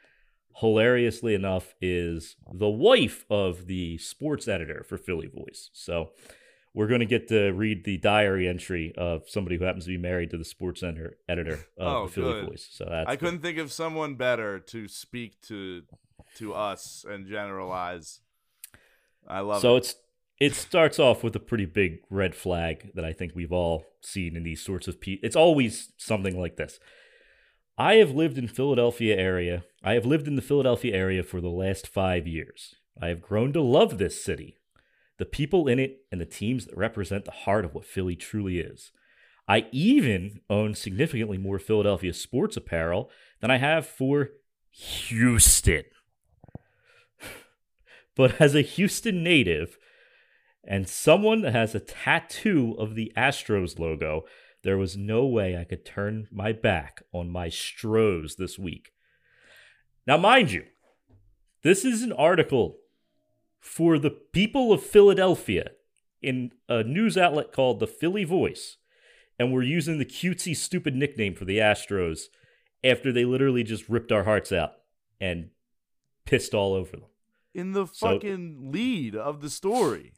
hilariously 0.57 1.33
enough, 1.33 1.75
is 1.81 2.35
the 2.51 2.69
wife 2.69 3.25
of 3.29 3.67
the 3.67 3.97
sports 3.97 4.47
editor 4.47 4.83
for 4.83 4.97
Philly 4.97 5.27
Voice. 5.27 5.69
So 5.73 6.11
we're 6.73 6.87
going 6.87 6.99
to 7.01 7.05
get 7.05 7.27
to 7.29 7.51
read 7.51 7.83
the 7.83 7.97
diary 7.97 8.47
entry 8.47 8.93
of 8.97 9.23
somebody 9.27 9.57
who 9.57 9.65
happens 9.65 9.85
to 9.85 9.89
be 9.91 9.97
married 9.97 10.29
to 10.31 10.37
the 10.37 10.45
sports 10.45 10.81
enter- 10.83 11.17
editor 11.27 11.65
of 11.77 11.87
Oh, 11.87 12.05
the 12.07 12.11
Philly 12.13 12.33
good. 12.33 12.49
Voice. 12.49 12.67
So 12.71 12.85
that's 12.89 13.07
I 13.09 13.13
good. 13.15 13.19
couldn't 13.19 13.41
think 13.41 13.57
of 13.57 13.71
someone 13.71 14.15
better 14.15 14.59
to 14.59 14.87
speak 14.87 15.41
to 15.43 15.83
to 16.35 16.53
us 16.53 17.05
and 17.09 17.27
generalize. 17.27 18.21
I 19.27 19.41
love 19.41 19.61
so 19.61 19.75
it. 19.75 19.79
it's 19.79 19.95
it 20.39 20.55
starts 20.55 20.97
off 20.97 21.23
with 21.23 21.35
a 21.35 21.39
pretty 21.39 21.65
big 21.65 21.99
red 22.09 22.33
flag 22.35 22.91
that 22.95 23.05
I 23.05 23.13
think 23.13 23.33
we've 23.35 23.51
all 23.51 23.85
seen 24.01 24.35
in 24.35 24.43
these 24.43 24.63
sorts 24.63 24.87
of 24.87 24.99
pe- 24.99 25.19
it's 25.21 25.35
always 25.35 25.91
something 25.97 26.39
like 26.39 26.55
this. 26.55 26.79
I 27.77 27.95
have 27.95 28.11
lived 28.11 28.37
in 28.37 28.47
Philadelphia 28.47 29.15
area. 29.17 29.63
I 29.83 29.93
have 29.93 30.05
lived 30.05 30.27
in 30.27 30.35
the 30.35 30.41
Philadelphia 30.41 30.95
area 30.95 31.21
for 31.23 31.41
the 31.41 31.49
last 31.49 31.87
5 31.87 32.27
years. 32.27 32.75
I 33.01 33.07
have 33.07 33.21
grown 33.21 33.53
to 33.53 33.61
love 33.61 33.97
this 33.97 34.23
city. 34.23 34.57
The 35.21 35.25
people 35.25 35.67
in 35.67 35.77
it 35.77 35.99
and 36.11 36.19
the 36.19 36.25
teams 36.25 36.65
that 36.65 36.75
represent 36.75 37.25
the 37.25 37.31
heart 37.31 37.63
of 37.63 37.75
what 37.75 37.85
Philly 37.85 38.15
truly 38.15 38.57
is. 38.57 38.91
I 39.47 39.67
even 39.71 40.41
own 40.49 40.73
significantly 40.73 41.37
more 41.37 41.59
Philadelphia 41.59 42.11
sports 42.11 42.57
apparel 42.57 43.11
than 43.39 43.51
I 43.51 43.57
have 43.57 43.85
for 43.85 44.29
Houston. 44.71 45.83
But 48.15 48.41
as 48.41 48.55
a 48.55 48.63
Houston 48.63 49.21
native 49.21 49.77
and 50.63 50.89
someone 50.89 51.41
that 51.41 51.53
has 51.53 51.75
a 51.75 51.79
tattoo 51.79 52.75
of 52.79 52.95
the 52.95 53.13
Astros 53.15 53.77
logo, 53.77 54.23
there 54.63 54.79
was 54.79 54.97
no 54.97 55.27
way 55.27 55.55
I 55.55 55.65
could 55.65 55.85
turn 55.85 56.29
my 56.31 56.51
back 56.51 57.03
on 57.13 57.29
my 57.29 57.47
Stros 57.47 58.37
this 58.37 58.57
week. 58.57 58.89
Now, 60.07 60.17
mind 60.17 60.51
you, 60.51 60.63
this 61.61 61.85
is 61.85 62.01
an 62.01 62.11
article 62.11 62.77
for 63.61 63.97
the 63.97 64.09
people 64.09 64.73
of 64.73 64.83
Philadelphia 64.83 65.71
in 66.21 66.51
a 66.67 66.83
news 66.83 67.17
outlet 67.17 67.53
called 67.53 67.79
the 67.79 67.87
Philly 67.87 68.23
Voice. 68.25 68.77
And 69.39 69.53
we're 69.53 69.63
using 69.63 69.97
the 69.97 70.05
cutesy, 70.05 70.55
stupid 70.55 70.93
nickname 70.95 71.33
for 71.35 71.45
the 71.45 71.57
Astros 71.59 72.23
after 72.83 73.11
they 73.11 73.23
literally 73.25 73.63
just 73.63 73.87
ripped 73.87 74.11
our 74.11 74.23
hearts 74.25 74.51
out 74.51 74.73
and 75.19 75.49
pissed 76.25 76.53
all 76.53 76.73
over 76.73 76.91
them. 76.91 77.05
in 77.53 77.71
the 77.73 77.85
so- 77.87 78.13
fucking 78.13 78.71
lead 78.71 79.15
of 79.15 79.41
the 79.41 79.49
story. 79.49 80.13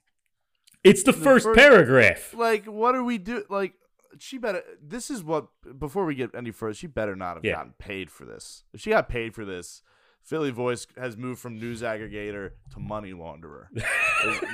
It's 0.84 1.04
the, 1.04 1.12
The 1.14 1.18
first, 1.20 1.46
first- 1.46 1.58
paragraph. 1.58 2.34
Like, 2.34 2.66
what 2.66 2.96
are 2.96 3.04
we 3.04 3.18
do? 3.18 3.44
Like, 3.50 3.74
she 4.20 4.38
better. 4.38 4.62
This 4.82 5.10
is 5.10 5.24
what. 5.24 5.48
Before 5.80 6.06
we 6.06 6.14
get 6.16 6.36
any 6.36 6.52
further, 6.52 6.74
she 6.76 6.88
better 6.88 7.16
not 7.16 7.36
have 7.38 7.46
Yeah. 7.46 7.54
gotten 7.56 7.74
paid 7.80 8.12
for 8.12 8.26
this. 8.26 8.64
If 8.74 8.82
she 8.82 8.90
got 8.92 9.08
paid 9.10 9.34
for 9.34 9.46
this, 9.46 9.82
Philly 10.24 10.52
Voice 10.52 10.88
has 10.98 11.18
moved 11.18 11.40
from 11.42 11.60
news 11.60 11.82
aggregator 11.82 12.52
to 12.74 12.80
money 12.80 13.12
launderer. 13.14 13.66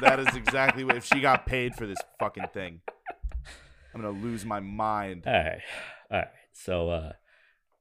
That 0.01 0.19
is 0.19 0.35
exactly 0.35 0.83
what. 0.83 0.95
If 0.95 1.05
she 1.05 1.21
got 1.21 1.45
paid 1.45 1.75
for 1.75 1.85
this 1.85 1.99
fucking 2.19 2.47
thing, 2.53 2.81
I'm 3.93 4.01
gonna 4.01 4.17
lose 4.17 4.45
my 4.45 4.59
mind. 4.59 5.23
All 5.27 5.33
right, 5.33 5.61
all 6.11 6.17
right. 6.17 6.27
So, 6.53 6.89
uh, 6.89 7.11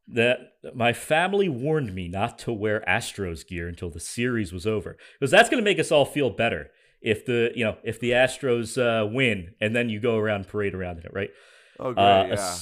that 0.09 0.39
my 0.75 0.93
family 0.93 1.49
warned 1.49 1.95
me 1.95 2.09
not 2.09 2.39
to 2.41 2.53
wear 2.53 2.83
Astros 2.89 3.47
gear 3.47 3.69
until 3.69 3.91
the 3.91 4.01
series 4.01 4.53
was 4.53 4.67
over 4.67 4.97
because 5.19 5.31
that's 5.31 5.49
going 5.51 5.63
to 5.63 5.69
make 5.71 5.79
us 5.79 5.93
all 5.93 6.05
feel 6.07 6.31
better 6.31 6.71
if 7.03 7.27
the 7.27 7.53
you 7.55 7.65
know 7.65 7.77
if 7.85 8.01
the 8.01 8.11
Astros 8.13 8.77
uh, 8.79 9.07
win 9.07 9.55
and 9.61 9.75
then 9.77 9.89
you 9.89 10.01
go 10.01 10.17
around 10.17 10.49
parade 10.49 10.75
around 10.75 10.99
in 10.99 11.05
it, 11.05 11.13
right? 11.13 11.31
Oh 11.79 11.93
great, 11.93 12.03
Uh, 12.05 12.27
yeah. 12.31 12.57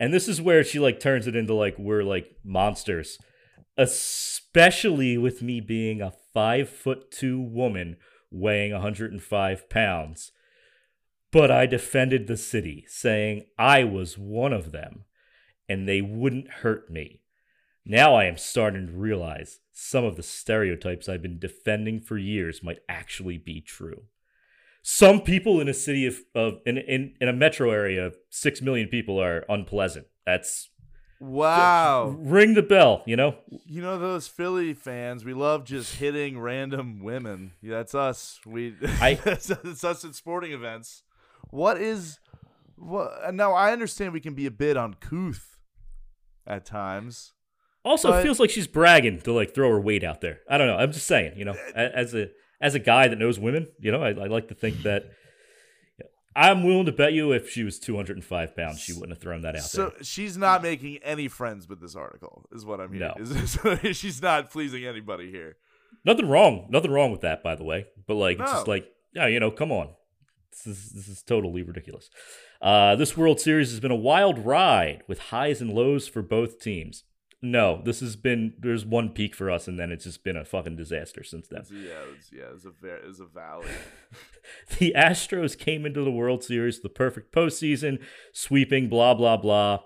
And 0.00 0.12
this 0.12 0.26
is 0.28 0.42
where 0.42 0.64
she 0.64 0.80
like 0.80 0.98
turns 1.00 1.26
it 1.26 1.36
into 1.36 1.54
like 1.54 1.76
we're 1.78 2.02
like 2.02 2.26
monsters, 2.44 3.18
especially 3.76 5.18
with 5.18 5.42
me 5.42 5.60
being 5.60 6.00
a 6.00 6.12
five 6.32 6.68
foot 6.68 7.10
two 7.10 7.40
woman 7.40 7.96
weighing 8.30 8.72
105 8.72 9.70
pounds. 9.70 10.32
But 11.30 11.50
I 11.50 11.66
defended 11.66 12.26
the 12.26 12.36
city, 12.36 12.84
saying 12.88 13.46
I 13.58 13.82
was 13.84 14.16
one 14.16 14.52
of 14.52 14.70
them, 14.70 15.04
and 15.68 15.88
they 15.88 16.00
wouldn't 16.00 16.48
hurt 16.48 16.90
me. 16.90 17.22
Now 17.84 18.14
I 18.14 18.24
am 18.24 18.36
starting 18.36 18.86
to 18.86 18.92
realize 18.92 19.60
some 19.72 20.04
of 20.04 20.16
the 20.16 20.22
stereotypes 20.22 21.08
I've 21.08 21.22
been 21.22 21.38
defending 21.38 22.00
for 22.00 22.16
years 22.16 22.62
might 22.62 22.78
actually 22.88 23.36
be 23.36 23.60
true. 23.60 24.04
Some 24.82 25.20
people 25.20 25.60
in 25.60 25.68
a 25.68 25.74
city 25.74 26.06
of, 26.06 26.18
of 26.34 26.58
in, 26.66 26.78
in 26.78 27.14
in 27.20 27.28
a 27.28 27.32
metro 27.32 27.70
area 27.70 28.06
of 28.06 28.16
six 28.28 28.60
million 28.60 28.88
people 28.88 29.20
are 29.20 29.44
unpleasant. 29.48 30.06
That's 30.26 30.70
Wow. 31.20 32.16
ring 32.18 32.54
the 32.54 32.62
bell, 32.62 33.02
you 33.06 33.16
know. 33.16 33.36
You 33.66 33.80
know 33.82 33.98
those 33.98 34.28
Philly 34.28 34.74
fans, 34.74 35.24
we 35.24 35.32
love 35.34 35.64
just 35.64 35.96
hitting 35.96 36.38
random 36.38 37.02
women. 37.02 37.52
Yeah, 37.62 37.76
that's 37.76 37.94
us. 37.94 38.40
We 38.46 38.74
I- 39.00 39.14
that's, 39.24 39.46
that's 39.46 39.84
us 39.84 40.04
at 40.04 40.14
sporting 40.14 40.52
events. 40.52 41.02
What 41.50 41.80
is 41.80 42.18
what 42.76 43.34
now 43.34 43.52
I 43.52 43.72
understand 43.72 44.12
we 44.12 44.20
can 44.20 44.34
be 44.34 44.46
a 44.46 44.50
bit 44.50 44.76
uncouth 44.76 45.58
at 46.46 46.66
times. 46.66 47.32
Also, 47.84 48.10
But- 48.10 48.20
it 48.20 48.22
feels 48.22 48.40
like 48.40 48.50
she's 48.50 48.66
bragging 48.66 49.20
to 49.20 49.32
like 49.32 49.54
throw 49.54 49.70
her 49.70 49.80
weight 49.80 50.04
out 50.04 50.20
there. 50.20 50.40
I 50.48 50.58
don't 50.58 50.66
know. 50.66 50.76
I'm 50.76 50.92
just 50.92 51.06
saying, 51.06 51.34
you 51.36 51.44
know, 51.44 51.54
uh, 51.76 51.88
as 51.94 52.14
a 52.14 52.30
as 52.60 52.74
a 52.74 52.78
guy 52.78 53.08
that 53.08 53.18
knows 53.18 53.38
women, 53.38 53.68
you 53.78 53.92
know, 53.92 54.02
I, 54.02 54.08
I 54.10 54.26
like 54.26 54.48
to 54.48 54.54
think 54.54 54.82
that 54.82 55.04
I'm 56.36 56.64
willing 56.64 56.86
to 56.86 56.92
bet 56.92 57.12
you 57.12 57.32
if 57.32 57.48
she 57.50 57.62
was 57.62 57.78
205 57.78 58.56
pounds, 58.56 58.80
she 58.80 58.92
wouldn't 58.92 59.10
have 59.10 59.18
thrown 59.18 59.42
that 59.42 59.54
out 59.54 59.62
So 59.62 59.90
there. 59.90 60.02
she's 60.02 60.36
not 60.36 60.62
making 60.62 60.98
any 61.02 61.28
friends 61.28 61.68
with 61.68 61.80
this 61.80 61.94
article, 61.94 62.46
is 62.52 62.64
what 62.64 62.80
I'm 62.80 62.92
hearing. 62.92 63.12
No. 63.16 63.22
Is, 63.22 63.58
she's 63.96 64.20
not 64.20 64.50
pleasing 64.50 64.84
anybody 64.84 65.30
here. 65.30 65.56
Nothing 66.04 66.28
wrong. 66.28 66.66
Nothing 66.70 66.90
wrong 66.90 67.12
with 67.12 67.20
that, 67.20 67.42
by 67.42 67.54
the 67.54 67.64
way. 67.64 67.86
But 68.06 68.14
like, 68.14 68.40
it's 68.40 68.50
just 68.50 68.68
like, 68.68 68.90
yeah, 69.12 69.26
you 69.26 69.38
know, 69.38 69.50
come 69.50 69.70
on. 69.70 69.90
This 70.50 70.66
is 70.66 70.90
this 70.90 71.08
is 71.08 71.22
totally 71.22 71.62
ridiculous. 71.62 72.10
Uh, 72.60 72.94
this 72.96 73.16
World 73.16 73.40
Series 73.40 73.70
has 73.70 73.80
been 73.80 73.90
a 73.90 73.96
wild 73.96 74.38
ride 74.38 75.02
with 75.08 75.18
highs 75.18 75.60
and 75.60 75.72
lows 75.72 76.06
for 76.08 76.22
both 76.22 76.60
teams. 76.60 77.04
No, 77.46 77.82
this 77.84 78.00
has 78.00 78.16
been 78.16 78.54
there's 78.58 78.86
one 78.86 79.10
peak 79.10 79.34
for 79.34 79.50
us, 79.50 79.68
and 79.68 79.78
then 79.78 79.92
it's 79.92 80.04
just 80.04 80.24
been 80.24 80.36
a 80.36 80.46
fucking 80.46 80.76
disaster 80.76 81.22
since 81.22 81.46
then. 81.46 81.62
Yeah, 81.70 82.00
it's, 82.16 82.32
yeah, 82.32 82.44
it's 82.54 82.64
a 82.64 82.70
it's 83.06 83.20
a 83.20 83.26
valley. 83.26 83.68
the 84.78 84.94
Astros 84.96 85.58
came 85.58 85.84
into 85.84 86.02
the 86.02 86.10
World 86.10 86.42
Series, 86.42 86.80
the 86.80 86.88
perfect 86.88 87.34
postseason, 87.34 87.98
sweeping, 88.32 88.88
blah, 88.88 89.12
blah, 89.12 89.36
blah. 89.36 89.80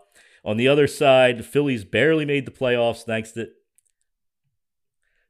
On 0.44 0.56
the 0.56 0.68
other 0.68 0.86
side, 0.86 1.38
the 1.38 1.42
Phillies 1.42 1.84
barely 1.84 2.24
made 2.24 2.46
the 2.46 2.52
playoffs 2.52 3.02
thanks 3.02 3.32
to. 3.32 3.48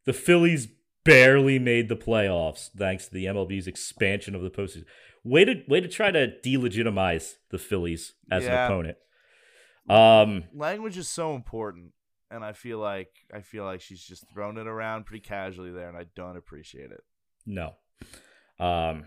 The 0.05 0.13
Phillies 0.13 0.69
barely 1.05 1.59
made 1.59 1.89
the 1.89 1.97
playoffs 1.97 2.69
thanks 2.77 3.07
to 3.09 3.15
the 3.15 3.25
MLB's 3.25 3.67
expansion 3.67 4.35
of 4.35 4.43
the 4.43 4.51
postseason. 4.51 4.85
Way 5.25 5.47
to 5.47 5.63
way 5.67 5.81
to 5.81 5.89
try 5.89 6.11
to 6.11 6.29
delegitimize 6.45 7.37
the 7.51 7.59
Phillies 7.59 8.13
as 8.31 8.45
Yeah. 8.45 8.67
an 8.67 8.71
opponent. 8.71 8.99
Um, 9.89 10.45
Language 10.55 10.99
is 10.99 11.09
so 11.09 11.35
important, 11.35 11.93
and 12.31 12.45
I 12.45 12.53
feel 12.53 12.79
like 12.79 13.11
I 13.35 13.41
feel 13.41 13.65
like 13.65 13.81
she's 13.81 14.03
just 14.03 14.25
thrown 14.33 14.59
it 14.59 14.67
around 14.67 15.07
pretty 15.07 15.21
casually 15.21 15.71
there, 15.71 15.89
and 15.89 15.97
I 15.97 16.07
don't 16.15 16.37
appreciate 16.37 16.91
it. 16.91 17.03
No. 17.47 17.75
Um, 18.61 19.07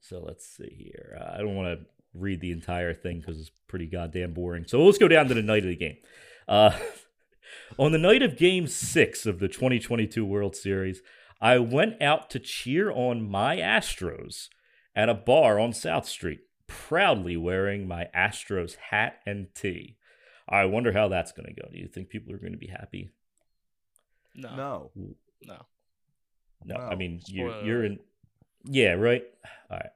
so 0.00 0.20
let's 0.20 0.46
see 0.46 0.74
here. 0.76 1.18
Uh, 1.20 1.34
I 1.34 1.38
don't 1.38 1.54
want 1.54 1.78
to 1.80 1.86
read 2.14 2.40
the 2.40 2.52
entire 2.52 2.94
thing 2.94 3.20
because 3.20 3.40
it's 3.40 3.50
pretty 3.68 3.86
goddamn 3.86 4.32
boring. 4.32 4.64
So 4.66 4.84
let's 4.84 4.98
go 4.98 5.08
down 5.08 5.28
to 5.28 5.34
the 5.34 5.42
night 5.42 5.64
of 5.64 5.70
the 5.70 5.76
game. 5.76 5.96
Uh, 6.46 6.76
on 7.78 7.92
the 7.92 7.98
night 7.98 8.22
of 8.22 8.36
Game 8.36 8.66
Six 8.66 9.26
of 9.26 9.40
the 9.40 9.48
2022 9.48 10.24
World 10.24 10.56
Series, 10.56 11.02
I 11.40 11.58
went 11.58 12.00
out 12.00 12.30
to 12.30 12.38
cheer 12.38 12.90
on 12.90 13.28
my 13.28 13.56
Astros 13.56 14.48
at 14.94 15.08
a 15.08 15.14
bar 15.14 15.58
on 15.58 15.72
South 15.72 16.06
Street, 16.06 16.40
proudly 16.66 17.36
wearing 17.36 17.86
my 17.86 18.08
Astros 18.16 18.76
hat 18.90 19.20
and 19.26 19.48
tee. 19.54 19.96
I 20.48 20.64
wonder 20.66 20.92
how 20.92 21.08
that's 21.08 21.32
going 21.32 21.46
to 21.46 21.60
go. 21.60 21.68
Do 21.72 21.78
you 21.78 21.88
think 21.88 22.08
people 22.08 22.32
are 22.32 22.38
going 22.38 22.52
to 22.52 22.58
be 22.58 22.66
happy? 22.66 23.10
No. 24.34 24.56
No, 24.56 24.90
No. 25.46 25.66
No, 26.66 26.76
I 26.76 26.94
mean 26.94 27.20
you're 27.26 27.62
you're 27.62 27.84
in. 27.84 27.98
Yeah, 28.64 28.92
right. 28.92 29.22
All 29.70 29.76
right. 29.76 29.90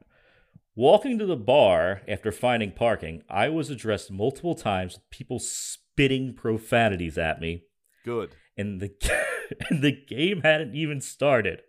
Walking 0.77 1.19
to 1.19 1.27
the 1.27 1.37
bar 1.37 2.03
after 2.07 2.31
finding 2.31 2.73
parking, 2.73 3.23
I 3.29 3.49
was 3.49 3.71
addressed 3.71 4.13
multiple 4.13 4.55
times 4.55 4.95
with 4.95 5.11
people 5.11 5.39
spitting 5.39 6.35
profanities 6.35 7.17
at 7.19 7.41
me, 7.41 7.65
Good. 8.05 8.37
and 8.57 8.81
the 8.81 8.93
and 9.71 9.83
the 9.83 9.93
game 9.93 10.43
hadn't 10.43 10.75
even 10.75 11.01
started. 11.01 11.63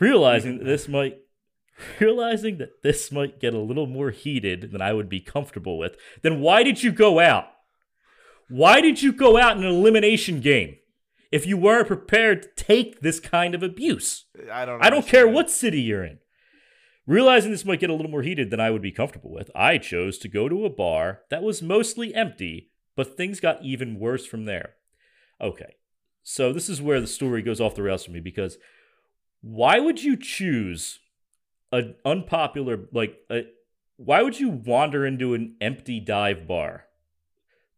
Realizing 0.00 0.58
that 0.58 0.64
this 0.64 0.88
might 0.88 1.18
realizing 2.00 2.58
that 2.58 2.82
this 2.82 3.12
might 3.12 3.38
get 3.38 3.54
a 3.54 3.58
little 3.58 3.86
more 3.86 4.10
heated 4.10 4.72
than 4.72 4.80
I 4.80 4.92
would 4.92 5.08
be 5.08 5.20
comfortable 5.20 5.78
with, 5.78 5.96
then 6.22 6.40
why 6.40 6.62
did 6.62 6.82
you 6.82 6.90
go 6.90 7.20
out? 7.20 7.46
Why 8.48 8.80
did 8.80 9.02
you 9.02 9.12
go 9.12 9.38
out 9.38 9.56
in 9.56 9.64
an 9.64 9.74
elimination 9.74 10.40
game 10.40 10.76
if 11.32 11.46
you 11.46 11.56
weren't 11.56 11.88
prepared 11.88 12.42
to 12.42 12.64
take 12.64 13.00
this 13.00 13.20
kind 13.20 13.54
of 13.54 13.62
abuse? 13.62 14.26
I 14.52 14.64
don't. 14.64 14.84
I 14.84 14.90
don't 14.90 15.06
care 15.06 15.28
what 15.28 15.50
city 15.50 15.80
you're 15.80 16.04
in. 16.04 16.18
Realizing 17.06 17.50
this 17.50 17.64
might 17.64 17.80
get 17.80 17.90
a 17.90 17.94
little 17.94 18.10
more 18.10 18.22
heated 18.22 18.50
than 18.50 18.60
I 18.60 18.70
would 18.70 18.80
be 18.80 18.92
comfortable 18.92 19.30
with, 19.30 19.50
I 19.54 19.76
chose 19.76 20.16
to 20.18 20.28
go 20.28 20.48
to 20.48 20.64
a 20.64 20.70
bar 20.70 21.20
that 21.28 21.42
was 21.42 21.60
mostly 21.60 22.14
empty, 22.14 22.70
but 22.96 23.16
things 23.16 23.40
got 23.40 23.62
even 23.62 23.98
worse 23.98 24.24
from 24.24 24.46
there. 24.46 24.74
Okay, 25.40 25.76
so 26.22 26.52
this 26.52 26.70
is 26.70 26.80
where 26.80 27.02
the 27.02 27.06
story 27.06 27.42
goes 27.42 27.60
off 27.60 27.74
the 27.74 27.82
rails 27.82 28.04
for 28.04 28.10
me 28.10 28.20
because 28.20 28.56
why 29.42 29.78
would 29.78 30.02
you 30.02 30.16
choose 30.16 31.00
an 31.70 31.96
unpopular, 32.06 32.88
like, 32.92 33.16
a, 33.30 33.42
why 33.96 34.22
would 34.22 34.40
you 34.40 34.48
wander 34.48 35.04
into 35.04 35.34
an 35.34 35.56
empty 35.60 36.00
dive 36.00 36.48
bar 36.48 36.84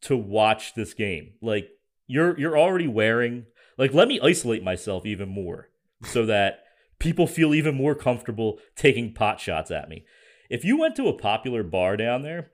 to 0.03 0.17
watch 0.17 0.75
this 0.75 0.95
game? 0.95 1.35
Like, 1.41 1.71
you're 2.07 2.39
you're 2.39 2.59
already 2.59 2.87
wearing 2.87 3.47
like 3.79 3.93
let 3.93 4.09
me 4.09 4.21
isolate 4.23 4.63
myself 4.63 5.05
even 5.05 5.29
more 5.29 5.69
so 6.05 6.25
that 6.27 6.61
people 6.99 7.27
feel 7.27 7.55
even 7.55 7.75
more 7.75 7.95
comfortable 7.95 8.59
taking 8.75 9.13
pot 9.13 9.41
shots 9.41 9.71
at 9.71 9.89
me. 9.89 10.05
If 10.49 10.65
you 10.65 10.79
went 10.79 10.97
to 10.97 11.09
a 11.09 11.19
popular 11.19 11.63
bar 11.63 11.97
down 11.97 12.23
there, 12.23 12.53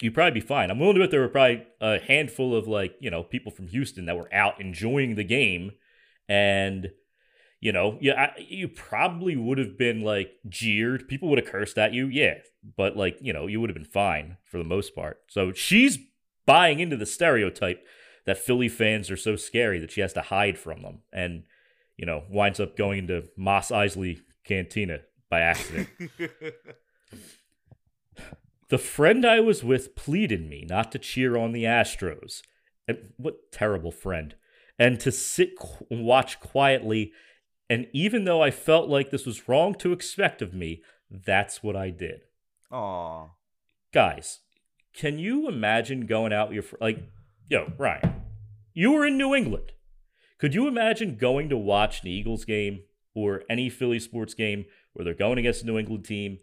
you'd 0.00 0.14
probably 0.14 0.40
be 0.40 0.46
fine. 0.46 0.70
I'm 0.70 0.78
willing 0.78 0.94
to 0.94 1.00
bet 1.00 1.10
there 1.10 1.20
were 1.20 1.28
probably 1.28 1.66
a 1.80 1.98
handful 1.98 2.54
of 2.54 2.68
like, 2.68 2.94
you 3.00 3.10
know, 3.10 3.22
people 3.22 3.50
from 3.50 3.68
Houston 3.68 4.06
that 4.06 4.16
were 4.16 4.32
out 4.32 4.60
enjoying 4.60 5.16
the 5.16 5.24
game 5.24 5.72
and 6.28 6.90
you 7.58 7.72
know, 7.72 7.98
yeah, 8.02 8.12
I, 8.36 8.40
you 8.40 8.68
probably 8.68 9.34
would 9.34 9.56
have 9.56 9.78
been 9.78 10.02
like 10.02 10.30
jeered. 10.46 11.08
People 11.08 11.30
would 11.30 11.38
have 11.38 11.50
cursed 11.50 11.78
at 11.78 11.94
you, 11.94 12.06
yeah, 12.06 12.34
but 12.76 12.96
like, 12.96 13.16
you 13.20 13.32
know, 13.32 13.46
you 13.46 13.60
would 13.60 13.70
have 13.70 13.76
been 13.76 13.84
fine 13.84 14.36
for 14.44 14.58
the 14.58 14.64
most 14.64 14.94
part. 14.94 15.22
So 15.28 15.52
she's 15.52 15.98
buying 16.46 16.80
into 16.80 16.96
the 16.96 17.06
stereotype 17.06 17.84
that 18.24 18.38
Philly 18.38 18.68
fans 18.68 19.10
are 19.10 19.16
so 19.16 19.36
scary 19.36 19.78
that 19.78 19.92
she 19.92 20.00
has 20.00 20.12
to 20.14 20.22
hide 20.22 20.58
from 20.58 20.82
them, 20.82 21.02
and 21.12 21.44
you 21.96 22.06
know, 22.06 22.24
winds 22.28 22.60
up 22.60 22.76
going 22.76 23.00
into 23.00 23.24
Mos 23.36 23.70
Eisley 23.70 24.20
Cantina 24.44 25.00
by 25.30 25.40
accident. 25.40 25.88
the 28.68 28.78
friend 28.78 29.24
I 29.24 29.40
was 29.40 29.64
with 29.64 29.96
pleaded 29.96 30.48
me 30.48 30.66
not 30.68 30.92
to 30.92 30.98
cheer 30.98 31.36
on 31.36 31.52
the 31.52 31.64
Astros. 31.64 32.42
And 32.88 33.12
what 33.16 33.50
terrible 33.50 33.90
friend. 33.90 34.34
And 34.78 35.00
to 35.00 35.10
sit 35.10 35.58
qu- 35.58 35.86
and 35.90 36.04
watch 36.04 36.38
quietly. 36.38 37.12
And 37.68 37.88
even 37.92 38.24
though 38.24 38.42
I 38.42 38.50
felt 38.50 38.88
like 38.88 39.10
this 39.10 39.26
was 39.26 39.48
wrong 39.48 39.74
to 39.76 39.92
expect 39.92 40.42
of 40.42 40.54
me, 40.54 40.82
that's 41.10 41.62
what 41.62 41.74
I 41.74 41.90
did. 41.90 42.20
Aw. 42.70 43.28
Guys, 43.92 44.40
can 44.96 45.18
you 45.18 45.48
imagine 45.48 46.06
going 46.06 46.32
out 46.32 46.48
with 46.48 46.54
your 46.54 46.62
fr- 46.62 46.76
like, 46.80 46.98
yo, 47.48 47.72
Ryan, 47.78 48.22
you 48.72 48.92
were 48.92 49.06
in 49.06 49.18
New 49.18 49.34
England. 49.34 49.72
Could 50.38 50.54
you 50.54 50.66
imagine 50.68 51.16
going 51.16 51.48
to 51.48 51.56
watch 51.56 52.02
an 52.02 52.08
Eagles 52.08 52.44
game 52.44 52.80
or 53.14 53.42
any 53.48 53.70
Philly 53.70 53.98
sports 53.98 54.34
game 54.34 54.66
where 54.92 55.04
they're 55.04 55.14
going 55.14 55.38
against 55.38 55.62
a 55.62 55.66
New 55.66 55.78
England 55.78 56.04
team 56.04 56.38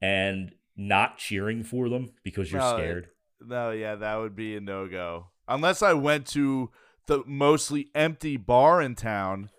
and 0.00 0.52
not 0.76 1.18
cheering 1.18 1.62
for 1.62 1.88
them 1.88 2.10
because 2.22 2.50
you're 2.50 2.60
No, 2.60 2.76
scared? 2.76 3.08
No, 3.40 3.70
yeah, 3.70 3.96
that 3.96 4.16
would 4.16 4.34
be 4.34 4.56
a 4.56 4.60
no 4.60 4.88
go. 4.88 5.26
Unless 5.46 5.82
I 5.82 5.92
went 5.92 6.26
to 6.28 6.70
the 7.06 7.22
mostly 7.26 7.90
empty 7.94 8.36
bar 8.38 8.80
in 8.80 8.94
town, 8.94 9.50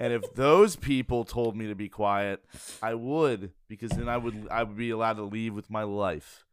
and 0.00 0.12
if 0.12 0.34
those 0.34 0.76
people 0.76 1.24
told 1.24 1.54
me 1.56 1.66
to 1.66 1.74
be 1.74 1.88
quiet, 1.88 2.42
I 2.82 2.94
would 2.94 3.52
because 3.68 3.90
then 3.90 4.08
I 4.08 4.16
would 4.16 4.48
I 4.50 4.62
would 4.62 4.76
be 4.76 4.90
allowed 4.90 5.14
to 5.14 5.24
leave 5.24 5.54
with 5.54 5.70
my 5.70 5.82
life. 5.82 6.44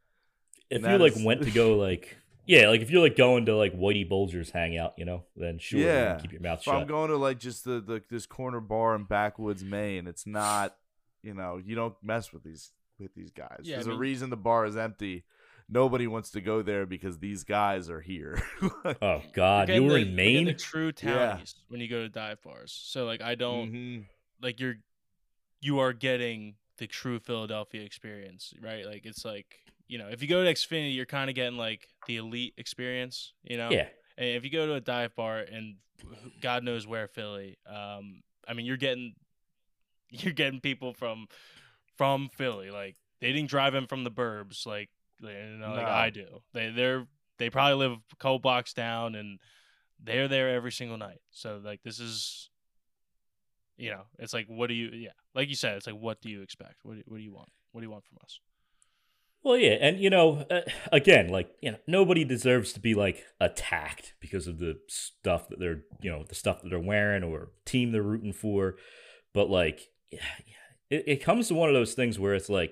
If 0.76 0.82
that 0.82 0.92
you 0.92 0.98
like 0.98 1.16
is- 1.16 1.24
went 1.24 1.42
to 1.42 1.50
go 1.50 1.76
like 1.88 2.16
yeah, 2.44 2.68
like 2.68 2.80
if 2.80 2.90
you're 2.90 3.02
like 3.02 3.16
going 3.16 3.46
to 3.46 3.56
like 3.56 3.72
Whitey 3.72 4.08
Bulger's 4.08 4.50
hangout, 4.50 4.94
you 4.96 5.04
know, 5.04 5.22
then 5.36 5.58
sure, 5.58 5.78
you 5.78 5.86
Yeah. 5.86 6.18
keep 6.20 6.32
your 6.32 6.40
mouth 6.42 6.60
shut. 6.62 6.74
If 6.74 6.80
I'm 6.82 6.86
going 6.88 7.10
to 7.10 7.16
like 7.16 7.38
just 7.38 7.64
the, 7.64 7.80
the 7.80 8.02
this 8.10 8.26
corner 8.26 8.58
bar 8.60 8.96
in 8.96 9.04
backwoods 9.04 9.62
Maine, 9.64 10.08
it's 10.08 10.26
not, 10.26 10.74
you 11.22 11.34
know, 11.34 11.60
you 11.64 11.76
don't 11.76 11.94
mess 12.02 12.32
with 12.32 12.42
these 12.42 12.72
with 12.98 13.14
these 13.14 13.30
guys. 13.30 13.60
Yeah, 13.62 13.76
I 13.76 13.82
There's 13.82 13.86
a 13.94 13.98
reason 13.98 14.30
the 14.30 14.36
bar 14.36 14.64
is 14.66 14.76
empty. 14.76 15.22
Nobody 15.68 16.06
wants 16.08 16.30
to 16.32 16.40
go 16.40 16.60
there 16.62 16.84
because 16.84 17.18
these 17.20 17.44
guys 17.44 17.88
are 17.88 18.00
here. 18.00 18.42
oh 19.00 19.22
God, 19.32 19.68
You're 19.68 19.76
you 19.76 19.82
getting 19.82 19.86
were 19.86 19.92
the- 19.94 20.08
in 20.08 20.14
Maine. 20.16 20.44
the 20.46 20.54
true 20.54 20.92
Yeah. 21.00 21.26
townies 21.28 21.54
when 21.68 21.80
you 21.80 21.88
go 21.88 22.00
to 22.02 22.08
dive 22.08 22.42
bars. 22.42 22.72
So 22.86 23.04
like 23.06 23.22
I 23.22 23.36
don't 23.36 23.72
Mhm. 23.72 24.04
like 24.42 24.58
you're 24.58 24.76
you 25.60 25.78
are 25.78 25.92
getting 25.92 26.56
the 26.78 26.88
true 26.88 27.20
Philadelphia 27.20 27.82
experience, 27.82 28.52
right? 28.60 28.84
Like 28.84 29.06
it's 29.06 29.24
like 29.24 29.60
you 29.92 29.98
know 29.98 30.08
if 30.08 30.22
you 30.22 30.28
go 30.28 30.42
to 30.42 30.50
Xfinity, 30.50 30.94
you're 30.94 31.04
kind 31.04 31.28
of 31.28 31.36
getting 31.36 31.58
like 31.58 31.86
the 32.06 32.16
elite 32.16 32.54
experience, 32.56 33.34
you 33.42 33.58
know. 33.58 33.68
Yeah, 33.70 33.88
And 34.16 34.26
if 34.26 34.42
you 34.42 34.48
go 34.48 34.66
to 34.66 34.72
a 34.72 34.80
dive 34.80 35.14
bar 35.14 35.40
and 35.40 35.76
God 36.40 36.64
knows 36.64 36.86
where 36.86 37.06
Philly, 37.08 37.58
um, 37.68 38.22
I 38.48 38.54
mean, 38.54 38.64
you're 38.64 38.78
getting 38.78 39.12
you're 40.10 40.32
getting 40.32 40.60
people 40.60 40.94
from 40.94 41.26
from 41.98 42.30
Philly. 42.30 42.70
Like 42.70 42.96
they 43.20 43.32
didn't 43.32 43.50
drive 43.50 43.74
in 43.74 43.86
from 43.86 44.02
the 44.02 44.10
burbs, 44.10 44.64
like 44.64 44.88
you 45.20 45.28
know, 45.28 45.74
like 45.74 45.86
No. 45.86 45.92
I 45.92 46.08
do. 46.08 46.40
They 46.54 46.70
they're 46.70 47.06
they 47.36 47.50
probably 47.50 47.74
live 47.86 47.98
a 48.12 48.16
couple 48.16 48.38
blocks 48.38 48.72
down, 48.72 49.14
and 49.14 49.40
they're 50.02 50.26
there 50.26 50.54
every 50.54 50.72
single 50.72 50.96
night. 50.96 51.20
So 51.32 51.60
like 51.62 51.82
this 51.82 52.00
is. 52.00 52.48
You 53.78 53.90
know, 53.90 54.02
it's 54.18 54.32
like, 54.34 54.46
what 54.46 54.68
do 54.68 54.74
you? 54.74 54.90
Yeah, 54.90 55.10
like 55.34 55.48
you 55.48 55.56
said, 55.56 55.76
it's 55.76 55.86
like, 55.86 55.96
what 55.96 56.20
do 56.20 56.28
you 56.28 56.42
expect? 56.42 56.76
What 56.82 56.96
do, 56.96 57.02
what 57.06 57.16
do 57.16 57.22
you 57.22 57.32
want? 57.32 57.48
What 57.72 57.80
do 57.80 57.86
you 57.86 57.90
want 57.90 58.04
from 58.04 58.18
us? 58.22 58.38
Well, 59.44 59.56
yeah, 59.56 59.76
and 59.80 59.98
you 59.98 60.08
know, 60.08 60.44
uh, 60.50 60.60
again, 60.92 61.28
like 61.28 61.50
you 61.60 61.72
know, 61.72 61.78
nobody 61.86 62.24
deserves 62.24 62.72
to 62.74 62.80
be 62.80 62.94
like 62.94 63.24
attacked 63.40 64.14
because 64.20 64.46
of 64.46 64.58
the 64.58 64.78
stuff 64.88 65.48
that 65.48 65.58
they're, 65.58 65.82
you 66.00 66.10
know, 66.10 66.24
the 66.28 66.34
stuff 66.34 66.62
that 66.62 66.68
they're 66.68 66.78
wearing 66.78 67.24
or 67.24 67.50
team 67.64 67.90
they're 67.90 68.02
rooting 68.02 68.32
for. 68.32 68.76
But 69.34 69.50
like, 69.50 69.88
yeah, 70.10 70.20
yeah, 70.46 70.96
it, 70.96 71.04
it 71.06 71.22
comes 71.24 71.48
to 71.48 71.54
one 71.54 71.68
of 71.68 71.74
those 71.74 71.94
things 71.94 72.18
where 72.20 72.34
it's 72.34 72.48
like 72.48 72.70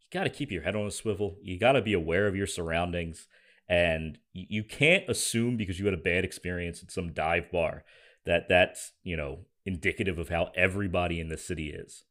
you 0.00 0.06
got 0.12 0.24
to 0.24 0.30
keep 0.30 0.52
your 0.52 0.62
head 0.62 0.76
on 0.76 0.86
a 0.86 0.90
swivel. 0.90 1.36
You 1.42 1.58
got 1.58 1.72
to 1.72 1.82
be 1.82 1.94
aware 1.94 2.28
of 2.28 2.36
your 2.36 2.46
surroundings, 2.46 3.26
and 3.68 4.18
you, 4.32 4.46
you 4.48 4.64
can't 4.64 5.08
assume 5.08 5.56
because 5.56 5.80
you 5.80 5.84
had 5.86 5.94
a 5.94 5.98
bad 5.98 6.24
experience 6.24 6.80
at 6.80 6.92
some 6.92 7.12
dive 7.12 7.50
bar 7.50 7.84
that 8.24 8.48
that's 8.48 8.92
you 9.02 9.16
know 9.16 9.40
indicative 9.66 10.18
of 10.18 10.28
how 10.28 10.52
everybody 10.54 11.18
in 11.18 11.28
the 11.28 11.36
city 11.36 11.70
is. 11.70 12.04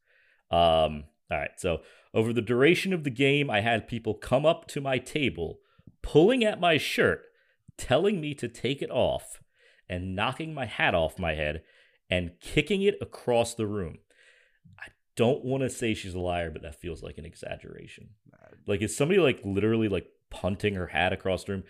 Um, 0.50 1.04
all 1.30 1.38
right, 1.38 1.50
so 1.56 1.80
over 2.14 2.32
the 2.32 2.42
duration 2.42 2.92
of 2.92 3.04
the 3.04 3.10
game, 3.10 3.50
I 3.50 3.60
had 3.60 3.88
people 3.88 4.14
come 4.14 4.46
up 4.46 4.66
to 4.68 4.80
my 4.80 4.98
table, 4.98 5.60
pulling 6.02 6.44
at 6.44 6.60
my 6.60 6.78
shirt, 6.78 7.22
telling 7.76 8.20
me 8.20 8.34
to 8.34 8.48
take 8.48 8.82
it 8.82 8.90
off, 8.90 9.40
and 9.88 10.14
knocking 10.14 10.52
my 10.52 10.66
hat 10.66 10.94
off 10.94 11.18
my 11.18 11.34
head 11.34 11.62
and 12.10 12.32
kicking 12.40 12.82
it 12.82 12.96
across 13.00 13.54
the 13.54 13.66
room. 13.66 13.98
I 14.78 14.86
don't 15.16 15.44
want 15.44 15.62
to 15.62 15.70
say 15.70 15.94
she's 15.94 16.14
a 16.14 16.20
liar, 16.20 16.50
but 16.50 16.62
that 16.62 16.80
feels 16.80 17.02
like 17.02 17.18
an 17.18 17.24
exaggeration. 17.24 18.10
Like, 18.66 18.82
is 18.82 18.96
somebody 18.96 19.20
like 19.20 19.40
literally 19.44 19.88
like 19.88 20.06
punting 20.30 20.74
her 20.74 20.88
hat 20.88 21.12
across 21.12 21.44
the 21.44 21.52
room? 21.52 21.64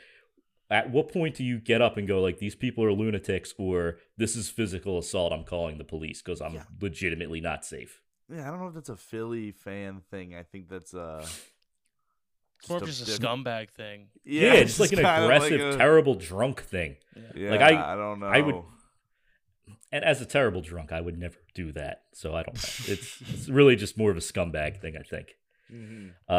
At 0.71 0.91
what 0.91 1.13
point 1.13 1.37
do 1.37 1.45
you 1.45 1.59
get 1.59 1.81
up 1.81 1.97
and 1.97 2.07
go 2.07 2.21
like 2.21 2.39
these 2.39 2.55
people 2.55 2.85
are 2.85 2.93
lunatics 2.93 3.55
or 3.59 3.99
this 4.17 4.37
is 4.37 4.51
physical 4.51 4.99
assault? 4.99 5.33
I'm 5.33 5.45
calling 5.45 5.79
the 5.79 5.85
police 5.85 6.21
because 6.21 6.41
I'm 6.41 6.55
Yeah. 6.55 6.65
legitimately 6.81 7.41
not 7.41 7.65
safe. 7.65 8.03
Yeah, 8.33 8.47
I 8.47 8.51
don't 8.51 8.61
know 8.61 8.69
if 8.69 8.75
that's 8.75 8.89
a 8.91 8.97
Philly 8.97 9.53
fan 9.53 10.03
thing. 10.11 10.35
I 10.35 10.43
think 10.43 10.69
that's 10.69 10.95
a. 10.95 11.25
It's 12.61 12.69
more 12.69 12.79
of 12.79 12.87
just 12.87 13.03
a 13.03 13.05
diff- 13.07 13.21
scumbag 13.21 13.71
thing. 13.71 14.09
Yeah, 14.25 14.55
it's 14.55 14.81
like 14.81 14.91
an 14.93 14.97
kinda 14.97 15.11
like 15.27 15.53
aggressive, 15.53 15.75
a- 15.75 15.77
terrible 15.79 16.15
drunk 16.17 16.63
thing. 16.63 16.97
Yeah, 17.35 17.51
like, 17.51 17.61
I- 17.61 17.93
I 17.93 17.97
don't 17.97 18.19
know. 18.21 18.27
I 18.27 18.41
would- 18.41 18.63
And 19.93 20.05
as 20.05 20.21
a 20.21 20.27
terrible 20.27 20.61
drunk, 20.61 20.93
I 20.93 21.01
would 21.01 21.17
never 21.19 21.37
do 21.55 21.73
that. 21.73 22.03
So 22.13 22.35
I 22.35 22.43
don't 22.43 22.55
know. 22.57 22.93
It's, 22.93 23.21
it's 23.33 23.49
really 23.49 23.77
just 23.77 23.97
more 23.97 24.11
of 24.11 24.17
a 24.17 24.21
scumbag 24.21 24.81
thing, 24.81 24.97
I 24.99 25.03
think. 25.03 25.37
Mhm. 25.73 26.13
Uh, 26.29 26.33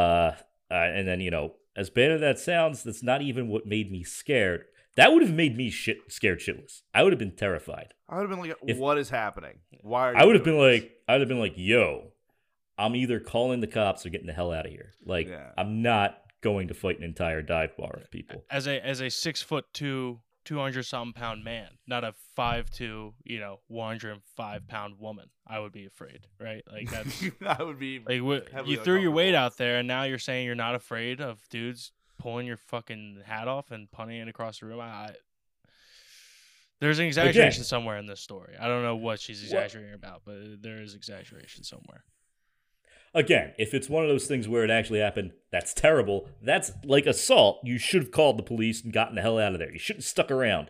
uh, 0.69 0.73
and 0.73 1.07
then 1.07 1.21
you 1.21 1.31
know, 1.31 1.55
as 1.75 1.89
bad 1.89 2.11
as 2.11 2.21
that 2.21 2.37
sounds, 2.37 2.83
that's 2.83 3.01
not 3.01 3.21
even 3.21 3.47
what 3.47 3.65
made 3.65 3.91
me 3.91 4.03
scared. 4.03 4.65
That 4.99 5.13
would 5.13 5.21
have 5.21 5.33
made 5.33 5.57
me 5.57 5.69
shit 5.69 5.97
scared 6.11 6.39
shitless. 6.39 6.81
I 6.93 7.03
would 7.03 7.11
have 7.13 7.19
been 7.19 7.35
terrified. 7.35 7.93
I 8.07 8.15
would 8.17 8.29
have 8.29 8.29
been 8.29 8.39
like, 8.47 8.57
If- 8.67 8.77
"What 8.77 8.97
is 8.97 9.09
happening? 9.09 9.59
Why 9.81 10.09
are 10.11 10.15
I 10.17 10.21
you 10.21 10.27
would 10.27 10.35
have 10.35 10.43
been 10.45 10.57
this?" 10.59 10.81
like, 10.83 10.91
I 11.07 11.13
would 11.13 11.21
have 11.21 11.29
been 11.29 11.39
like, 11.39 11.53
yo, 11.57 12.11
I'm 12.77 12.95
either 12.95 13.19
calling 13.19 13.59
the 13.61 13.67
cops 13.67 14.05
or 14.05 14.09
getting 14.09 14.27
the 14.27 14.33
hell 14.33 14.51
out 14.51 14.65
of 14.65 14.71
here. 14.71 14.93
Like, 15.05 15.27
Yeah. 15.27 15.51
I'm 15.57 15.81
not 15.81 16.21
going 16.41 16.67
to 16.69 16.73
fight 16.73 16.97
an 16.97 17.03
entire 17.03 17.41
dive 17.41 17.75
bar 17.77 17.99
of 18.01 18.09
people. 18.11 18.45
As 18.49 18.67
a 18.67 18.83
as 18.85 19.01
a 19.01 19.09
six 19.09 19.41
foot 19.41 19.65
two 19.73 20.21
200 20.45 20.83
something 20.83 21.13
pound 21.13 21.43
man, 21.43 21.67
not 21.85 22.03
a 22.03 22.13
5'2, 22.37 23.13
you 23.23 23.39
know, 23.39 23.59
105 23.67 24.67
pound 24.67 24.95
woman. 24.99 25.29
I 25.45 25.59
would 25.59 25.71
be 25.73 25.85
afraid, 25.85 26.27
right? 26.39 26.63
Like 26.71 26.89
that's 26.89 27.23
I 27.45 27.61
would 27.61 27.77
be. 27.79 27.99
like 27.99 28.67
you 28.67 28.77
threw 28.77 28.99
your 28.99 29.11
weight 29.11 29.35
out 29.35 29.57
there 29.57 29.77
and 29.77 29.87
now 29.87 30.03
you're 30.03 30.17
saying 30.17 30.45
you're 30.45 30.55
not 30.55 30.75
afraid 30.75 31.21
of 31.21 31.39
dudes 31.49 31.91
pulling 32.19 32.45
your 32.45 32.57
fucking 32.57 33.21
hat 33.25 33.47
off 33.47 33.71
and 33.71 33.89
punting 33.91 34.19
it 34.19 34.27
across 34.27 34.59
the 34.59 34.67
room. 34.67 34.79
I, 34.79 34.85
I 34.85 35.15
there's 36.79 36.99
an 36.99 37.05
exaggeration 37.05 37.63
somewhere 37.63 37.97
in 37.97 38.05
this 38.05 38.21
story. 38.21 38.55
I 38.59 38.67
don't 38.67 38.83
know 38.83 38.95
what 38.95 39.19
she's 39.19 39.41
What- 39.51 39.63
exaggerating 39.63 39.93
about, 39.95 40.21
but 40.25 40.61
there 40.61 40.81
is 40.81 40.93
exaggeration 40.95 41.63
somewhere. 41.63 42.03
Again, 43.13 43.53
if 43.57 43.73
it's 43.73 43.89
one 43.89 44.03
of 44.03 44.09
those 44.09 44.27
things 44.27 44.47
where 44.47 44.63
it 44.63 44.69
actually 44.69 44.99
happened, 44.99 45.31
that's 45.51 45.73
terrible. 45.73 46.29
That's 46.43 46.71
like 46.85 47.07
assault. 47.07 47.59
You 47.63 47.79
should 47.79 48.03
have 48.03 48.11
called 48.11 48.37
the 48.37 48.43
police 48.43 48.83
and 48.83 48.93
gotten 48.93 49.15
the 49.15 49.21
hell 49.23 49.39
out 49.39 49.53
of 49.53 49.59
there. 49.59 49.71
You 49.71 49.79
shouldn't 49.79 50.03
have 50.03 50.09
stuck 50.09 50.29
around. 50.29 50.69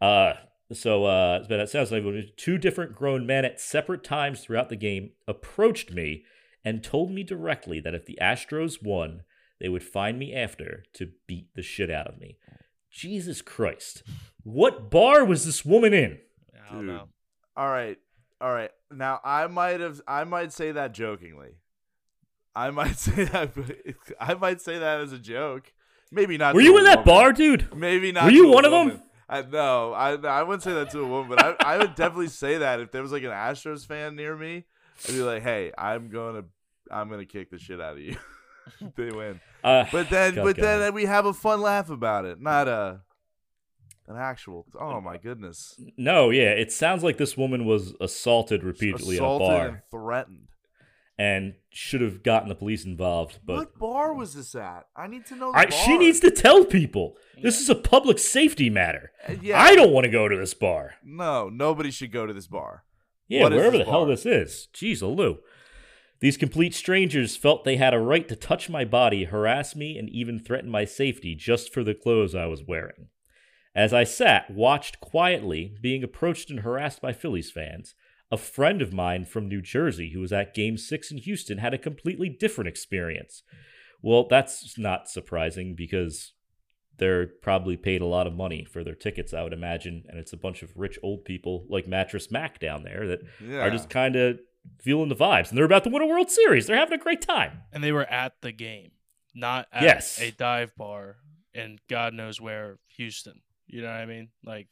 Uh, 0.00 0.34
so, 0.72 1.04
uh, 1.06 1.44
but 1.48 1.58
it 1.58 1.68
sounds 1.68 1.90
like 1.90 2.04
two 2.36 2.58
different 2.58 2.94
grown 2.94 3.26
men 3.26 3.44
at 3.44 3.60
separate 3.60 4.04
times 4.04 4.40
throughout 4.40 4.68
the 4.68 4.76
game 4.76 5.10
approached 5.26 5.90
me 5.92 6.24
and 6.64 6.84
told 6.84 7.10
me 7.10 7.24
directly 7.24 7.80
that 7.80 7.94
if 7.94 8.06
the 8.06 8.18
Astros 8.22 8.80
won, 8.80 9.22
they 9.60 9.68
would 9.68 9.82
find 9.82 10.18
me 10.18 10.34
after 10.34 10.84
to 10.94 11.10
beat 11.26 11.54
the 11.54 11.62
shit 11.62 11.90
out 11.90 12.06
of 12.06 12.18
me. 12.20 12.36
Jesus 12.90 13.42
Christ. 13.42 14.02
What 14.42 14.90
bar 14.90 15.24
was 15.24 15.44
this 15.44 15.64
woman 15.64 15.92
in? 15.92 16.18
I 16.54 16.72
don't 16.72 16.86
Dude. 16.86 16.94
know. 16.94 17.08
All 17.56 17.68
right, 17.68 17.98
all 18.40 18.52
right. 18.52 18.70
Now 18.90 19.20
I 19.24 19.46
might 19.48 19.80
have, 19.80 20.00
I 20.06 20.24
might 20.24 20.52
say 20.52 20.72
that 20.72 20.92
jokingly. 20.94 21.56
I 22.54 22.70
might 22.70 22.96
say 22.98 23.24
that. 23.24 23.52
I 24.20 24.34
might 24.34 24.60
say 24.60 24.78
that 24.78 25.00
as 25.00 25.12
a 25.12 25.18
joke. 25.18 25.72
Maybe 26.10 26.38
not. 26.38 26.54
Were 26.54 26.60
to 26.60 26.64
you 26.64 26.74
a 26.76 26.78
in 26.78 26.84
that 26.84 26.98
woman. 26.98 27.14
bar, 27.14 27.32
dude? 27.32 27.74
Maybe 27.76 28.12
not. 28.12 28.24
Were 28.24 28.30
you 28.30 28.44
to 28.44 28.48
a 28.50 28.54
one 28.54 28.64
of 28.64 28.70
them? 28.72 29.02
I 29.28 29.42
no, 29.42 29.92
I 29.92 30.14
I 30.14 30.42
wouldn't 30.42 30.62
say 30.62 30.72
that 30.72 30.90
to 30.92 31.00
a 31.00 31.06
woman, 31.06 31.28
but 31.28 31.44
I, 31.44 31.74
I 31.74 31.78
would 31.78 31.94
definitely 31.94 32.28
say 32.28 32.58
that 32.58 32.80
if 32.80 32.90
there 32.92 33.02
was 33.02 33.12
like 33.12 33.24
an 33.24 33.30
Astros 33.30 33.86
fan 33.86 34.16
near 34.16 34.34
me, 34.34 34.64
I'd 35.06 35.12
be 35.14 35.20
like, 35.20 35.42
hey, 35.42 35.70
I'm 35.76 36.08
gonna 36.08 36.44
I'm 36.90 37.10
gonna 37.10 37.26
kick 37.26 37.50
the 37.50 37.58
shit 37.58 37.78
out 37.80 37.92
of 37.94 37.98
you. 38.00 38.16
they 38.96 39.10
win, 39.10 39.40
Uh, 39.64 39.84
but 39.92 40.08
then 40.10 40.34
God, 40.34 40.44
but 40.44 40.56
God. 40.56 40.62
then 40.64 40.94
we 40.94 41.04
have 41.04 41.26
a 41.26 41.32
fun 41.34 41.60
laugh 41.60 41.90
about 41.90 42.24
it, 42.24 42.40
not 42.40 42.68
a 42.68 43.00
an 44.06 44.16
actual. 44.16 44.64
Oh 44.80 45.00
my 45.00 45.18
goodness, 45.18 45.78
No, 45.96 46.30
yeah, 46.30 46.50
it 46.50 46.72
sounds 46.72 47.02
like 47.04 47.18
this 47.18 47.36
woman 47.36 47.66
was 47.66 47.94
assaulted 48.00 48.64
repeatedly 48.64 49.16
assaulted 49.16 49.48
in 49.48 49.52
a 49.54 49.58
bar 49.58 49.68
and 49.68 49.78
threatened. 49.90 50.48
and 51.18 51.54
should 51.70 52.00
have 52.00 52.22
gotten 52.22 52.48
the 52.48 52.54
police 52.54 52.84
involved. 52.86 53.40
But 53.44 53.56
what 53.56 53.78
bar 53.78 54.14
was 54.14 54.34
this 54.34 54.54
at? 54.54 54.86
I 54.96 55.08
need 55.08 55.26
to 55.26 55.36
know. 55.36 55.52
The 55.52 55.58
I, 55.58 55.64
bar. 55.66 55.72
she 55.84 55.98
needs 55.98 56.20
to 56.20 56.30
tell 56.30 56.64
people 56.64 57.16
this 57.42 57.60
is 57.60 57.68
a 57.68 57.74
public 57.74 58.18
safety 58.18 58.70
matter. 58.70 59.12
Uh, 59.28 59.34
Yeah, 59.42 59.60
I 59.60 59.74
don't 59.74 59.92
want 59.92 60.04
to 60.04 60.10
go 60.10 60.26
to 60.28 60.36
this 60.36 60.54
bar. 60.54 60.94
No, 61.04 61.48
nobody 61.50 61.90
should 61.90 62.10
go 62.12 62.24
to 62.26 62.32
this 62.32 62.46
bar. 62.46 62.84
Yeah, 63.28 63.42
What 63.42 63.52
is 63.52 63.56
wherever 63.58 63.76
this 63.76 63.86
the 63.86 63.90
hell 63.92 64.06
this 64.06 64.24
is. 64.24 64.68
Jeez, 64.72 65.02
Lou. 65.02 65.38
These 66.20 66.36
complete 66.36 66.74
strangers 66.74 67.36
felt 67.36 67.64
they 67.64 67.76
had 67.76 67.94
a 67.94 68.00
right 68.00 68.28
to 68.28 68.34
touch 68.36 68.68
my 68.68 68.84
body, 68.84 69.24
harass 69.24 69.76
me, 69.76 69.96
and 69.96 70.08
even 70.10 70.38
threaten 70.38 70.68
my 70.68 70.84
safety 70.84 71.34
just 71.34 71.72
for 71.72 71.84
the 71.84 71.94
clothes 71.94 72.34
I 72.34 72.46
was 72.46 72.64
wearing. 72.66 73.08
As 73.74 73.92
I 73.92 74.02
sat, 74.02 74.50
watched 74.50 75.00
quietly, 75.00 75.76
being 75.80 76.02
approached 76.02 76.50
and 76.50 76.60
harassed 76.60 77.00
by 77.00 77.12
Phillies 77.12 77.52
fans, 77.52 77.94
a 78.32 78.36
friend 78.36 78.82
of 78.82 78.92
mine 78.92 79.24
from 79.24 79.48
New 79.48 79.62
Jersey 79.62 80.10
who 80.12 80.20
was 80.20 80.32
at 80.32 80.54
Game 80.54 80.76
6 80.76 81.10
in 81.12 81.18
Houston 81.18 81.58
had 81.58 81.72
a 81.72 81.78
completely 81.78 82.28
different 82.28 82.68
experience. 82.68 83.42
Well, 84.02 84.26
that's 84.28 84.76
not 84.78 85.08
surprising 85.08 85.74
because 85.76 86.32
they're 86.98 87.28
probably 87.42 87.76
paid 87.76 88.00
a 88.00 88.06
lot 88.06 88.26
of 88.26 88.34
money 88.34 88.64
for 88.64 88.82
their 88.82 88.94
tickets, 88.94 89.32
I 89.32 89.42
would 89.44 89.52
imagine, 89.52 90.04
and 90.08 90.18
it's 90.18 90.32
a 90.32 90.36
bunch 90.36 90.62
of 90.62 90.72
rich 90.76 90.98
old 91.02 91.24
people 91.24 91.64
like 91.68 91.86
Mattress 91.86 92.30
Mac 92.30 92.58
down 92.58 92.82
there 92.82 93.06
that 93.06 93.20
Yeah, 93.40 93.60
are 93.60 93.70
just 93.70 93.88
kind 93.88 94.16
of 94.16 94.40
feeling 94.80 95.08
the 95.08 95.14
vibes, 95.16 95.48
and 95.48 95.58
they're 95.58 95.64
about 95.64 95.84
to 95.84 95.90
win 95.90 96.02
a 96.02 96.06
World 96.06 96.30
Series. 96.30 96.66
They're 96.66 96.76
having 96.76 96.98
a 96.98 97.02
great 97.02 97.20
time. 97.22 97.62
And 97.72 97.82
they 97.82 97.92
were 97.92 98.04
at 98.04 98.34
the 98.42 98.52
game, 98.52 98.92
not 99.34 99.66
at 99.72 99.82
Yes. 99.82 100.20
a 100.20 100.30
dive 100.30 100.74
bar 100.76 101.16
in 101.54 101.78
God 101.88 102.14
knows 102.14 102.40
where, 102.40 102.78
Houston. 102.96 103.40
You 103.66 103.82
know 103.82 103.88
what 103.88 103.96
I 104.00 104.06
mean? 104.06 104.28
Like 104.44 104.68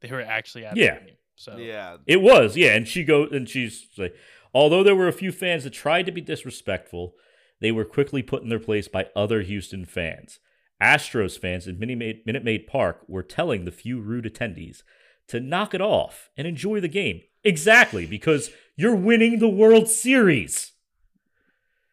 they 0.00 0.10
were 0.10 0.20
actually 0.22 0.64
at 0.64 0.76
Yeah. 0.76 0.98
the 0.98 1.04
game. 1.06 1.16
So 1.36 1.56
yeah. 1.56 1.96
It 2.06 2.20
was, 2.20 2.56
yeah. 2.56 2.74
And 2.74 2.86
she 2.86 3.04
goes, 3.04 3.30
and 3.32 3.48
she's 3.48 3.88
like, 3.96 4.14
although 4.54 4.82
there 4.82 4.94
were 4.94 5.08
a 5.08 5.12
few 5.12 5.32
fans 5.32 5.64
that 5.64 5.72
tried 5.72 6.06
to 6.06 6.12
be 6.12 6.20
disrespectful, 6.20 7.14
they 7.60 7.72
were 7.72 7.84
quickly 7.84 8.22
put 8.22 8.42
in 8.42 8.48
their 8.48 8.58
place 8.58 8.86
by 8.88 9.06
other 9.16 9.42
Houston 9.42 9.84
fans. 9.84 10.38
Astros 10.80 11.38
fans 11.38 11.66
in 11.68 11.78
Minute 11.78 11.98
Maid, 11.98 12.22
Minute 12.26 12.44
Maid 12.44 12.66
Park 12.66 13.02
were 13.08 13.22
telling 13.22 13.64
the 13.64 13.70
few 13.72 14.00
rude 14.00 14.24
attendees 14.24 14.82
to 15.28 15.38
knock 15.40 15.74
it 15.74 15.80
off 15.80 16.30
and 16.36 16.46
enjoy 16.46 16.80
the 16.80 16.88
game. 16.88 17.22
Exactly, 17.44 18.04
because 18.06 18.50
you're 18.76 18.96
winning 18.96 19.38
the 19.38 19.48
World 19.48 19.88
Series, 19.88 20.72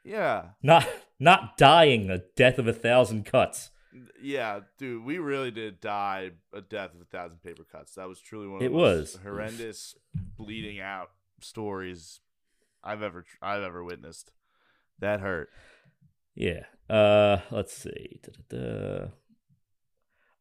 Yeah. 0.03 0.49
not 0.63 0.87
not 1.19 1.57
dying 1.57 2.09
a 2.09 2.19
death 2.35 2.57
of 2.59 2.67
a 2.67 2.73
thousand 2.73 3.25
cuts. 3.25 3.71
Yeah, 4.21 4.61
dude, 4.77 5.03
we 5.03 5.17
really 5.17 5.51
did 5.51 5.81
die 5.81 6.31
a 6.53 6.61
death 6.61 6.93
of 6.93 7.01
a 7.01 7.05
thousand 7.05 7.41
paper 7.41 7.63
cuts. 7.69 7.95
That 7.95 8.07
was 8.07 8.19
truly 8.21 8.47
one 8.47 8.57
of 8.57 8.61
It 8.63 8.69
the 8.69 8.77
most 8.77 9.13
was. 9.15 9.19
horrendous 9.23 9.95
bleeding 10.37 10.79
out 10.79 11.09
stories 11.41 12.19
I've 12.83 13.01
ever 13.01 13.25
I've 13.41 13.63
ever 13.63 13.83
witnessed. 13.83 14.31
That 14.99 15.19
hurt. 15.21 15.49
Yeah. 16.35 16.65
Uh, 16.89 17.41
let's 17.51 17.73
see. 17.75 18.19
Da-da-da. 18.23 19.07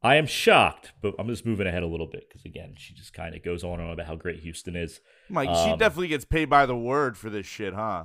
I 0.03 0.15
am 0.17 0.27
shocked, 0.27 0.93
but 1.03 1.15
I'm 1.19 1.27
just 1.29 1.45
moving 1.45 1.67
ahead 1.67 1.83
a 1.83 1.87
little 1.87 2.07
bit 2.07 2.29
because 2.29 2.45
again, 2.45 2.75
she 2.79 2.95
just 2.95 3.13
kind 3.13 3.35
of 3.35 3.43
goes 3.43 3.65
on 3.65 3.81
and 3.81 3.89
on 3.89 3.91
about 3.95 4.07
how 4.07 4.15
great 4.15 4.41
Houston 4.41 4.77
is. 4.77 5.01
Mike, 5.29 5.49
she 5.49 5.71
Um, 5.73 5.79
definitely 5.79 6.09
gets 6.09 6.25
paid 6.25 6.45
by 6.49 6.67
the 6.67 6.77
word 6.77 7.17
for 7.19 7.31
this 7.31 7.47
shit, 7.47 7.75
huh? 7.75 8.05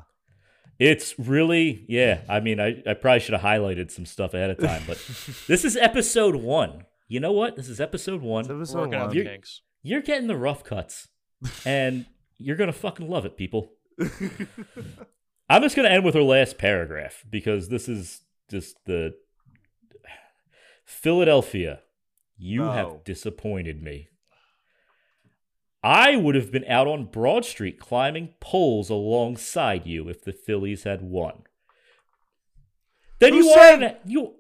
It's 0.80 1.14
really, 1.20 1.86
yeah. 1.88 2.22
I 2.28 2.40
mean, 2.40 2.60
I, 2.60 2.82
I 2.88 2.96
probably 2.96 3.20
should 3.20 3.34
have 3.34 3.44
highlighted 3.44 3.92
some 3.92 4.06
stuff 4.08 4.34
ahead 4.34 4.50
of 4.50 4.58
time, 4.58 4.82
but 4.88 4.98
this 5.48 5.64
is 5.64 5.78
episode 5.78 6.36
one. 6.36 6.86
You 7.08 7.20
know 7.20 7.32
what? 7.32 7.56
This 7.56 7.70
is 7.70 7.80
episode 7.80 8.22
one. 8.24 8.42
It's 8.46 8.50
episode 8.50 8.80
working 8.80 8.96
out 8.96 9.08
one. 9.08 9.10
the 9.10 9.16
You're- 9.24 9.40
You're 9.84 10.02
getting 10.02 10.28
the 10.28 10.36
rough 10.36 10.64
cuts, 10.64 11.08
and 11.64 12.08
you're 12.40 12.56
gonna 12.56 12.72
fucking 12.74 13.08
love 13.08 13.26
it, 13.26 13.38
people. 13.38 13.70
I'm 15.50 15.62
just 15.62 15.76
gonna 15.76 15.90
end 15.90 16.04
with 16.06 16.16
her 16.16 16.24
last 16.24 16.58
paragraph 16.58 17.24
because 17.30 17.70
this 17.70 17.88
is 17.88 18.22
just 18.50 18.76
the 18.86 19.14
Philadelphia. 20.86 21.82
You 22.38 22.62
No. 22.66 22.72
have 22.72 23.04
disappointed 23.04 23.82
me. 23.82 24.10
I 25.84 26.16
would 26.16 26.36
have 26.36 26.52
been 26.52 26.66
out 26.66 26.88
on 26.88 27.06
Broad 27.06 27.44
Street 27.46 27.80
climbing 27.80 28.34
poles 28.40 28.90
alongside 28.90 29.86
you 29.86 30.08
if 30.10 30.24
the 30.24 30.32
Phillies 30.32 30.84
had 30.84 31.02
won. 31.02 31.44
Then 33.20 33.34
Who 33.34 33.40
you 33.40 33.54
said- 33.54 33.84
are 33.84 33.98
you 34.06 34.36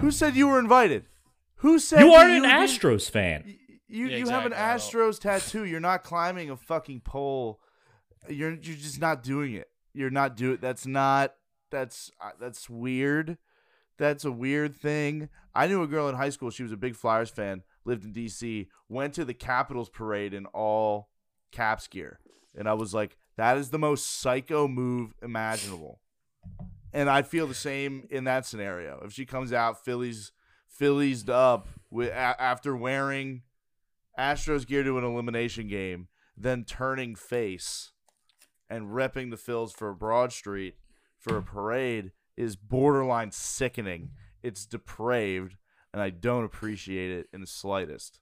Who 0.00 0.10
said 0.10 0.34
you 0.36 0.48
were 0.48 0.58
invited? 0.58 1.06
Who 1.56 1.78
said 1.78 2.00
you 2.00 2.10
that 2.10 2.26
are 2.26 2.28
an 2.28 2.42
didn't- 2.42 2.50
Astros 2.58 3.10
fan. 3.10 3.44
Y- 3.46 3.58
You 3.88 4.06
Yeah, 4.08 4.16
you 4.18 4.28
have 4.30 4.46
an 4.46 4.52
Astros 4.52 5.20
tattoo. 5.20 5.64
You're 5.66 5.78
not 5.80 6.02
climbing 6.02 6.48
a 6.48 6.56
fucking 6.56 7.00
pole. 7.02 7.60
You're 8.28 8.52
you're 8.52 8.76
just 8.76 9.00
not 9.00 9.22
doing 9.22 9.52
it. 9.54 9.68
You're 9.92 10.08
not 10.10 10.34
do 10.36 10.56
That's 10.56 10.86
not. 10.86 11.34
That's 11.70 12.10
uh, 12.20 12.30
that's 12.40 12.70
weird. 12.70 13.36
That's 13.98 14.24
a 14.24 14.32
weird 14.32 14.74
thing. 14.74 15.28
I 15.54 15.66
knew 15.66 15.82
a 15.82 15.86
girl 15.86 16.08
in 16.08 16.14
high 16.14 16.30
school. 16.30 16.50
She 16.50 16.62
was 16.62 16.72
a 16.72 16.76
big 16.76 16.96
Flyers 16.96 17.30
fan. 17.30 17.62
Lived 17.84 18.04
in 18.04 18.12
D.C. 18.12 18.68
Went 18.88 19.14
to 19.14 19.24
the 19.24 19.34
Capitals 19.34 19.88
parade 19.88 20.32
in 20.34 20.46
all 20.46 21.08
Caps 21.50 21.86
gear, 21.88 22.20
and 22.54 22.68
I 22.68 22.72
was 22.74 22.94
like, 22.94 23.16
that 23.36 23.58
is 23.58 23.70
the 23.70 23.78
most 23.78 24.20
psycho 24.20 24.68
move 24.68 25.14
imaginable. 25.22 26.00
And 26.92 27.08
I 27.08 27.22
feel 27.22 27.46
the 27.46 27.54
same 27.54 28.06
in 28.10 28.24
that 28.24 28.46
scenario. 28.46 29.00
If 29.04 29.12
she 29.12 29.24
comes 29.26 29.52
out 29.52 29.84
Phillies 29.84 30.32
Phillies 30.68 31.28
up 31.28 31.68
with 31.90 32.08
a- 32.10 32.40
after 32.40 32.76
wearing 32.76 33.42
Astros 34.18 34.66
gear 34.66 34.82
to 34.82 34.98
an 34.98 35.04
elimination 35.04 35.68
game, 35.68 36.08
then 36.36 36.64
turning 36.64 37.14
face 37.14 37.92
and 38.68 38.88
repping 38.88 39.30
the 39.30 39.36
Phils 39.36 39.72
for 39.72 39.92
Broad 39.94 40.32
Street 40.32 40.76
for 41.18 41.36
a 41.36 41.42
parade 41.42 42.12
is 42.42 42.56
borderline 42.56 43.30
sickening. 43.30 44.10
It's 44.42 44.66
depraved, 44.66 45.56
and 45.92 46.02
I 46.02 46.10
don't 46.10 46.44
appreciate 46.44 47.10
it 47.10 47.28
in 47.32 47.40
the 47.40 47.46
slightest. 47.46 48.18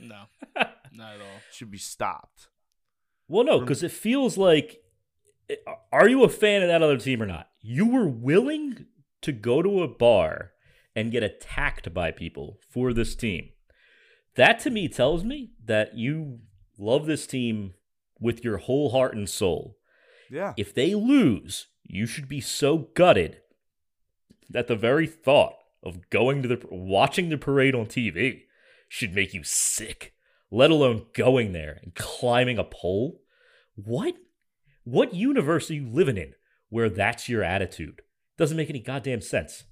No, 0.00 0.22
not 0.56 1.14
at 1.14 1.20
all. 1.20 1.36
It 1.48 1.54
should 1.54 1.70
be 1.70 1.78
stopped. 1.78 2.48
Well, 3.28 3.44
no, 3.44 3.60
because 3.60 3.82
it 3.82 3.92
feels 3.92 4.36
like, 4.36 4.82
eh, 5.48 5.56
are 5.92 6.08
you 6.08 6.24
a 6.24 6.28
fan 6.28 6.62
of 6.62 6.68
that 6.68 6.82
other 6.82 6.98
team 6.98 7.22
or 7.22 7.26
not? 7.26 7.48
You 7.60 7.86
were 7.86 8.08
willing 8.08 8.86
to 9.22 9.32
go 9.32 9.62
to 9.62 9.82
a 9.82 9.88
bar 9.88 10.52
and 10.94 11.12
get 11.12 11.22
attacked 11.22 11.92
by 11.94 12.10
people 12.10 12.58
for 12.68 12.92
this 12.92 13.14
team. 13.14 13.50
That 14.34 14.58
to 14.60 14.70
me 14.70 14.88
tells 14.88 15.24
me 15.24 15.52
that 15.64 15.96
you 15.96 16.40
love 16.78 17.06
this 17.06 17.26
team 17.26 17.74
with 18.18 18.44
your 18.44 18.58
whole 18.58 18.90
heart 18.90 19.14
and 19.14 19.28
soul. 19.28 19.76
Yeah. 20.30 20.54
If 20.56 20.74
they 20.74 20.94
lose, 20.94 21.66
you 21.84 22.06
should 22.06 22.28
be 22.28 22.40
so 22.40 22.88
gutted 22.94 23.40
that 24.48 24.66
the 24.66 24.76
very 24.76 25.06
thought 25.06 25.54
of 25.82 26.10
going 26.10 26.42
to 26.42 26.48
the 26.48 26.60
watching 26.70 27.28
the 27.28 27.38
parade 27.38 27.74
on 27.74 27.86
TV 27.86 28.42
should 28.88 29.14
make 29.14 29.34
you 29.34 29.42
sick, 29.42 30.14
let 30.50 30.70
alone 30.70 31.06
going 31.14 31.52
there 31.52 31.80
and 31.82 31.94
climbing 31.94 32.58
a 32.58 32.64
pole. 32.64 33.20
What? 33.74 34.14
What 34.84 35.14
universe 35.14 35.70
are 35.70 35.74
you 35.74 35.88
living 35.88 36.16
in 36.16 36.34
where 36.68 36.90
that's 36.90 37.28
your 37.28 37.42
attitude? 37.42 38.02
Doesn't 38.36 38.56
make 38.56 38.70
any 38.70 38.80
goddamn 38.80 39.20
sense. 39.20 39.64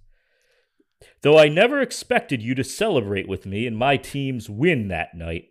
Though 1.22 1.38
I 1.38 1.48
never 1.48 1.80
expected 1.80 2.42
you 2.42 2.54
to 2.54 2.64
celebrate 2.64 3.28
with 3.28 3.46
me 3.46 3.66
and 3.66 3.76
my 3.76 3.96
team's 3.96 4.50
win 4.50 4.88
that 4.88 5.14
night, 5.14 5.48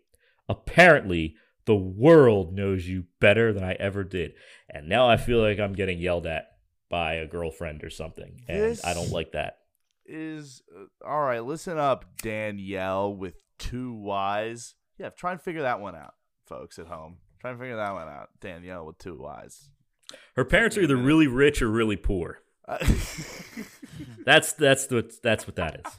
apparently 0.47 1.36
the 1.70 1.76
world 1.76 2.51
knows 2.51 2.88
you 2.88 3.03
better 3.20 3.53
than 3.53 3.63
I 3.63 3.74
ever 3.74 4.03
did. 4.03 4.34
And 4.72 4.89
now 4.89 5.07
I 5.07 5.17
feel 5.17 5.39
like 5.39 5.59
I'm 5.59 5.74
getting 5.74 5.99
yelled 5.99 6.26
at 6.26 6.47
by 6.89 7.13
a 7.13 7.28
girlfriend 7.28 7.84
or 7.84 7.91
something. 7.91 8.41
And 8.47 8.59
This- 8.59 8.84
I 8.84 8.95
don't 8.95 9.11
like 9.11 9.34
that. 9.34 9.57
Is 10.03 10.63
uh, 10.76 10.86
all 11.07 11.22
right. 11.22 11.45
Listen 11.45 11.78
up, 11.78 12.05
Danielle 12.24 13.13
with 13.15 13.36
two 13.59 13.93
Y's. 13.93 14.74
Yeah, 14.97 15.09
try 15.09 15.32
and 15.32 15.39
figure 15.39 15.61
that 15.61 15.80
one 15.80 15.93
out, 15.95 16.15
folks 16.47 16.80
at 16.80 16.88
home. 16.88 17.17
Try 17.39 17.51
and 17.51 17.59
figure 17.59 17.76
that 17.76 17.93
one 17.93 18.07
out, 18.07 18.30
Danielle 18.41 18.88
with 18.88 18.97
two 18.97 19.15
Y's. 19.22 19.70
Her 20.36 20.43
parents 20.43 20.76
are 20.76 20.82
either 20.82 20.97
really 20.97 21.28
rich 21.28 21.61
or 21.61 21.70
really 21.70 21.97
poor. 21.97 22.39
Uh, 22.67 22.80
That's 24.26 24.53
that's 24.53 24.89
what 24.89 25.22
that's 25.22 25.45
what 25.45 25.55
that 25.57 25.82
is. 25.86 25.93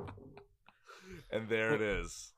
and 1.30 1.50
there 1.50 1.74
it 1.74 1.82
is. 1.82 2.31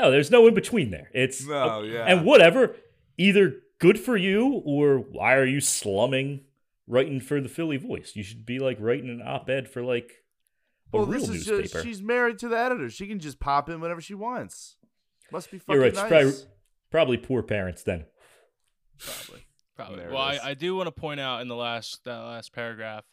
No, 0.00 0.10
there's 0.10 0.30
no 0.30 0.46
in 0.46 0.54
between 0.54 0.90
there. 0.90 1.10
It's 1.12 1.46
No, 1.46 1.82
yeah. 1.82 2.04
and 2.06 2.24
whatever. 2.24 2.76
Either 3.18 3.56
good 3.78 3.98
for 3.98 4.16
you 4.16 4.62
or 4.64 4.98
why 4.98 5.34
are 5.34 5.44
you 5.44 5.60
slumming 5.60 6.44
writing 6.86 7.20
for 7.20 7.40
the 7.40 7.48
Philly 7.48 7.76
Voice? 7.76 8.12
You 8.14 8.22
should 8.22 8.46
be 8.46 8.58
like 8.58 8.78
writing 8.80 9.10
an 9.10 9.22
op-ed 9.24 9.68
for 9.68 9.82
like 9.82 10.12
a 10.92 10.96
Well, 10.98 11.06
real 11.06 11.20
this 11.20 11.28
is 11.28 11.46
newspaper. 11.46 11.62
just 11.68 11.84
she's 11.84 12.02
married 12.02 12.38
to 12.38 12.48
the 12.48 12.56
editor. 12.58 12.88
She 12.90 13.06
can 13.06 13.18
just 13.20 13.38
pop 13.40 13.68
in 13.68 13.80
whenever 13.80 14.00
she 14.00 14.14
wants. 14.14 14.76
Must 15.30 15.50
be 15.50 15.58
fucking 15.58 15.74
You're 15.74 15.82
right. 15.84 15.94
Nice. 15.94 16.08
probably, 16.08 16.32
probably 16.90 17.16
poor 17.18 17.42
parents 17.42 17.82
then. 17.82 18.06
Probably. 18.98 19.46
Probably. 19.76 19.96
There 20.00 20.10
Well, 20.10 20.18
I. 20.22 20.38
I 20.42 20.54
do 20.54 20.74
want 20.76 20.86
to 20.88 20.92
point 20.92 21.20
out 21.20 21.40
in 21.42 21.48
the 21.48 21.56
last 21.56 22.04
that 22.04 22.18
last 22.18 22.52
paragraph, 22.52 23.04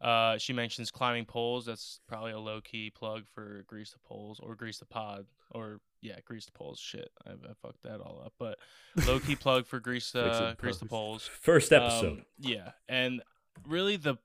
uh, 0.00 0.38
she 0.38 0.52
mentions 0.52 0.90
climbing 0.90 1.24
poles. 1.24 1.66
That's 1.66 2.00
probably 2.06 2.32
a 2.32 2.38
low 2.38 2.60
key 2.60 2.90
plug 2.90 3.24
for 3.34 3.64
grease 3.66 3.90
the 3.90 3.98
poles 3.98 4.38
or 4.40 4.54
grease 4.54 4.78
the 4.78 4.86
pod 4.86 5.26
or 5.50 5.80
yeah, 6.00 6.16
grease 6.24 6.46
the 6.46 6.52
poles. 6.52 6.78
Shit, 6.78 7.10
I, 7.26 7.32
I 7.32 7.52
fucked 7.60 7.82
that 7.82 8.00
all 8.00 8.22
up. 8.24 8.32
But 8.38 8.58
low 9.06 9.18
key 9.18 9.36
plug 9.36 9.66
for 9.66 9.80
grease 9.80 10.14
uh, 10.14 10.54
grease 10.56 10.78
the 10.78 10.86
poles. 10.86 11.28
First 11.40 11.72
episode. 11.72 12.18
Um, 12.18 12.24
yeah, 12.38 12.70
and 12.88 13.22
really 13.66 13.96
the 13.96 14.16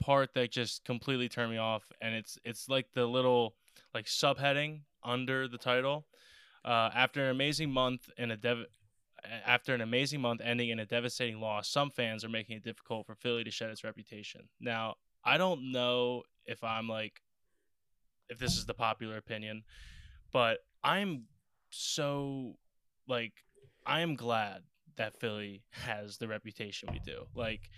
part 0.00 0.34
that 0.34 0.50
just 0.50 0.84
completely 0.84 1.28
turned 1.28 1.52
me 1.52 1.58
off, 1.58 1.84
and 2.00 2.14
it's 2.14 2.38
it's 2.44 2.68
like 2.68 2.86
the 2.92 3.06
little 3.06 3.54
like 3.94 4.06
subheading 4.06 4.80
under 5.04 5.46
the 5.46 5.58
title. 5.58 6.06
Uh, 6.64 6.90
after 6.94 7.24
an 7.24 7.30
amazing 7.30 7.70
month 7.70 8.10
in 8.18 8.32
a 8.32 8.36
dev- 8.36 8.66
after 9.46 9.74
an 9.74 9.80
amazing 9.80 10.20
month 10.20 10.40
ending 10.44 10.70
in 10.70 10.80
a 10.80 10.86
devastating 10.86 11.40
loss, 11.40 11.68
some 11.68 11.90
fans 11.90 12.24
are 12.24 12.28
making 12.28 12.56
it 12.56 12.64
difficult 12.64 13.06
for 13.06 13.14
Philly 13.14 13.44
to 13.44 13.50
shed 13.50 13.70
its 13.70 13.84
reputation. 13.84 14.48
Now, 14.60 14.96
I 15.24 15.38
don't 15.38 15.72
know 15.72 16.22
if 16.46 16.64
I'm 16.64 16.88
like 16.88 17.20
if 18.28 18.38
this 18.38 18.56
is 18.56 18.64
the 18.64 18.74
popular 18.74 19.16
opinion, 19.16 19.64
but 20.32 20.58
I'm 20.82 21.24
so 21.70 22.56
like 23.08 23.32
I 23.86 24.00
am 24.00 24.14
glad 24.14 24.62
that 24.96 25.18
Philly 25.18 25.62
has 25.70 26.18
the 26.18 26.28
reputation 26.28 26.90
we 26.92 27.00
do. 27.00 27.24
Like, 27.34 27.70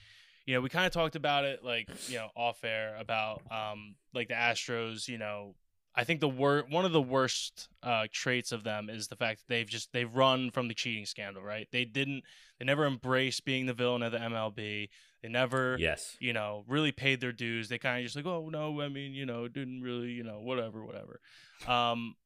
you 0.46 0.54
know, 0.54 0.60
we 0.60 0.68
kind 0.68 0.86
of 0.86 0.92
talked 0.92 1.16
about 1.16 1.44
it 1.44 1.64
like, 1.64 1.88
you 2.08 2.16
know, 2.16 2.28
off 2.36 2.64
air 2.64 2.96
about 2.98 3.42
um 3.50 3.96
like 4.14 4.28
the 4.28 4.34
Astros, 4.34 5.08
you 5.08 5.18
know, 5.18 5.54
I 5.94 6.04
think 6.04 6.20
the 6.20 6.28
wor- 6.28 6.64
one 6.68 6.84
of 6.84 6.92
the 6.92 7.02
worst 7.02 7.68
uh, 7.82 8.06
traits 8.10 8.50
of 8.50 8.64
them 8.64 8.88
is 8.88 9.08
the 9.08 9.16
fact 9.16 9.40
that 9.40 9.54
they've 9.54 9.68
just 9.68 9.92
they've 9.92 10.14
run 10.14 10.50
from 10.50 10.68
the 10.68 10.74
cheating 10.74 11.04
scandal, 11.04 11.42
right? 11.42 11.68
They 11.70 11.84
didn't 11.84 12.22
they 12.58 12.64
never 12.64 12.86
embraced 12.86 13.44
being 13.44 13.66
the 13.66 13.74
villain 13.74 14.02
of 14.02 14.12
the 14.12 14.18
MLB. 14.18 14.88
They 15.22 15.28
never 15.28 15.76
yes. 15.78 16.16
you 16.20 16.32
know, 16.32 16.64
really 16.66 16.92
paid 16.92 17.20
their 17.20 17.32
dues. 17.32 17.68
They 17.68 17.78
kind 17.78 17.98
of 17.98 18.04
just 18.04 18.16
like, 18.16 18.26
oh 18.26 18.48
no, 18.50 18.80
I 18.80 18.88
mean, 18.88 19.12
you 19.12 19.24
know, 19.24 19.46
didn't 19.48 19.82
really, 19.82 20.10
you 20.10 20.24
know, 20.24 20.40
whatever, 20.40 20.84
whatever. 20.84 21.20
Um, 21.66 22.16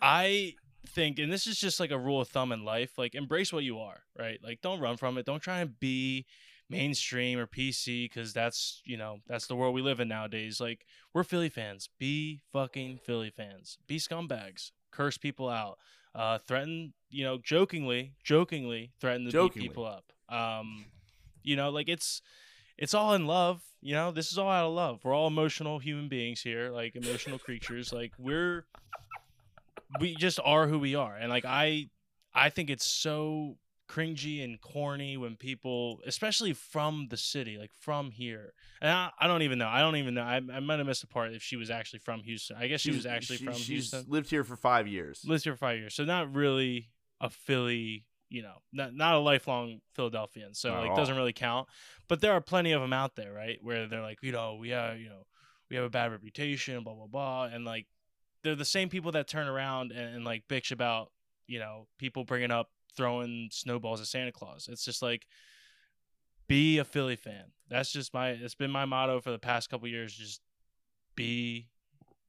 I 0.00 0.54
think, 0.88 1.18
and 1.18 1.32
this 1.32 1.46
is 1.46 1.58
just 1.58 1.80
like 1.80 1.90
a 1.90 1.98
rule 1.98 2.20
of 2.20 2.28
thumb 2.28 2.52
in 2.52 2.64
life, 2.64 2.96
like 2.96 3.14
embrace 3.14 3.52
what 3.52 3.64
you 3.64 3.80
are, 3.80 4.02
right? 4.18 4.38
Like 4.42 4.60
don't 4.60 4.80
run 4.80 4.96
from 4.96 5.18
it. 5.18 5.26
Don't 5.26 5.42
try 5.42 5.58
and 5.60 5.78
be 5.80 6.26
mainstream 6.68 7.38
or 7.38 7.46
PC 7.46 8.04
because 8.10 8.32
that's 8.32 8.82
you 8.84 8.96
know 8.96 9.18
that's 9.28 9.46
the 9.46 9.54
world 9.54 9.74
we 9.74 9.82
live 9.82 10.00
in 10.00 10.08
nowadays. 10.08 10.60
Like 10.60 10.86
we're 11.12 11.24
Philly 11.24 11.48
fans. 11.48 11.88
Be 11.98 12.40
fucking 12.52 12.98
Philly 13.04 13.30
fans. 13.30 13.78
Be 13.86 13.98
scumbags. 13.98 14.70
Curse 14.92 15.18
people 15.18 15.48
out. 15.48 15.78
Uh, 16.14 16.38
threaten, 16.38 16.94
you 17.10 17.24
know, 17.24 17.36
jokingly, 17.36 18.14
jokingly 18.24 18.92
threaten 18.98 19.26
to 19.26 19.30
Jokingly. 19.30 19.60
beat 19.60 19.68
people 19.68 19.84
up. 19.84 20.12
Um, 20.30 20.86
you 21.46 21.56
know, 21.56 21.70
like 21.70 21.88
it's 21.88 22.20
it's 22.76 22.92
all 22.92 23.14
in 23.14 23.26
love. 23.26 23.62
You 23.80 23.94
know, 23.94 24.10
this 24.10 24.32
is 24.32 24.38
all 24.38 24.50
out 24.50 24.66
of 24.66 24.72
love. 24.74 25.00
We're 25.04 25.14
all 25.14 25.28
emotional 25.28 25.78
human 25.78 26.08
beings 26.08 26.40
here, 26.42 26.70
like 26.70 26.96
emotional 26.96 27.38
creatures. 27.38 27.92
Like 27.92 28.12
we're 28.18 28.66
we 30.00 30.14
just 30.16 30.40
are 30.44 30.66
who 30.66 30.78
we 30.78 30.94
are. 30.94 31.16
And 31.16 31.30
like 31.30 31.44
I 31.44 31.88
I 32.34 32.50
think 32.50 32.70
it's 32.70 32.86
so 32.86 33.56
cringy 33.88 34.42
and 34.42 34.60
corny 34.60 35.16
when 35.16 35.36
people 35.36 36.00
especially 36.06 36.52
from 36.52 37.06
the 37.10 37.16
city, 37.16 37.56
like 37.58 37.70
from 37.80 38.10
here. 38.10 38.52
And 38.82 38.90
I, 38.90 39.10
I 39.20 39.26
don't 39.28 39.42
even 39.42 39.58
know. 39.58 39.68
I 39.68 39.78
don't 39.80 39.96
even 39.96 40.14
know. 40.14 40.22
I, 40.22 40.36
I 40.52 40.60
might 40.60 40.78
have 40.78 40.86
missed 40.88 41.04
a 41.04 41.06
part 41.06 41.32
if 41.32 41.42
she 41.42 41.56
was 41.56 41.70
actually 41.70 42.00
from 42.00 42.20
Houston. 42.24 42.56
I 42.58 42.66
guess 42.66 42.80
she 42.80 42.88
She's- 42.90 43.04
was 43.04 43.06
actually 43.06 43.36
she- 43.38 43.44
from 43.44 43.54
she's 43.54 43.66
Houston. 43.68 44.04
lived 44.08 44.28
here 44.28 44.42
for 44.44 44.56
five 44.56 44.88
years. 44.88 45.22
Lived 45.24 45.44
here 45.44 45.52
for 45.54 45.58
five 45.58 45.78
years. 45.78 45.94
So 45.94 46.04
not 46.04 46.34
really 46.34 46.90
a 47.20 47.30
Philly, 47.30 48.05
you 48.28 48.42
know, 48.42 48.56
not 48.72 48.94
not 48.94 49.14
a 49.14 49.18
lifelong 49.18 49.80
Philadelphian. 49.94 50.54
So 50.54 50.70
Not 50.70 50.80
like 50.80 50.90
all. 50.90 50.96
doesn't 50.96 51.16
really 51.16 51.32
count. 51.32 51.68
But 52.08 52.20
there 52.20 52.32
are 52.32 52.40
plenty 52.40 52.72
of 52.72 52.80
them 52.80 52.92
out 52.92 53.16
there, 53.16 53.32
right? 53.32 53.58
Where 53.62 53.86
they're 53.86 54.02
like, 54.02 54.18
you 54.22 54.32
know, 54.32 54.56
we 54.60 54.70
have, 54.70 54.98
you 54.98 55.08
know, 55.08 55.26
we 55.70 55.76
have 55.76 55.84
a 55.84 55.90
bad 55.90 56.10
reputation, 56.12 56.82
blah 56.82 56.94
blah 56.94 57.06
blah, 57.06 57.44
and 57.44 57.64
like 57.64 57.86
they're 58.42 58.54
the 58.54 58.64
same 58.64 58.88
people 58.88 59.12
that 59.12 59.28
turn 59.28 59.48
around 59.48 59.92
and, 59.92 60.16
and 60.16 60.24
like 60.24 60.46
bitch 60.48 60.70
about, 60.70 61.10
you 61.46 61.58
know, 61.58 61.86
people 61.98 62.24
bringing 62.24 62.50
up 62.50 62.70
throwing 62.96 63.48
snowballs 63.52 64.00
at 64.00 64.06
Santa 64.06 64.32
Claus. 64.32 64.68
It's 64.70 64.84
just 64.84 65.02
like 65.02 65.26
be 66.48 66.78
a 66.78 66.84
Philly 66.84 67.16
fan. 67.16 67.52
That's 67.68 67.90
just 67.90 68.14
my 68.14 68.30
it's 68.30 68.54
been 68.54 68.70
my 68.70 68.84
motto 68.84 69.20
for 69.20 69.30
the 69.30 69.38
past 69.38 69.70
couple 69.70 69.88
years. 69.88 70.14
Just 70.14 70.40
be 71.14 71.68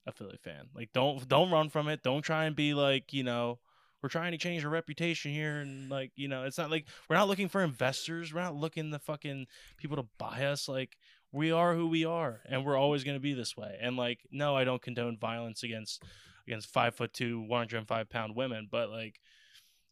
a 0.05 0.11
Philly 0.11 0.37
fan. 0.43 0.69
Like 0.75 0.91
don't 0.93 1.27
don't 1.27 1.51
run 1.51 1.69
from 1.69 1.87
it. 1.87 2.03
Don't 2.03 2.21
try 2.21 2.45
and 2.45 2.55
be 2.55 2.73
like, 2.73 3.13
you 3.13 3.23
know, 3.23 3.59
we're 4.01 4.09
trying 4.09 4.31
to 4.31 4.37
change 4.37 4.63
our 4.63 4.69
reputation 4.69 5.31
here 5.31 5.57
and 5.57 5.89
like, 5.89 6.11
you 6.15 6.27
know, 6.27 6.43
it's 6.43 6.57
not 6.57 6.69
like 6.69 6.85
we're 7.09 7.15
not 7.15 7.27
looking 7.27 7.49
for 7.49 7.63
investors. 7.63 8.33
We're 8.33 8.41
not 8.41 8.55
looking 8.55 8.91
the 8.91 8.99
fucking 8.99 9.47
people 9.77 9.97
to 9.97 10.05
buy 10.17 10.45
us. 10.45 10.67
Like 10.67 10.97
we 11.31 11.51
are 11.51 11.73
who 11.73 11.87
we 11.87 12.05
are 12.05 12.41
and 12.47 12.65
we're 12.65 12.77
always 12.77 13.03
gonna 13.03 13.19
be 13.19 13.33
this 13.33 13.57
way. 13.57 13.77
And 13.81 13.97
like, 13.97 14.19
no, 14.31 14.55
I 14.55 14.63
don't 14.63 14.81
condone 14.81 15.17
violence 15.17 15.63
against 15.63 16.03
against 16.47 16.71
five 16.71 16.95
foot 16.95 17.13
two, 17.13 17.41
one 17.41 17.59
hundred 17.59 17.79
and 17.79 17.87
five 17.87 18.09
pound 18.09 18.35
women, 18.35 18.67
but 18.71 18.89
like, 18.89 19.19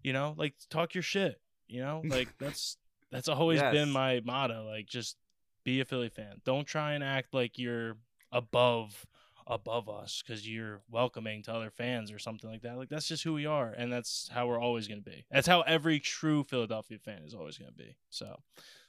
you 0.03 0.14
know, 0.14 0.36
like 0.38 0.53
talk 0.70 0.93
your 0.93 1.03
shit. 1.03 1.41
You 1.68 1.82
know? 1.82 2.03
Like 2.08 2.30
that's 2.38 2.78
that's 3.12 3.28
always 3.28 3.62
been 3.62 3.89
my 3.89 4.22
motto. 4.24 4.66
Like 4.66 4.88
just 4.88 5.18
be 5.64 5.80
a 5.80 5.86
Philly 5.86 6.10
fan. 6.10 6.41
Don't 6.45 6.68
try 6.68 6.93
and 6.93 7.03
act 7.03 7.34
like 7.34 7.58
you're 7.58 7.97
above 8.32 9.06
above 9.48 9.88
us 9.88 10.24
because 10.26 10.48
you're 10.48 10.82
welcoming 10.89 11.43
to 11.43 11.54
other 11.54 11.70
fans 11.70 12.12
or 12.12 12.18
something 12.20 12.50
like 12.50 12.62
that. 12.64 12.78
Like 12.78 12.89
that's 12.89 13.08
just 13.08 13.24
who 13.24 13.34
we 13.34 13.46
are, 13.46 13.70
and 13.72 13.91
that's 13.91 14.30
how 14.34 14.48
we're 14.48 14.60
always 14.60 14.88
going 14.88 15.04
to 15.04 15.10
be. 15.10 15.26
That's 15.32 15.48
how 15.48 15.62
every 15.62 16.00
true 16.00 16.43
Philadelphia 16.43 16.98
fan 16.98 17.22
is 17.26 17.34
always 17.34 17.58
going 17.58 17.72
to 17.72 17.78
be. 17.78 17.96
So 18.10 18.39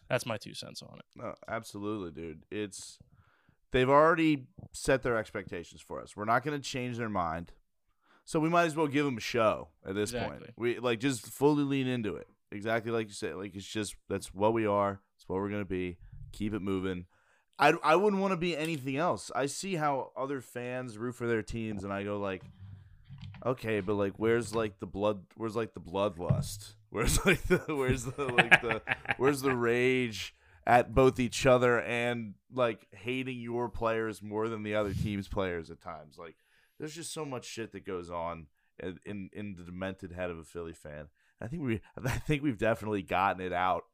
that's 0.09 0.25
my 0.27 0.37
two 0.39 0.55
cents 0.55 0.83
on 0.83 0.99
it. 0.99 1.05
No, 1.15 1.35
absolutely, 1.49 2.11
dude. 2.11 2.45
It's 2.51 2.99
they've 3.73 3.91
already 3.91 4.47
set 4.73 5.03
their 5.03 5.17
expectations 5.19 5.81
for 5.81 6.01
us. 6.01 6.17
We're 6.17 6.25
not 6.25 6.43
going 6.45 6.59
to 6.59 6.63
change 6.67 6.97
their 6.97 7.09
mind, 7.11 7.53
so 8.25 8.41
we 8.41 8.49
might 8.49 8.65
as 8.65 8.77
well 8.77 8.87
give 8.87 9.05
them 9.05 9.19
a 9.19 9.21
show 9.21 9.69
at 9.87 9.95
this 9.95 10.13
Exactly. 10.13 10.39
point. 10.39 10.53
We 10.57 10.79
like 10.79 11.01
just 11.01 11.27
fully 11.27 11.65
lean 11.65 11.87
into 11.87 12.17
it. 12.17 12.29
Exactly 12.53 12.93
like 12.93 13.09
you 13.09 13.13
said. 13.15 13.35
Like 13.37 13.55
it's 13.55 13.67
just 13.67 13.95
that's 14.09 14.33
what 14.33 14.53
we 14.55 14.67
are. 14.67 15.01
It's 15.17 15.29
what 15.29 15.37
we're 15.37 15.51
going 15.51 15.63
to 15.63 15.69
be. 15.69 15.99
Keep 16.33 16.55
it 16.55 16.63
moving. 16.63 17.07
I, 17.59 17.73
I 17.83 17.97
wouldn't 17.97 18.21
want 18.21 18.33
to 18.33 18.37
be 18.37 18.57
anything 18.57 18.97
else. 18.97 19.31
I 19.35 19.47
see 19.47 19.77
how 19.77 20.11
other 20.17 20.41
fans 20.41 20.99
root 20.99 21.15
for 21.15 21.27
their 21.27 21.43
teams, 21.43 21.85
and 21.85 21.93
I 21.93 22.03
go 22.05 22.19
like, 22.19 22.43
okay, 23.45 23.81
but 23.81 23.95
like, 23.95 24.15
where's 24.17 24.55
like 24.55 24.79
the 24.79 24.87
blood? 24.87 25.23
Where's 25.37 25.57
like 25.57 25.75
the 25.75 25.81
bloodlust? 25.81 26.75
Where's 26.91 27.27
like 27.27 27.43
the 27.43 27.59
where's 27.67 28.05
the 28.05 28.25
like 28.25 28.63
the 28.63 28.81
where's 29.19 29.43
the 29.43 29.55
rage 29.55 30.35
at 30.67 30.95
both 30.95 31.21
each 31.21 31.45
other 31.45 31.83
and 31.83 32.35
like 32.51 32.87
hating 32.93 33.39
your 33.39 33.69
players 33.69 34.23
more 34.23 34.49
than 34.49 34.63
the 34.63 34.77
other 34.77 34.95
team's 34.95 35.29
players 35.29 35.69
at 35.71 35.83
times? 35.83 36.17
Like, 36.17 36.37
there's 36.79 36.95
just 36.95 37.13
so 37.13 37.27
much 37.27 37.45
shit 37.45 37.73
that 37.73 37.85
goes 37.85 38.09
on 38.09 38.47
in 38.79 38.99
in, 39.05 39.31
in 39.35 39.57
the 39.57 39.65
demented 39.65 40.13
head 40.13 40.31
of 40.31 40.39
a 40.39 40.45
Philly 40.45 40.73
fan. 40.73 41.09
I 41.41 41.49
think 41.49 41.65
we 41.65 41.81
I 42.03 42.19
think 42.19 42.43
we've 42.43 42.57
definitely 42.57 43.03
gotten 43.03 43.45
it 43.45 43.53
out 43.53 43.85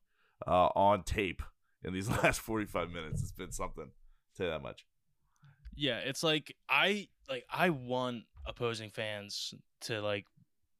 uh, 0.47 0.69
on 0.77 1.03
tape 1.03 1.43
in 1.85 1.93
these 1.93 2.09
last 2.23 2.41
45 2.41 2.91
minutes. 2.91 3.23
It's 3.23 3.33
been 3.33 3.53
something. 3.53 3.91
Say 4.35 4.49
that 4.49 4.63
much. 4.63 4.87
Yeah, 5.75 5.99
it's 5.99 6.23
like 6.23 6.55
I 6.69 7.09
like 7.29 7.45
I 7.51 7.71
want 7.71 8.25
opposing 8.47 8.91
fans 8.91 9.55
to 9.83 10.03
like 10.03 10.27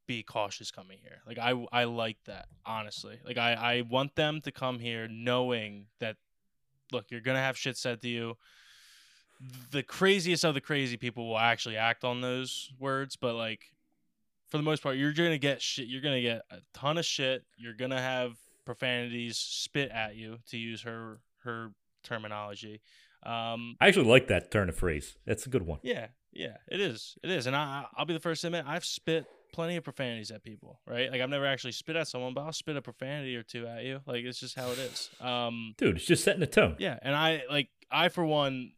be 0.07 0.23
cautious 0.23 0.71
coming 0.71 0.99
here. 1.03 1.23
Like 1.27 1.39
I 1.39 1.55
I 1.73 1.85
like 1.85 2.19
that 2.27 2.47
honestly. 2.67 3.19
Like 3.25 3.39
I 3.39 3.53
I 3.55 3.83
want 3.83 4.15
them 4.17 4.41
to 4.43 4.53
come 4.53 4.79
here 4.79 5.09
knowing 5.09 5.87
that 6.01 6.17
look, 6.93 7.07
you're 7.11 7.21
going 7.21 7.37
to 7.37 7.43
have 7.43 7.57
shit 7.57 7.77
said 7.77 8.03
to 8.03 8.09
you. 8.09 8.37
The 9.71 9.83
craziest 9.83 10.45
of 10.45 10.55
the 10.55 10.61
crazy 10.61 10.97
people 10.97 11.29
will 11.29 11.39
actually 11.39 11.77
act 11.77 12.05
on 12.05 12.21
those 12.21 12.71
words, 12.79 13.17
but 13.17 13.35
like 13.35 13.73
for 14.49 14.59
the 14.59 14.63
most 14.63 14.83
part, 14.83 14.97
you're 14.97 15.15
going 15.15 15.31
to 15.31 15.39
get 15.39 15.63
shit. 15.63 15.89
You're 15.89 16.03
going 16.03 16.17
to 16.17 16.23
get 16.23 16.43
a 16.51 16.59
ton 16.75 16.99
of 16.99 17.05
shit. 17.05 17.45
You're 17.57 17.75
going 17.75 17.91
to 17.91 17.99
have 18.01 18.37
profanities 18.65 19.37
spit 19.39 19.91
at 19.91 20.17
you 20.17 20.39
to 20.49 20.57
use 20.57 20.83
her 20.83 21.21
her 21.45 21.73
terminology. 22.05 22.81
Um, 23.25 23.77
I 23.81 23.89
actually 23.89 24.07
like 24.07 24.29
that 24.29 24.51
turn 24.51 24.69
of 24.69 24.77
phrase. 24.77 25.17
That's 25.27 25.47
a 25.47 25.49
good 25.49 25.63
one. 25.67 25.79
yeah, 25.83 26.09
yeah, 26.33 26.57
it 26.69 26.81
is. 26.81 27.17
It 27.23 27.31
is. 27.31 27.47
And 27.47 27.55
I, 27.55 27.85
I'll 27.97 28.05
be 28.05 28.15
the 28.15 28.21
first 28.21 28.41
to 28.41 28.49
admit, 28.49 28.65
I've 28.67 28.85
spit 28.85 29.27
plenty 29.53 29.77
of 29.77 29.85
profanities 29.85 30.31
at 30.31 30.43
people, 30.43 30.81
right? 30.89 31.11
Like, 31.11 31.21
I've 31.21 31.31
never 31.31 31.47
actually 31.47 31.73
spit 31.73 31.95
at 31.95 32.09
someone, 32.09 32.35
but 32.35 32.41
I'll 32.41 32.53
spit 32.53 32.77
a 32.77 32.83
profanity 32.83 33.37
or 33.37 33.43
two 33.43 33.67
at 33.67 33.85
you. 33.85 34.01
Like, 34.07 34.25
it's 34.25 34.41
just 34.41 34.57
how 34.57 34.71
it 34.71 34.79
is. 34.79 35.11
Um, 35.21 35.75
Dude, 35.77 35.97
it's 35.97 36.07
just 36.07 36.25
setting 36.25 36.41
the 36.41 36.47
tone. 36.47 36.77
yeah. 36.79 36.99
And 37.03 37.15
I, 37.15 37.43
like, 37.49 37.69
I, 37.91 38.09
for 38.09 38.25
one, 38.25 38.73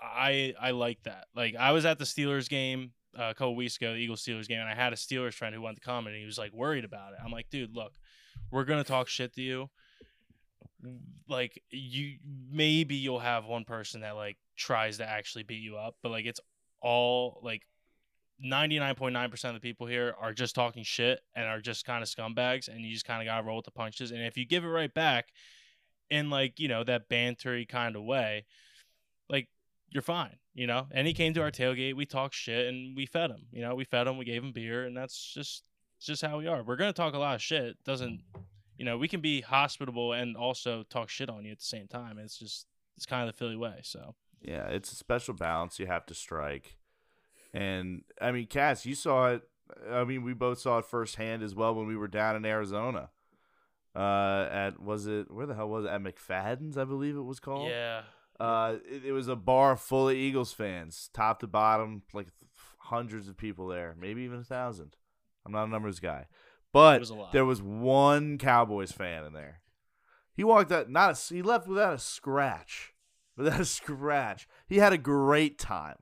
I, 0.00 0.54
I 0.58 0.70
like 0.70 1.02
that. 1.02 1.26
Like, 1.34 1.56
I 1.56 1.72
was 1.72 1.84
at 1.84 1.98
the 1.98 2.04
Steelers 2.04 2.48
game 2.48 2.92
uh, 3.18 3.24
a 3.24 3.34
couple 3.34 3.54
weeks 3.56 3.76
ago, 3.76 3.92
the 3.92 3.98
Eagles 3.98 4.22
Steelers 4.24 4.48
game, 4.48 4.60
and 4.60 4.68
I 4.68 4.74
had 4.74 4.92
a 4.92 4.96
Steelers 4.96 5.34
friend 5.34 5.54
who 5.54 5.60
wanted 5.60 5.76
to 5.76 5.80
come 5.82 6.06
and 6.06 6.16
he 6.16 6.24
was 6.24 6.38
like 6.38 6.52
worried 6.52 6.84
about 6.84 7.12
it. 7.12 7.18
I'm 7.22 7.32
like, 7.32 7.50
dude, 7.50 7.74
look, 7.74 7.92
we're 8.50 8.64
to 8.64 8.84
talk 8.84 9.08
shit 9.08 9.34
to 9.34 9.42
you. 9.42 9.70
Like 11.28 11.62
you 11.70 12.18
maybe 12.50 12.96
you'll 12.96 13.20
have 13.20 13.44
one 13.44 13.64
person 13.64 14.00
that 14.02 14.16
like 14.16 14.36
tries 14.56 14.98
to 14.98 15.08
actually 15.08 15.44
beat 15.44 15.62
you 15.62 15.76
up 15.76 15.96
but 16.02 16.10
like 16.10 16.26
it's 16.26 16.40
all 16.80 17.40
like 17.42 17.62
99.9% 18.44 19.44
of 19.44 19.54
the 19.54 19.60
people 19.60 19.86
here 19.86 20.14
are 20.20 20.32
just 20.32 20.54
talking 20.54 20.82
shit 20.82 21.20
and 21.36 21.46
are 21.46 21.60
just 21.60 21.84
kind 21.84 22.02
of 22.02 22.08
scumbags 22.08 22.68
and 22.68 22.80
you 22.80 22.92
just 22.92 23.04
kind 23.04 23.22
of 23.22 23.26
got 23.26 23.40
to 23.40 23.46
roll 23.46 23.56
with 23.56 23.64
the 23.64 23.70
punches 23.70 24.10
and 24.10 24.20
if 24.20 24.36
you 24.36 24.44
give 24.44 24.64
it 24.64 24.68
right 24.68 24.92
back 24.92 25.28
in 26.10 26.28
like 26.28 26.58
you 26.58 26.68
know 26.68 26.84
that 26.84 27.08
bantery 27.08 27.66
kind 27.66 27.96
of 27.96 28.02
way 28.02 28.44
like 29.28 29.48
you're 29.90 30.02
fine 30.02 30.36
you 30.54 30.66
know? 30.66 30.86
And 30.90 31.06
he 31.06 31.14
came 31.14 31.32
to 31.34 31.42
our 31.42 31.50
tailgate 31.50 31.96
we 31.96 32.04
talked 32.04 32.34
shit 32.34 32.66
and 32.66 32.96
we 32.96 33.06
fed 33.06 33.30
him 33.30 33.46
you 33.52 33.62
know? 33.62 33.74
We 33.74 33.84
fed 33.84 34.06
him 34.06 34.18
we 34.18 34.24
gave 34.24 34.42
him 34.42 34.52
beer 34.52 34.84
and 34.84 34.96
that's 34.96 35.32
just 35.32 35.62
it's 36.02 36.06
just 36.08 36.22
how 36.22 36.36
we 36.36 36.48
are 36.48 36.64
we're 36.64 36.74
gonna 36.74 36.92
talk 36.92 37.14
a 37.14 37.18
lot 37.18 37.36
of 37.36 37.40
shit 37.40 37.76
doesn't 37.84 38.20
you 38.76 38.84
know 38.84 38.98
we 38.98 39.06
can 39.06 39.20
be 39.20 39.40
hospitable 39.40 40.12
and 40.12 40.36
also 40.36 40.82
talk 40.90 41.08
shit 41.08 41.30
on 41.30 41.44
you 41.44 41.52
at 41.52 41.60
the 41.60 41.64
same 41.64 41.86
time 41.86 42.18
it's 42.18 42.36
just 42.36 42.66
it's 42.96 43.06
kind 43.06 43.28
of 43.28 43.32
the 43.32 43.38
philly 43.38 43.56
way 43.56 43.78
so 43.82 44.16
Yeah, 44.40 44.66
it's 44.66 44.90
a 44.90 44.96
special 44.96 45.34
balance 45.34 45.78
you 45.78 45.86
have 45.86 46.04
to 46.06 46.14
strike. 46.14 46.76
And 47.54 48.02
I 48.20 48.32
mean, 48.32 48.46
Cass, 48.48 48.84
you 48.84 48.96
saw 48.96 49.28
it. 49.28 49.42
I 49.88 50.02
mean, 50.02 50.24
we 50.24 50.34
both 50.34 50.58
saw 50.58 50.78
it 50.78 50.86
firsthand 50.86 51.44
as 51.44 51.54
well 51.54 51.74
when 51.74 51.86
we 51.86 51.96
were 51.96 52.08
down 52.08 52.34
in 52.34 52.44
Arizona. 52.44 53.10
Uh, 53.94 54.48
at 54.50 54.80
was 54.82 55.06
it 55.06 55.30
where 55.30 55.46
the 55.46 55.54
hell 55.54 55.68
was 55.68 55.84
it 55.84 55.90
at 55.90 56.02
McFadden's? 56.02 56.76
I 56.76 56.84
believe 56.84 57.16
it 57.16 57.22
was 57.22 57.38
called. 57.38 57.68
yeah 57.70 58.02
Uh, 58.40 58.76
it, 58.90 59.04
it 59.04 59.12
was 59.12 59.28
a 59.28 59.36
bar 59.36 59.76
full 59.76 60.08
of 60.08 60.16
Eagles 60.16 60.52
fans, 60.52 61.08
top 61.12 61.38
to 61.40 61.46
bottom, 61.46 62.02
like 62.12 62.26
hundreds 62.78 63.28
of 63.28 63.36
people 63.36 63.68
there, 63.68 63.94
maybe 63.96 64.22
even 64.22 64.40
a 64.40 64.44
thousand. 64.44 64.96
I'm 65.44 65.52
not 65.52 65.68
a 65.68 65.70
numbers 65.70 66.00
guy, 66.00 66.26
but 66.72 67.00
was 67.00 67.12
there 67.32 67.44
was 67.44 67.62
one 67.62 68.38
Cowboys 68.38 68.92
fan 68.92 69.24
in 69.24 69.32
there. 69.32 69.60
He 70.34 70.44
walked 70.44 70.72
out, 70.72 70.88
not 70.88 71.18
a, 71.30 71.34
he 71.34 71.42
left 71.42 71.68
without 71.68 71.94
a 71.94 71.98
scratch, 71.98 72.94
without 73.36 73.60
a 73.60 73.64
scratch. 73.64 74.48
He 74.66 74.78
had 74.78 74.92
a 74.92 74.98
great 74.98 75.58
time. 75.58 75.96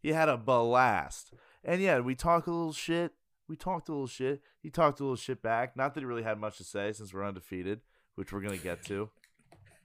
He 0.00 0.10
had 0.10 0.28
a 0.28 0.36
blast, 0.36 1.32
and 1.64 1.80
yeah, 1.80 2.00
we 2.00 2.14
talked 2.14 2.48
a 2.48 2.52
little 2.52 2.72
shit. 2.72 3.12
We 3.48 3.56
talked 3.56 3.88
a 3.88 3.92
little 3.92 4.06
shit. 4.06 4.42
He 4.60 4.70
talked 4.70 5.00
a 5.00 5.02
little 5.02 5.16
shit 5.16 5.42
back. 5.42 5.76
Not 5.76 5.94
that 5.94 6.00
he 6.00 6.06
really 6.06 6.22
had 6.22 6.38
much 6.38 6.58
to 6.58 6.64
say 6.64 6.92
since 6.92 7.12
we're 7.12 7.26
undefeated, 7.26 7.80
which 8.14 8.32
we're 8.32 8.40
gonna 8.40 8.56
get 8.56 8.84
to. 8.86 9.10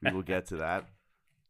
We 0.02 0.12
will 0.12 0.24
get 0.24 0.48
to 0.48 0.58
that 0.58 0.88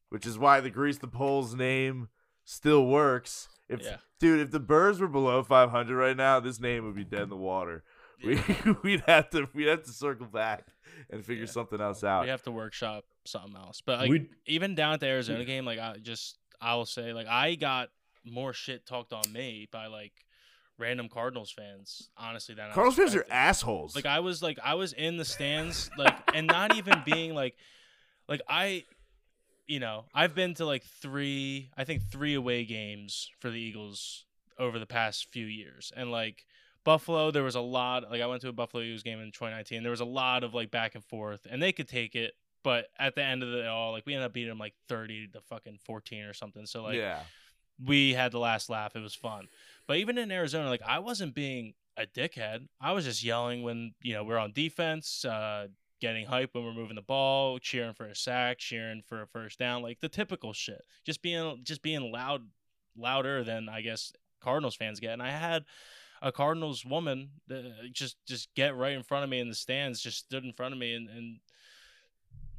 which 0.09 0.25
is 0.25 0.37
why 0.37 0.59
the 0.59 0.69
grease 0.69 0.97
the 0.97 1.07
poles 1.07 1.55
name 1.55 2.09
still 2.47 2.85
works. 2.85 3.49
If 3.67 3.81
Yeah. 3.83 3.97
dude, 4.19 4.39
if 4.39 4.51
the 4.51 4.59
Birds 4.61 4.99
were 5.01 5.07
below 5.09 5.43
500 5.43 5.95
right 5.95 6.15
now, 6.15 6.39
this 6.39 6.59
name 6.59 6.85
would 6.85 6.95
be 6.95 7.03
dead 7.03 7.23
in 7.23 7.29
the 7.29 7.35
water. 7.35 7.83
We 8.23 8.41
we'd 8.81 9.03
have 9.05 9.29
to 9.31 9.47
we'd 9.53 9.67
have 9.67 9.83
to 9.83 9.91
circle 9.91 10.25
back 10.25 10.65
and 11.11 11.23
figure 11.23 11.43
Yeah. 11.43 11.51
something 11.51 11.79
else 11.79 12.03
out. 12.03 12.23
we 12.23 12.29
have 12.29 12.41
to 12.43 12.51
workshop 12.51 13.03
something 13.25 13.55
else 13.55 13.81
but 13.85 13.99
like 13.99 14.09
We'd- 14.09 14.29
even 14.47 14.73
down 14.73 14.93
at 14.93 14.99
the 15.01 15.05
arizona 15.05 15.45
game 15.45 15.65
like 15.65 15.77
i 15.77 15.97
just 16.01 16.39
i'll 16.59 16.85
say 16.87 17.13
like 17.13 17.27
i 17.27 17.53
got 17.55 17.89
more 18.25 18.53
shit 18.53 18.87
talked 18.87 19.13
on 19.13 19.21
me 19.31 19.67
by 19.71 19.85
like 19.85 20.13
random 20.79 21.09
cardinals 21.09 21.51
fans 21.51 22.09
honestly 22.17 22.55
than 22.55 22.71
I 22.71 22.73
Cardinals 22.73 22.95
fans 22.95 23.13
are 23.13 23.19
expected. 23.19 23.35
assholes. 23.37 23.95
like 23.95 24.05
i 24.07 24.19
was 24.19 24.41
like 24.41 24.57
i 24.63 24.73
was 24.73 24.93
in 24.93 25.17
the 25.17 25.25
stands 25.25 25.91
like 25.97 26.15
and 26.33 26.47
not 26.47 26.75
even 26.75 27.03
being 27.05 27.35
like 27.35 27.55
like 28.27 28.41
i 28.49 28.83
you 29.67 29.79
know 29.79 30.05
i've 30.13 30.33
been 30.33 30.53
to 30.53 30.65
like 30.65 30.83
three 30.83 31.69
i 31.77 31.83
think 31.83 32.01
three 32.01 32.33
away 32.33 32.65
games 32.65 33.29
for 33.39 33.49
the 33.49 33.59
eagles 33.59 34.25
over 34.57 34.79
the 34.79 34.85
past 34.85 35.27
few 35.31 35.45
years 35.45 35.91
and 35.95 36.11
like 36.11 36.45
buffalo 36.83 37.31
there 37.31 37.43
was 37.43 37.55
a 37.55 37.61
lot 37.61 38.09
like 38.09 38.21
i 38.21 38.25
went 38.25 38.41
to 38.41 38.47
a 38.47 38.53
buffalo 38.53 38.81
eagles 38.81 39.03
game 39.03 39.19
in 39.19 39.31
2019 39.31 39.83
there 39.83 39.91
was 39.91 39.99
a 39.99 40.05
lot 40.05 40.43
of 40.43 40.53
like 40.53 40.71
back 40.71 40.95
and 40.95 41.03
forth 41.03 41.45
and 41.49 41.61
they 41.61 41.71
could 41.71 41.87
take 41.87 42.15
it 42.15 42.33
but 42.63 42.87
at 42.97 43.15
the 43.15 43.23
end 43.23 43.43
of 43.43 43.53
it 43.53 43.67
all 43.67 43.91
like 43.91 44.05
we 44.05 44.13
ended 44.13 44.25
up 44.25 44.33
beating 44.33 44.49
them 44.49 44.57
like 44.57 44.73
30 44.87 45.27
to 45.27 45.41
fucking 45.41 45.77
14 45.85 46.23
or 46.23 46.33
something 46.33 46.65
so 46.65 46.83
like 46.83 46.95
yeah. 46.95 47.19
we 47.85 48.13
had 48.13 48.31
the 48.31 48.39
last 48.39 48.69
laugh. 48.69 48.95
It 48.95 49.01
was 49.01 49.13
fun. 49.13 49.47
But 49.87 49.97
even 49.97 50.17
in 50.17 50.31
Arizona, 50.31 50.67
like 50.69 50.81
I 50.85 50.99
wasn't 50.99 51.35
being 51.35 51.73
a 51.97 52.05
dickhead. 52.05 52.67
I 52.79 52.91
was 52.91 53.05
just 53.05 53.23
yelling 53.23 53.63
when, 53.63 53.93
you 54.01 54.13
know, 54.13 54.23
we're 54.23 54.37
on 54.37 54.51
defense, 54.51 55.25
uh, 55.25 55.67
getting 55.99 56.25
hype 56.25 56.51
when 56.53 56.63
we're 56.63 56.73
moving 56.73 56.95
the 56.95 57.01
ball, 57.01 57.59
cheering 57.59 57.93
for 57.93 58.05
a 58.05 58.15
sack, 58.15 58.59
cheering 58.59 59.01
for 59.07 59.21
a 59.21 59.27
first 59.27 59.57
down, 59.59 59.81
like 59.81 59.99
the 59.99 60.09
typical 60.09 60.53
shit. 60.53 60.81
Just 61.05 61.21
being 61.21 61.61
just 61.63 61.81
being 61.81 62.11
loud 62.11 62.43
louder 62.95 63.43
than 63.43 63.69
I 63.69 63.81
guess 63.81 64.11
Cardinals 64.41 64.75
fans 64.75 64.99
get. 64.99 65.13
And 65.13 65.21
I 65.23 65.31
had 65.31 65.65
a 66.21 66.31
Cardinals 66.31 66.83
woman 66.85 67.29
uh, 67.51 67.55
just 67.91 68.17
just 68.25 68.53
get 68.55 68.75
right 68.75 68.93
in 68.93 69.03
front 69.03 69.23
of 69.23 69.29
me 69.29 69.39
in 69.39 69.49
the 69.49 69.55
stands, 69.55 70.01
just 70.01 70.17
stood 70.17 70.43
in 70.43 70.53
front 70.53 70.73
of 70.73 70.79
me 70.79 70.93
and, 70.95 71.09
and 71.09 71.39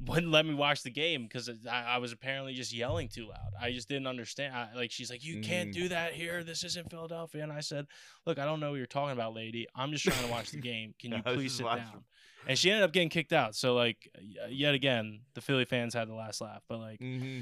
wouldn't 0.01 0.31
let 0.31 0.45
me 0.45 0.53
watch 0.53 0.83
the 0.83 0.89
game 0.89 1.23
because 1.23 1.49
I, 1.69 1.83
I 1.83 1.97
was 1.97 2.13
apparently 2.13 2.53
just 2.53 2.71
yelling 2.71 3.09
too 3.09 3.27
loud. 3.27 3.51
I 3.59 3.71
just 3.73 3.89
didn't 3.89 4.07
understand. 4.07 4.55
I, 4.55 4.69
like 4.73 4.91
she's 4.91 5.09
like, 5.09 5.25
"You 5.25 5.41
can't 5.41 5.71
Mm. 5.71 5.73
do 5.73 5.87
that 5.89 6.13
here. 6.13 6.41
This 6.43 6.63
isn't 6.63 6.89
Philadelphia." 6.89 7.43
And 7.43 7.51
I 7.51 7.59
said, 7.59 7.85
"Look, 8.25 8.39
I 8.39 8.45
don't 8.45 8.61
know 8.61 8.71
what 8.71 8.77
you're 8.77 8.85
talking 8.85 9.11
about, 9.11 9.33
lady. 9.33 9.67
I'm 9.75 9.91
just 9.91 10.05
trying 10.05 10.23
to 10.25 10.31
watch 10.31 10.51
the 10.51 10.57
game. 10.61 10.93
Can 10.99 11.11
you 11.11 11.21
was 11.25 11.35
please 11.35 11.53
sit 11.55 11.65
down?" 11.65 12.05
And 12.47 12.57
she 12.57 12.71
ended 12.71 12.83
up 12.83 12.93
getting 12.93 13.09
kicked 13.09 13.33
out. 13.33 13.55
So 13.55 13.75
like, 13.75 14.09
yet 14.49 14.73
again, 14.73 15.21
the 15.35 15.41
Philly 15.41 15.65
fans 15.65 15.93
had 15.93 16.07
the 16.07 16.13
last 16.15 16.41
laugh. 16.41 16.63
But 16.67 16.79
like, 16.79 16.99
Mm-hmm. 16.99 17.41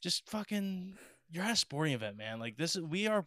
just 0.00 0.28
fucking 0.30 0.96
you're 1.32 1.44
at 1.44 1.52
a 1.52 1.56
sporting 1.56 1.94
event 1.94 2.16
man 2.16 2.40
like 2.40 2.56
this 2.56 2.74
is 2.74 2.82
we 2.82 3.06
are 3.06 3.24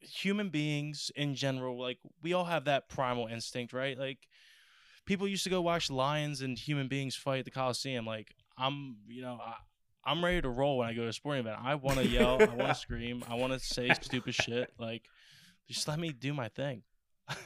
human 0.00 0.48
beings 0.48 1.10
in 1.16 1.34
general 1.34 1.78
like 1.78 1.98
we 2.22 2.32
all 2.32 2.44
have 2.46 2.64
that 2.64 2.88
primal 2.88 3.26
instinct 3.26 3.72
right 3.74 3.98
like 3.98 4.18
people 5.04 5.28
used 5.28 5.44
to 5.44 5.50
go 5.50 5.60
watch 5.60 5.90
lions 5.90 6.40
and 6.40 6.58
human 6.58 6.88
beings 6.88 7.14
fight 7.14 7.40
at 7.40 7.44
the 7.44 7.50
coliseum 7.50 8.06
like 8.06 8.34
i'm 8.56 8.96
you 9.06 9.20
know 9.20 9.38
I, 9.44 9.54
i'm 10.04 10.24
ready 10.24 10.40
to 10.40 10.48
roll 10.48 10.78
when 10.78 10.88
i 10.88 10.94
go 10.94 11.02
to 11.02 11.08
a 11.08 11.12
sporting 11.12 11.40
event 11.46 11.58
i 11.62 11.74
want 11.74 11.98
to 11.98 12.06
yell 12.06 12.40
i 12.40 12.46
want 12.54 12.68
to 12.68 12.74
scream 12.80 13.22
i 13.28 13.34
want 13.34 13.52
to 13.52 13.58
say 13.60 13.90
stupid 14.00 14.34
shit 14.34 14.72
like 14.78 15.02
just 15.68 15.86
let 15.88 15.98
me 15.98 16.10
do 16.12 16.32
my 16.32 16.48
thing 16.48 16.82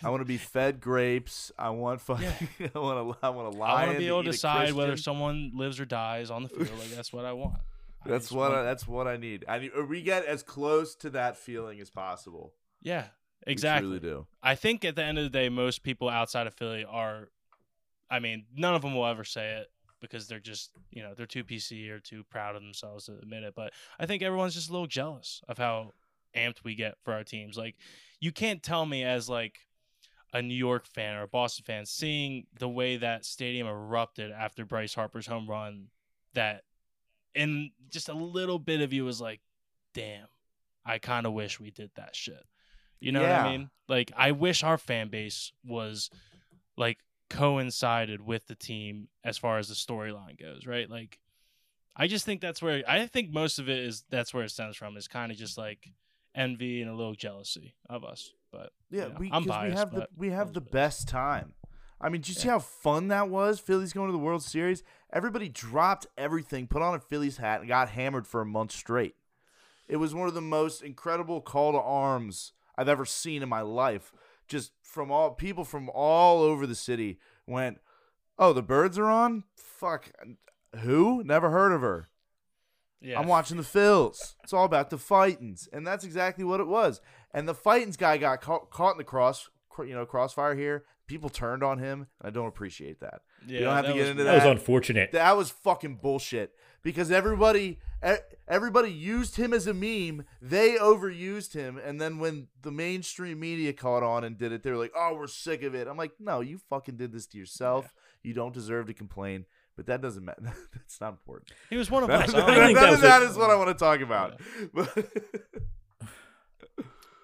I 0.03 0.11
want 0.11 0.21
to 0.21 0.27
be 0.27 0.39
fed 0.39 0.81
grapes. 0.81 1.53
I 1.59 1.71
want 1.71 2.01
fucking. 2.01 2.29
I 2.75 2.79
want 2.79 3.19
to. 3.21 3.27
I 3.27 3.31
want 3.31 3.53
to 3.53 3.59
lie. 3.59 3.69
i 3.69 3.87
want 3.87 3.93
to 3.93 3.99
be 3.99 4.09
able 4.09 4.25
to 4.25 4.31
decide 4.31 4.73
whether 4.73 4.97
someone 4.97 5.53
lives 5.55 5.81
or 5.81 5.85
dies 5.85 6.31
on 6.31 6.43
the 6.43 6.49
field 6.49 6.79
like 6.79 6.91
that's 6.91 7.13
what 7.13 7.25
i 7.25 7.33
want 7.33 7.57
I 8.05 8.09
That's 8.09 8.31
what. 8.31 8.53
I, 8.53 8.63
that's 8.63 8.87
what 8.87 9.07
I 9.07 9.17
need. 9.17 9.45
I 9.49 9.59
need. 9.59 9.73
Uh, 9.77 9.85
we 9.85 10.03
get 10.03 10.27
as 10.27 10.43
close 10.43 10.95
to 10.97 11.11
that 11.11 11.37
feeling 11.37 11.81
as 11.81 11.91
possible. 11.91 12.53
yeah 12.83 13.07
We 13.47 13.53
exactly 13.53 13.99
truly 13.99 14.01
do. 14.01 14.27
I 14.43 14.55
think 14.55 14.85
at 14.85 14.95
the 14.97 15.03
end 15.03 15.19
of 15.19 15.25
the 15.25 15.31
day, 15.31 15.49
most 15.49 15.83
people 15.83 16.09
outside 16.09 16.47
of 16.47 16.55
Philly 16.55 16.85
are, 16.85 17.31
I 18.11 18.19
mean, 18.21 18.45
none 18.55 18.75
of 18.75 18.83
them 18.83 18.95
will 18.95 19.07
ever 19.07 19.25
say 19.25 19.55
it 19.55 19.71
because 20.01 20.29
they're 20.29 20.39
just, 20.39 20.71
you 20.91 21.03
know, 21.03 21.15
they're 21.17 21.25
too 21.27 21.45
PC 21.45 21.89
or 21.89 21.99
too 21.99 22.25
proud 22.25 22.57
of 22.57 22.63
themselves 22.63 23.07
to 23.07 23.13
admit 23.13 23.43
it. 23.43 23.55
But 23.57 23.73
I 23.99 24.05
think 24.05 24.23
everyone's 24.23 24.55
just 24.55 24.69
a 24.69 24.73
little 24.73 24.87
jealous 24.87 25.41
of 25.49 25.57
how 25.57 25.93
amped 26.37 26.63
we 26.63 26.75
get 26.75 26.97
for 27.05 27.15
our 27.15 27.25
teams. 27.25 27.57
Like, 27.57 27.77
you 28.21 28.33
can't 28.33 28.63
tell 28.63 28.85
me 28.85 29.03
as 29.03 29.31
like 29.31 29.61
a 30.35 30.43
New 30.43 30.55
York 30.55 30.87
fan 30.87 31.17
or 31.17 31.23
a 31.23 31.29
Boston 31.29 31.65
fan 31.65 31.87
seeing 31.87 32.47
the 32.59 32.69
way 32.69 32.97
that 32.97 33.25
stadium 33.25 33.69
erupted 33.69 34.33
after 34.33 34.67
Bryce 34.67 34.93
Harper's 34.93 35.29
home 35.29 35.49
run 35.49 35.87
that 36.35 36.65
in 37.35 37.71
just 37.89 38.09
a 38.09 38.15
little 38.15 38.59
bit 38.59 38.81
of 38.81 38.93
you 38.93 39.05
was 39.05 39.21
like, 39.21 39.41
damn, 39.95 40.27
I 40.85 40.99
kind 40.99 41.25
of 41.25 41.33
wish 41.33 41.61
we 41.61 41.71
did 41.71 41.93
that 41.95 42.17
shit. 42.17 42.45
You 42.99 43.13
know 43.13 43.23
what 43.23 43.31
I 43.31 43.51
mean? 43.51 43.71
Like, 43.89 44.13
I 44.17 44.33
wish 44.33 44.65
our 44.65 44.79
fan 44.79 45.09
base 45.09 45.53
was 45.65 46.11
like 46.77 46.99
coincided 47.31 48.21
with 48.21 48.47
the 48.47 48.55
team 48.55 49.09
as 49.23 49.39
far 49.39 49.59
as 49.59 49.69
the 49.69 49.75
storyline 49.75 50.41
goes, 50.41 50.67
right? 50.67 50.91
Like, 50.91 51.21
I 51.97 52.09
just 52.09 52.25
think 52.25 52.41
that's 52.41 52.61
where 52.61 52.83
I 52.89 53.07
think 53.07 53.31
most 53.31 53.61
of 53.61 53.69
it 53.69 53.79
is. 53.79 54.05
That's 54.11 54.35
where 54.35 54.43
it 54.43 54.51
stems 54.51 54.77
from. 54.77 54.97
Is 54.97 55.07
kind 55.07 55.31
of 55.31 55.39
just 55.39 55.57
like 55.57 55.93
envy 56.35 56.83
and 56.83 56.91
a 56.91 56.95
little 56.95 57.15
jealousy 57.15 57.75
of 57.89 58.05
us. 58.05 58.33
But 58.55 58.73
Yeah, 58.91 59.05
you 59.05 59.09
know, 59.09 59.17
we, 59.19 59.31
I'm 59.33 59.45
biased, 59.45 59.75
we 59.75 59.79
have 59.79 59.91
the 59.95 60.09
we 60.17 60.31
have 60.31 60.53
the 60.53 60.61
what 60.61 60.67
it 60.67 60.71
is. 60.71 60.73
best 60.73 61.09
time. 61.09 61.55
I 62.01 62.09
mean, 62.09 62.21
did 62.21 62.29
you 62.29 62.35
see 62.35 62.49
how 62.49 62.59
fun 62.59 63.09
that 63.09 63.29
was? 63.29 63.59
Phillies 63.61 63.93
going 63.93 64.09
to 64.09 64.13
the 64.13 64.19
World 64.19 64.43
Series. 64.43 64.83
Everybody 65.13 65.49
dropped 65.49 66.07
everything, 66.19 66.67
put 66.67 66.83
on 66.83 66.95
a 66.95 67.01
Phillies 67.01 67.39
hat, 67.39 67.61
and 67.61 67.69
got 67.69 67.89
hammered 67.89 68.27
for 68.27 68.41
a 68.41 68.47
month 68.47 68.73
straight. 68.73 69.15
It 69.89 69.97
was 69.97 70.15
one 70.15 70.29
of 70.29 70.35
the 70.35 70.41
most 70.41 70.83
incredible 70.83 71.41
call 71.41 71.73
to 71.73 71.81
arms 71.81 72.53
I've 72.77 72.89
ever 72.89 73.05
seen 73.05 73.43
in 73.43 73.49
my 73.49 73.61
life. 73.63 74.13
Just 74.49 74.73
from 74.83 75.11
all 75.11 75.31
people 75.31 75.65
from 75.65 75.91
all 75.95 76.43
over 76.43 76.67
the 76.67 76.75
city 76.75 77.19
went, 77.47 77.79
"Oh, 78.39 78.53
the 78.53 78.63
Birds 78.63 78.99
are 78.99 79.07
on? 79.07 79.45
Fuck, 79.57 80.11
who? 80.81 81.23
Never 81.25 81.51
heard 81.51 81.73
of 81.73 81.81
her." 81.81 82.09
Yeah, 83.05 83.21
I'm 83.21 83.27
watching 83.29 83.59
the 83.59 83.63
Phils. 83.63 84.35
It's 84.43 84.53
all 84.55 84.65
about 84.65 84.89
the 84.89 84.97
fightins, 84.97 85.69
and 85.73 85.87
that's 85.87 86.05
exactly 86.05 86.43
what 86.43 86.59
it 86.59 86.67
was. 86.67 87.01
And 87.33 87.47
the 87.47 87.55
fightins 87.55 87.99
guy 87.99 88.17
got 88.17 88.41
caught, 88.41 88.71
caught 88.71 88.93
in 88.93 88.99
the 88.99 89.05
cross, 89.05 89.51
you 89.79 89.95
know, 89.95 90.07
crossfire 90.07 90.55
here. 90.55 90.85
People 91.07 91.29
turned 91.29 91.63
on 91.63 91.79
him, 91.79 92.07
and 92.21 92.29
I 92.29 92.31
don't 92.31 92.47
appreciate 92.47 93.01
that. 93.01 93.21
Yeah, 93.47 93.59
you 93.59 93.65
don't 93.67 93.77
have 93.77 93.87
to 93.87 93.93
get 93.93 94.01
was 94.01 94.09
into 94.09 94.25
that. 94.25 94.39
That 94.39 94.47
was 94.47 94.57
unfortunate. 94.57 95.13
That 95.13 95.37
was 95.37 95.51
fucking 95.51 95.97
bullshit 95.97 96.55
because 96.83 97.11
everybody, 97.11 97.79
everybody 98.49 98.91
used 98.91 99.37
him 99.37 99.53
as 99.53 99.67
a 99.67 99.75
meme. 99.75 100.25
They 100.41 100.77
overused 100.77 101.53
him, 101.53 101.79
and 101.85 102.01
then 102.01 102.19
when 102.19 102.49
the 102.63 102.73
mainstream 102.73 103.39
media 103.39 103.75
caught 103.75 104.03
on 104.03 104.25
and 104.25 104.39
did 104.39 104.51
it, 104.53 104.63
they 104.63 104.71
were 104.71 104.79
like, 104.79 104.93
"Oh, 104.97 105.15
we're 105.15 105.27
sick 105.27 105.63
of 105.63 105.75
it." 105.75 105.89
I'm 105.89 105.99
like, 105.99 106.13
"No, 106.19 106.41
you 106.41 106.57
fucking 106.71 106.97
did 106.97 107.13
this 107.13 107.27
to 107.27 107.39
yourself. 107.39 107.93
You 108.23 108.33
don't 108.33 108.55
deserve 108.55 108.87
to 108.87 108.95
complain." 108.95 109.45
But 109.77 109.87
that 109.87 110.01
doesn't 110.01 110.25
matter. 110.25 110.41
That's 110.75 111.01
not 111.01 111.11
important. 111.11 111.51
He 111.71 111.77
was 111.77 111.91
one 111.91 112.03
of 112.05 112.09
None, 112.09 112.23
us. 112.23 112.29
of 112.33 112.37
I 112.37 112.55
that- 112.73 112.75
that 112.75 112.75
none 112.75 112.95
of 112.95 113.01
that 113.01 113.23
a- 113.23 113.39
what 113.39 113.51
I 113.51 113.57
want 113.57 113.69
to 113.71 113.75
talk 113.75 114.01
about. 114.01 114.41
But- 114.73 115.09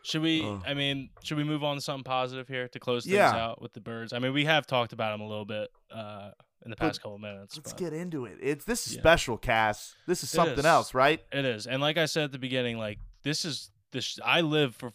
Should 0.03 0.23
we? 0.23 0.43
Ugh. 0.45 0.63
I 0.67 0.73
mean, 0.75 1.11
should 1.23 1.37
we 1.37 1.45
move 1.45 1.63
on 1.63 1.77
to 1.77 1.81
something 1.81 2.05
positive 2.05 2.49
here 2.49 2.67
to 2.69 2.81
close 2.81 3.05
things 3.05 3.15
Yeah. 3.17 3.37
out 3.37 3.61
with 3.61 3.75
the 3.75 3.81
birds? 3.81 4.13
I 4.15 4.19
mean, 4.19 4.33
we 4.33 4.47
have 4.47 4.67
talked 4.67 4.93
about 4.95 5.13
them 5.13 5.21
a 5.21 5.29
little 5.29 5.45
bit 5.45 5.69
uh, 5.95 6.31
in 6.65 6.71
the 6.71 6.77
But 6.77 6.87
past 6.87 7.03
couple 7.03 7.19
minutes. 7.19 7.57
Let's 7.57 7.73
but 7.75 7.79
get 7.79 7.93
into 7.93 8.25
it. 8.25 8.39
It's 8.41 8.65
this 8.65 8.87
is 8.87 8.95
Yeah. 8.97 9.03
special, 9.03 9.37
Cass. 9.37 9.95
This 10.07 10.23
is 10.25 10.31
something 10.31 10.59
is. 10.61 10.65
else, 10.65 10.95
right? 10.95 11.23
It 11.31 11.45
is, 11.45 11.67
and 11.67 11.83
like 11.83 11.99
I 11.99 12.07
said 12.07 12.25
at 12.25 12.33
the 12.33 12.39
beginning, 12.39 12.79
like 12.79 12.99
this 13.25 13.45
is 13.45 13.71
this. 13.93 14.19
I 14.25 14.41
live 14.41 14.75
for 14.75 14.91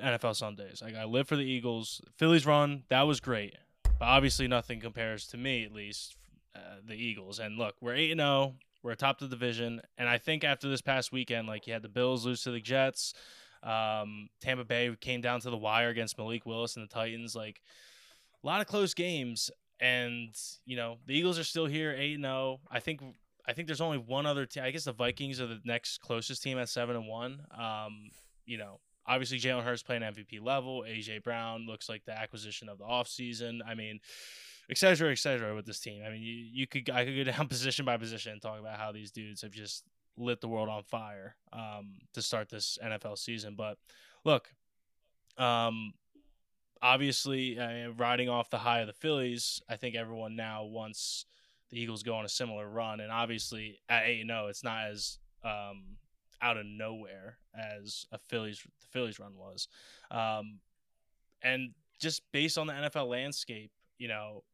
NFL 0.00 0.36
Sundays. 0.36 0.80
Like 0.82 0.94
I 0.94 1.04
live 1.04 1.26
for 1.26 1.36
the 1.36 1.44
Eagles. 1.44 2.00
Phillies 2.16 2.46
run 2.46 2.84
that 2.90 3.02
was 3.02 3.18
great, 3.20 3.54
but 3.98 4.06
obviously 4.06 4.46
nothing 4.46 4.78
compares 4.80 5.26
to 5.28 5.36
me 5.36 5.64
at 5.64 5.72
least 5.72 6.14
uh, 6.54 6.76
the 6.86 6.94
Eagles. 6.94 7.38
And 7.38 7.56
look, 7.58 7.74
we're 7.80 7.94
eight 7.94 8.10
and 8.10 8.20
zero. 8.20 8.54
We're 8.82 8.92
atop 8.92 9.18
the 9.18 9.28
division, 9.28 9.80
and 9.96 10.08
I 10.08 10.18
think 10.18 10.44
after 10.44 10.68
this 10.68 10.82
past 10.82 11.10
weekend, 11.10 11.48
like 11.48 11.66
you 11.66 11.72
had 11.72 11.80
the 11.80 11.88
Bills 11.88 12.26
lose 12.26 12.42
to 12.42 12.50
the 12.50 12.60
Jets. 12.60 13.14
Um, 13.62 14.28
Tampa 14.42 14.64
Bay 14.64 14.94
came 15.00 15.22
down 15.22 15.40
to 15.40 15.50
the 15.50 15.56
wire 15.56 15.88
against 15.88 16.18
Malik 16.18 16.44
Willis 16.44 16.76
and 16.76 16.86
the 16.86 16.92
Titans. 16.92 17.34
Like 17.34 17.62
a 18.42 18.46
lot 18.46 18.60
of 18.60 18.66
close 18.66 18.92
games, 18.92 19.50
and 19.80 20.36
you 20.66 20.76
know 20.76 20.98
the 21.06 21.16
Eagles 21.16 21.38
are 21.38 21.44
still 21.44 21.64
here, 21.64 21.94
eight 21.96 22.14
and 22.14 22.24
zero. 22.24 22.60
I 22.70 22.80
think 22.80 23.00
I 23.46 23.54
think 23.54 23.68
there's 23.68 23.80
only 23.80 23.98
one 23.98 24.26
other 24.26 24.44
team. 24.44 24.64
I 24.64 24.70
guess 24.70 24.84
the 24.84 24.92
Vikings 24.92 25.40
are 25.40 25.46
the 25.46 25.60
next 25.64 25.98
closest 26.02 26.42
team 26.42 26.58
at 26.58 26.68
seven 26.68 26.94
and 26.94 27.08
one. 27.08 27.40
Um, 27.58 28.10
you 28.44 28.58
know, 28.58 28.80
obviously 29.06 29.38
Jalen 29.38 29.64
Hurts 29.64 29.82
playing 29.82 30.02
MVP 30.02 30.42
level. 30.42 30.84
AJ 30.86 31.22
Brown 31.22 31.66
looks 31.66 31.88
like 31.88 32.04
the 32.04 32.18
acquisition 32.18 32.68
of 32.68 32.78
the 32.78 32.84
offseason. 32.84 33.60
I 33.66 33.74
mean, 33.74 34.00
et 34.70 34.78
cetera, 34.78 35.10
et 35.10 35.18
cetera 35.18 35.54
with 35.54 35.66
this 35.66 35.80
team. 35.80 36.02
I 36.06 36.10
mean, 36.10 36.22
you, 36.22 36.34
you 36.34 36.66
could 36.66 36.88
I 36.90 37.04
could 37.04 37.16
go 37.16 37.24
down 37.24 37.48
position 37.48 37.84
by 37.84 37.96
position 37.96 38.32
and 38.32 38.42
talk 38.42 38.58
about 38.58 38.78
how 38.78 38.92
these 38.92 39.10
dudes 39.10 39.42
have 39.42 39.52
just 39.52 39.84
lit 40.16 40.40
the 40.40 40.48
world 40.48 40.68
on 40.68 40.82
fire 40.82 41.36
um, 41.52 41.96
to 42.12 42.22
start 42.22 42.48
this 42.48 42.78
NFL 42.84 43.18
season. 43.18 43.54
But 43.56 43.78
look, 44.24 44.48
um, 45.36 45.92
obviously, 46.80 47.60
I 47.60 47.86
mean, 47.86 47.94
riding 47.96 48.28
off 48.28 48.50
the 48.50 48.58
high 48.58 48.80
of 48.80 48.86
the 48.86 48.92
Phillies, 48.92 49.60
I 49.68 49.76
think 49.76 49.96
everyone 49.96 50.36
now 50.36 50.64
wants 50.64 51.26
the 51.70 51.80
Eagles 51.80 52.02
go 52.02 52.14
on 52.14 52.24
a 52.24 52.28
similar 52.28 52.68
run. 52.68 53.00
And 53.00 53.10
obviously, 53.10 53.80
at 53.88 54.04
eight 54.04 54.26
zero, 54.26 54.46
it's 54.46 54.62
not 54.62 54.84
as 54.86 55.18
um, 55.42 55.96
out 56.40 56.56
of 56.56 56.66
nowhere 56.66 57.38
as 57.54 58.06
a 58.12 58.18
Phillies 58.18 58.60
the 58.80 58.86
Phillies 58.88 59.18
run 59.18 59.32
was. 59.36 59.68
Um, 60.10 60.60
and 61.42 61.72
just 62.00 62.22
based 62.32 62.58
on 62.58 62.66
the 62.66 62.72
NFL 62.72 63.08
landscape, 63.08 63.70
you 63.98 64.08
know, 64.08 64.44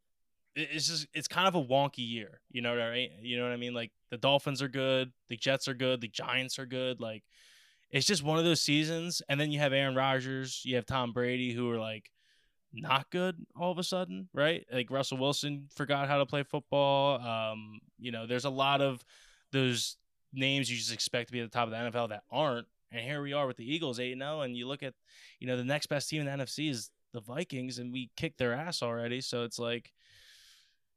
it's 0.54 0.88
just 0.88 1.06
it's 1.14 1.28
kind 1.28 1.48
of 1.48 1.54
a 1.54 1.62
wonky 1.62 2.08
year. 2.08 2.40
You 2.50 2.62
know 2.62 2.70
what 2.70 2.80
I 2.80 2.92
mean? 2.92 3.10
You 3.22 3.38
know 3.38 3.44
what 3.44 3.52
I 3.52 3.56
mean? 3.56 3.74
Like 3.74 3.92
the 4.10 4.18
Dolphins 4.18 4.62
are 4.62 4.68
good, 4.68 5.12
the 5.28 5.36
Jets 5.36 5.68
are 5.68 5.74
good, 5.74 6.00
the 6.00 6.08
Giants 6.08 6.58
are 6.58 6.66
good. 6.66 7.00
Like 7.00 7.24
it's 7.90 8.06
just 8.06 8.22
one 8.22 8.38
of 8.38 8.44
those 8.44 8.60
seasons. 8.60 9.22
And 9.28 9.40
then 9.40 9.50
you 9.50 9.58
have 9.58 9.72
Aaron 9.72 9.94
Rodgers, 9.94 10.62
you 10.64 10.76
have 10.76 10.86
Tom 10.86 11.12
Brady, 11.12 11.52
who 11.52 11.70
are 11.70 11.78
like 11.78 12.10
not 12.72 13.10
good 13.10 13.36
all 13.56 13.72
of 13.72 13.78
a 13.78 13.84
sudden, 13.84 14.28
right? 14.32 14.64
Like 14.72 14.90
Russell 14.90 15.18
Wilson 15.18 15.68
forgot 15.74 16.08
how 16.08 16.18
to 16.18 16.26
play 16.26 16.42
football. 16.42 17.20
Um, 17.20 17.80
you 17.98 18.12
know, 18.12 18.26
there's 18.26 18.44
a 18.44 18.50
lot 18.50 18.80
of 18.80 19.04
those 19.52 19.96
names 20.32 20.70
you 20.70 20.76
just 20.76 20.92
expect 20.92 21.28
to 21.28 21.32
be 21.32 21.40
at 21.40 21.50
the 21.50 21.56
top 21.56 21.68
of 21.68 21.70
the 21.70 21.76
NFL 21.76 22.10
that 22.10 22.22
aren't. 22.30 22.66
And 22.92 23.04
here 23.04 23.22
we 23.22 23.32
are 23.32 23.46
with 23.46 23.56
the 23.56 23.72
Eagles 23.72 24.00
8 24.00 24.16
0. 24.18 24.40
And 24.40 24.56
you 24.56 24.66
look 24.66 24.82
at, 24.82 24.94
you 25.38 25.46
know, 25.46 25.56
the 25.56 25.64
next 25.64 25.86
best 25.86 26.08
team 26.08 26.26
in 26.26 26.26
the 26.26 26.44
NFC 26.44 26.70
is 26.70 26.90
the 27.12 27.20
Vikings, 27.20 27.78
and 27.78 27.92
we 27.92 28.10
kicked 28.16 28.38
their 28.38 28.52
ass 28.52 28.82
already. 28.82 29.20
So 29.20 29.44
it's 29.44 29.58
like, 29.58 29.92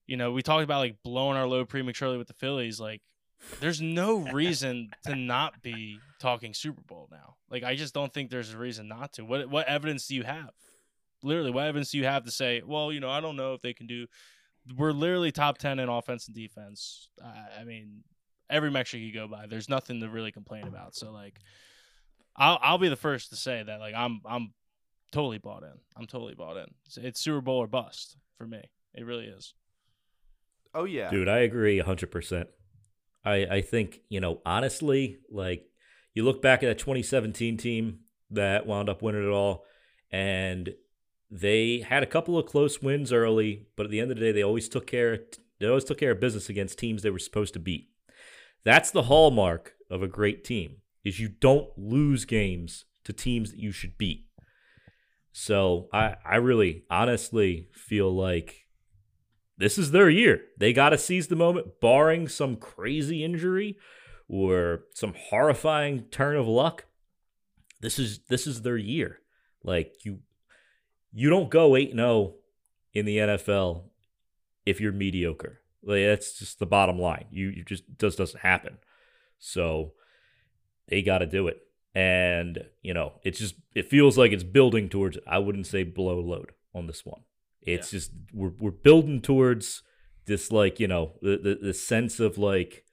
you 0.08 0.18
know, 0.18 0.32
we 0.32 0.42
talked 0.42 0.64
about 0.64 0.80
like 0.80 0.98
blowing 1.04 1.38
our 1.38 1.48
load 1.48 1.70
prematurely 1.70 2.18
with 2.18 2.28
the 2.28 2.34
Phillies. 2.34 2.80
Like, 2.80 3.02
there's 3.60 3.82
no 3.82 4.20
reason 4.34 4.92
to 5.06 5.16
not 5.16 5.62
be 5.62 6.00
talking 6.20 6.54
Super 6.54 6.82
Bowl 6.82 7.08
now. 7.12 7.36
Like, 7.50 7.64
I 7.64 7.76
just 7.76 7.94
don't 7.94 8.14
think 8.14 8.30
there's 8.30 8.54
a 8.54 8.58
reason 8.58 8.88
not 8.88 9.14
to. 9.14 9.24
What 9.24 9.50
what 9.50 9.68
evidence 9.68 10.08
do 10.08 10.16
you 10.16 10.24
have? 10.24 10.52
Literally, 11.22 11.52
what 11.52 11.66
evidence 11.66 11.92
do 11.92 11.98
you 11.98 12.06
have 12.06 12.26
to 12.26 12.32
say? 12.32 12.62
Well, 12.66 12.92
you 12.92 13.00
know, 13.00 13.10
I 13.10 13.22
don't 13.22 13.36
know 13.36 13.54
if 13.54 13.62
they 13.62 13.74
can 13.74 13.88
do. 13.88 14.08
We're 14.78 14.92
literally 14.92 15.32
top 15.32 15.58
ten 15.58 15.80
in 15.80 15.90
offense 15.90 16.28
and 16.28 16.36
defense. 16.36 17.10
I, 17.24 17.62
I 17.62 17.64
mean, 17.64 18.04
every 18.50 18.72
metric 18.72 19.02
you 19.02 19.14
go 19.14 19.28
by, 19.28 19.48
there's 19.48 19.70
nothing 19.70 20.00
to 20.02 20.10
really 20.10 20.32
complain 20.32 20.68
about. 20.68 20.96
So 20.96 21.12
like, 21.12 21.40
I'll 22.36 22.60
I'll 22.62 22.78
be 22.78 22.90
the 22.90 22.96
first 22.96 23.30
to 23.30 23.36
say 23.36 23.64
that 23.64 23.80
like 23.80 23.96
I'm 23.96 24.22
I'm 24.26 24.54
totally 25.12 25.38
bought 25.38 25.64
in. 25.64 25.74
I'm 25.96 26.08
totally 26.08 26.34
bought 26.34 26.58
in. 26.58 26.66
It's, 26.86 26.98
it's 26.98 27.20
Super 27.22 27.42
Bowl 27.42 27.60
or 27.60 27.68
bust 27.68 28.18
for 28.38 28.46
me. 28.46 28.64
It 28.94 29.06
really 29.06 29.26
is. 29.26 29.54
Oh 30.74 30.86
yeah, 30.86 31.10
Dude, 31.10 31.28
I 31.28 31.40
agree 31.40 31.80
100%. 31.80 32.48
I, 33.26 33.36
I 33.50 33.62
think, 33.62 34.02
you 34.10 34.20
know, 34.20 34.42
honestly, 34.46 35.20
like 35.32 35.66
you 36.14 36.24
look 36.24 36.42
back 36.42 36.62
at 36.64 36.68
that 36.68 36.80
2017 36.80 37.58
team 37.58 38.00
that 38.32 38.66
wound 38.66 38.90
up 38.90 39.02
winning 39.02 39.24
it 39.24 39.32
all, 39.32 39.66
and 40.12 40.74
they 41.32 41.80
had 41.80 42.04
a 42.04 42.08
couple 42.08 42.38
of 42.38 42.46
close 42.46 42.82
wins 42.82 43.12
early, 43.14 43.68
but 43.76 43.86
at 43.86 43.92
the 43.92 44.00
end 44.00 44.12
of 44.12 44.18
the 44.18 44.24
day, 44.24 44.32
they 44.32 44.44
always 44.44 44.68
took 44.70 44.88
care 44.88 45.20
they 45.60 45.68
always 45.68 45.86
took 45.86 46.00
care 46.00 46.12
of 46.12 46.20
business 46.20 46.50
against 46.50 46.78
teams 46.78 47.02
they 47.02 47.10
were 47.10 47.20
supposed 47.20 47.54
to 47.54 47.60
beat. 47.60 47.90
That's 48.66 48.92
the 48.92 49.04
hallmark 49.04 49.76
of 49.90 50.04
a 50.04 50.08
great 50.08 50.44
team 50.44 50.78
is 51.04 51.20
you 51.20 51.30
don't 51.30 51.70
lose 51.78 52.26
games 52.26 52.86
to 53.04 53.14
teams 53.14 53.52
that 53.52 53.60
you 53.60 53.72
should 53.72 53.98
beat. 53.98 54.26
So 55.32 55.90
I, 55.94 56.16
I 56.26 56.36
really 56.38 56.84
honestly 56.90 57.68
feel 57.74 58.14
like 58.14 58.63
this 59.58 59.78
is 59.78 59.92
their 59.92 60.10
year. 60.10 60.42
They 60.58 60.74
got 60.74 60.90
to 60.90 60.98
seize 60.98 61.28
the 61.28 61.36
moment, 61.36 61.80
barring 61.80 62.28
some 62.28 62.56
crazy 62.56 63.24
injury 63.24 63.78
or 64.28 64.86
some 64.94 65.14
horrifying 65.16 66.04
turn 66.04 66.36
of 66.36 66.48
luck. 66.48 66.86
This 67.82 68.00
is 68.00 68.20
this 68.30 68.48
is 68.48 68.62
their 68.62 68.78
year. 68.78 69.20
Like 69.64 70.06
you, 70.06 70.20
you 71.12 71.30
don't 71.30 71.50
go 71.50 71.76
8 71.76 71.94
0 71.94 72.36
in 72.94 73.06
the 73.06 73.18
NFL 73.18 73.84
if 74.66 74.82
you're 74.82 74.92
mediocre. 74.92 75.60
Like 75.84 76.06
that's 76.06 76.40
just 76.40 76.60
the 76.60 76.66
bottom 76.66 76.98
line. 76.98 77.26
You 77.30 77.50
you 77.50 77.64
just 77.64 77.84
just 78.00 78.18
doesn't 78.18 78.40
happen. 78.40 78.78
So 79.38 79.94
they 80.88 81.02
got 81.02 81.20
to 81.20 81.26
do 81.26 81.48
it, 81.48 81.60
and 81.94 82.64
you 82.82 82.94
know 82.94 83.14
it's 83.24 83.40
just 83.40 83.56
it 83.76 83.90
feels 83.90 84.18
like 84.18 84.32
it's 84.32 84.44
building 84.44 84.90
towards. 84.90 85.18
I 85.28 85.40
wouldn't 85.40 85.68
say 85.68 85.84
blow 85.84 86.20
load 86.20 86.54
on 86.74 86.88
this 86.88 87.06
one. 87.06 87.22
It's 87.66 87.92
just 87.92 88.12
we're 88.34 88.54
we're 88.60 88.72
building 88.72 89.22
towards 89.22 89.84
this 90.26 90.52
like 90.52 90.80
you 90.80 90.88
know 90.88 91.14
the, 91.22 91.38
the 91.38 91.60
the 91.62 91.74
sense 91.74 92.20
of 92.20 92.38
like 92.38 92.84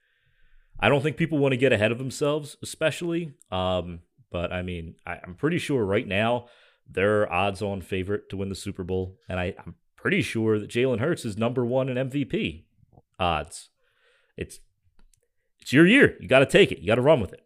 I 0.79 0.89
don't 0.89 1.01
think 1.01 1.17
people 1.17 1.37
want 1.37 1.53
to 1.53 1.57
get 1.57 1.73
ahead 1.73 1.91
of 1.91 1.97
themselves, 1.97 2.57
especially. 2.63 3.33
Um, 3.51 3.99
but 4.31 4.51
I 4.51 4.61
mean 4.61 4.95
I, 5.05 5.19
I'm 5.23 5.35
pretty 5.35 5.57
sure 5.57 5.85
right 5.85 6.07
now 6.07 6.47
they're 6.89 7.31
odds 7.31 7.61
on 7.61 7.81
favorite 7.81 8.29
to 8.29 8.37
win 8.37 8.49
the 8.49 8.55
Super 8.55 8.83
Bowl, 8.83 9.17
and 9.29 9.39
I, 9.39 9.53
I'm 9.65 9.75
pretty 9.95 10.21
sure 10.21 10.59
that 10.59 10.69
Jalen 10.69 10.99
Hurts 10.99 11.25
is 11.25 11.37
number 11.37 11.65
one 11.65 11.89
in 11.89 12.09
MVP 12.09 12.65
odds. 13.19 13.69
It's 14.35 14.59
it's 15.59 15.71
your 15.71 15.85
year. 15.85 16.17
You 16.19 16.27
got 16.27 16.39
to 16.39 16.45
take 16.45 16.71
it. 16.71 16.79
You 16.79 16.87
got 16.87 16.95
to 16.95 17.01
run 17.01 17.21
with 17.21 17.33
it. 17.33 17.41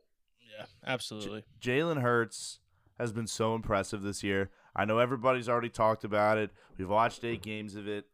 Yeah, 0.58 0.66
absolutely. 0.86 1.44
Jalen 1.62 2.02
Hurts 2.02 2.60
has 2.98 3.12
been 3.12 3.28
so 3.28 3.54
impressive 3.56 4.02
this 4.02 4.24
year. 4.24 4.52
I 4.76 4.86
know 4.86 5.00
everybody's 5.00 5.48
already 5.50 5.70
talked 5.70 6.04
about 6.04 6.38
it. 6.38 6.52
We've 6.78 6.90
watched 6.90 7.24
eight 7.24 7.42
games 7.42 7.76
of 7.76 7.88
it. 7.88 8.06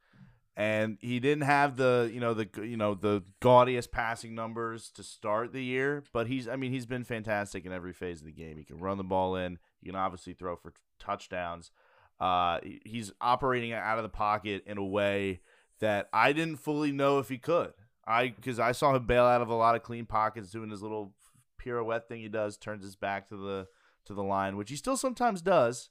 and 0.55 0.97
he 1.01 1.20
didn't 1.20 1.43
have 1.45 1.78
the 1.78 2.09
you 2.14 2.20
know 2.20 2.34
the 2.34 2.47
you 2.57 2.78
know 2.78 2.93
the 2.93 3.24
gaudiest 3.39 3.91
passing 3.91 4.36
numbers 4.36 4.91
to 4.91 5.01
start 5.03 5.53
the 5.53 5.64
year, 5.64 6.03
but 6.14 6.28
he's 6.28 6.47
I 6.47 6.55
mean 6.57 6.72
he's 6.72 6.86
been 6.86 7.03
fantastic 7.05 7.66
in 7.66 7.72
every 7.72 7.93
phase 7.93 8.20
of 8.20 8.26
the 8.26 8.32
game. 8.34 8.57
He 8.57 8.64
can 8.66 8.80
run 8.80 8.97
the 8.97 9.03
ball 9.03 9.36
in. 9.36 9.57
He 9.80 9.88
can 9.88 9.95
obviously 9.95 10.34
throw 10.34 10.55
for 10.55 10.74
touchdowns. 10.99 11.72
Uh, 12.20 12.59
he's 12.86 13.12
operating 13.20 13.74
out 13.74 13.97
of 13.97 14.03
the 14.03 14.09
pocket 14.09 14.64
in 14.68 14.78
a 14.78 14.86
way 14.86 15.39
that 15.80 16.09
I 16.14 16.34
didn't 16.34 16.57
fully 16.57 16.91
know 16.91 17.18
if 17.18 17.30
he 17.30 17.38
could. 17.39 17.74
I 18.05 18.28
because 18.30 18.59
I 18.59 18.74
saw 18.74 18.93
him 18.95 19.05
bail 19.07 19.26
out 19.26 19.41
of 19.41 19.49
a 19.49 19.55
lot 19.55 19.76
of 19.76 19.84
clean 19.84 20.05
pockets, 20.05 20.51
doing 20.51 20.70
his 20.70 20.84
little 20.84 21.14
pirouette 21.57 22.07
thing 22.07 22.22
he 22.22 22.28
does, 22.30 22.57
turns 22.57 22.84
his 22.84 22.95
back 22.95 23.30
to 23.30 23.38
the 23.38 23.68
to 24.05 24.14
the 24.14 24.24
line, 24.24 24.57
which 24.57 24.70
he 24.70 24.76
still 24.76 24.97
sometimes 24.97 25.41
does, 25.41 25.89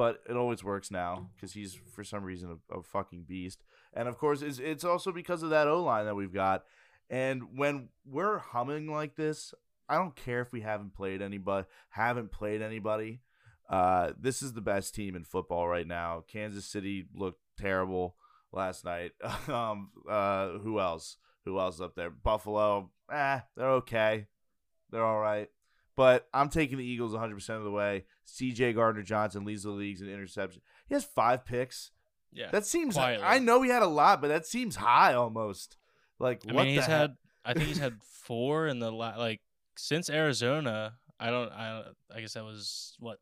but 0.00 0.22
it 0.30 0.34
always 0.34 0.64
works 0.64 0.90
now 0.90 1.28
because 1.36 1.52
he's 1.52 1.74
for 1.74 2.02
some 2.02 2.24
reason 2.24 2.58
a, 2.72 2.78
a, 2.78 2.82
fucking 2.82 3.24
beast. 3.28 3.62
And 3.92 4.08
of 4.08 4.16
course, 4.16 4.40
it's 4.40 4.58
it's 4.58 4.82
also 4.82 5.12
because 5.12 5.42
of 5.42 5.50
that 5.50 5.68
O 5.68 5.82
line 5.82 6.06
that 6.06 6.14
we've 6.14 6.32
got. 6.32 6.64
And 7.10 7.58
when 7.58 7.90
we're 8.06 8.38
humming 8.38 8.90
like 8.90 9.16
this, 9.16 9.52
I 9.90 9.96
don't 9.96 10.16
care 10.16 10.40
if 10.40 10.52
we 10.52 10.62
haven't 10.62 10.94
played 10.94 11.20
anybody, 11.20 11.66
haven't 11.90 12.32
played 12.32 12.62
anybody. 12.62 13.20
Uh, 13.68 14.12
this 14.18 14.40
is 14.40 14.54
the 14.54 14.62
best 14.62 14.94
team 14.94 15.14
in 15.14 15.24
football 15.24 15.68
right 15.68 15.86
now. 15.86 16.24
Kansas 16.26 16.64
City 16.64 17.04
looked 17.14 17.42
terrible 17.58 18.16
last 18.52 18.86
night. 18.86 19.12
um, 19.48 19.90
uh, 20.08 20.52
who 20.60 20.80
else? 20.80 21.18
Who 21.44 21.60
else 21.60 21.78
up 21.78 21.94
there? 21.94 22.08
Buffalo. 22.08 22.90
Eh, 23.12 23.40
they're 23.54 23.72
okay. 23.72 24.28
They're 24.90 25.04
all 25.04 25.20
right. 25.20 25.50
But 26.00 26.26
I'm 26.32 26.48
taking 26.48 26.78
the 26.78 26.84
Eagles 26.84 27.12
100% 27.12 27.50
of 27.58 27.62
the 27.62 27.70
way. 27.70 28.06
CJ 28.26 28.74
Gardner 28.74 29.02
Johnson 29.02 29.44
leads 29.44 29.64
the 29.64 29.70
leagues 29.70 30.00
in 30.00 30.08
interception. 30.08 30.62
He 30.88 30.94
has 30.94 31.04
five 31.04 31.44
picks. 31.44 31.90
Yeah. 32.32 32.48
That 32.50 32.64
seems 32.64 32.94
quietly. 32.94 33.26
I 33.26 33.38
know 33.38 33.60
he 33.60 33.68
had 33.68 33.82
a 33.82 33.86
lot, 33.86 34.22
but 34.22 34.28
that 34.28 34.46
seems 34.46 34.76
high 34.76 35.12
almost. 35.12 35.76
Like 36.18 36.40
I 36.48 36.54
what 36.54 36.64
mean, 36.64 36.76
he's 36.76 36.86
heck? 36.86 37.00
had 37.00 37.16
I 37.44 37.52
think 37.52 37.66
he's 37.66 37.76
had 37.76 37.98
four 38.02 38.66
in 38.66 38.78
the 38.78 38.90
la- 38.90 39.18
like 39.18 39.42
since 39.76 40.08
Arizona. 40.08 40.94
I 41.18 41.28
don't 41.28 41.52
I 41.52 41.82
I 42.10 42.22
guess 42.22 42.32
that 42.32 42.44
was 42.44 42.96
what 42.98 43.18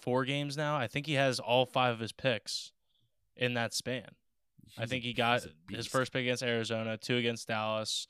four 0.00 0.24
games 0.24 0.56
now. 0.56 0.76
I 0.76 0.86
think 0.86 1.06
he 1.06 1.14
has 1.14 1.40
all 1.40 1.66
five 1.66 1.92
of 1.92 1.98
his 1.98 2.12
picks 2.12 2.70
in 3.36 3.54
that 3.54 3.74
span. 3.74 4.06
He's 4.64 4.78
I 4.78 4.86
think 4.86 5.02
he 5.02 5.12
got 5.12 5.44
his 5.68 5.88
first 5.88 6.12
pick 6.12 6.20
against 6.22 6.44
Arizona, 6.44 6.96
two 6.96 7.16
against 7.16 7.48
Dallas, 7.48 8.06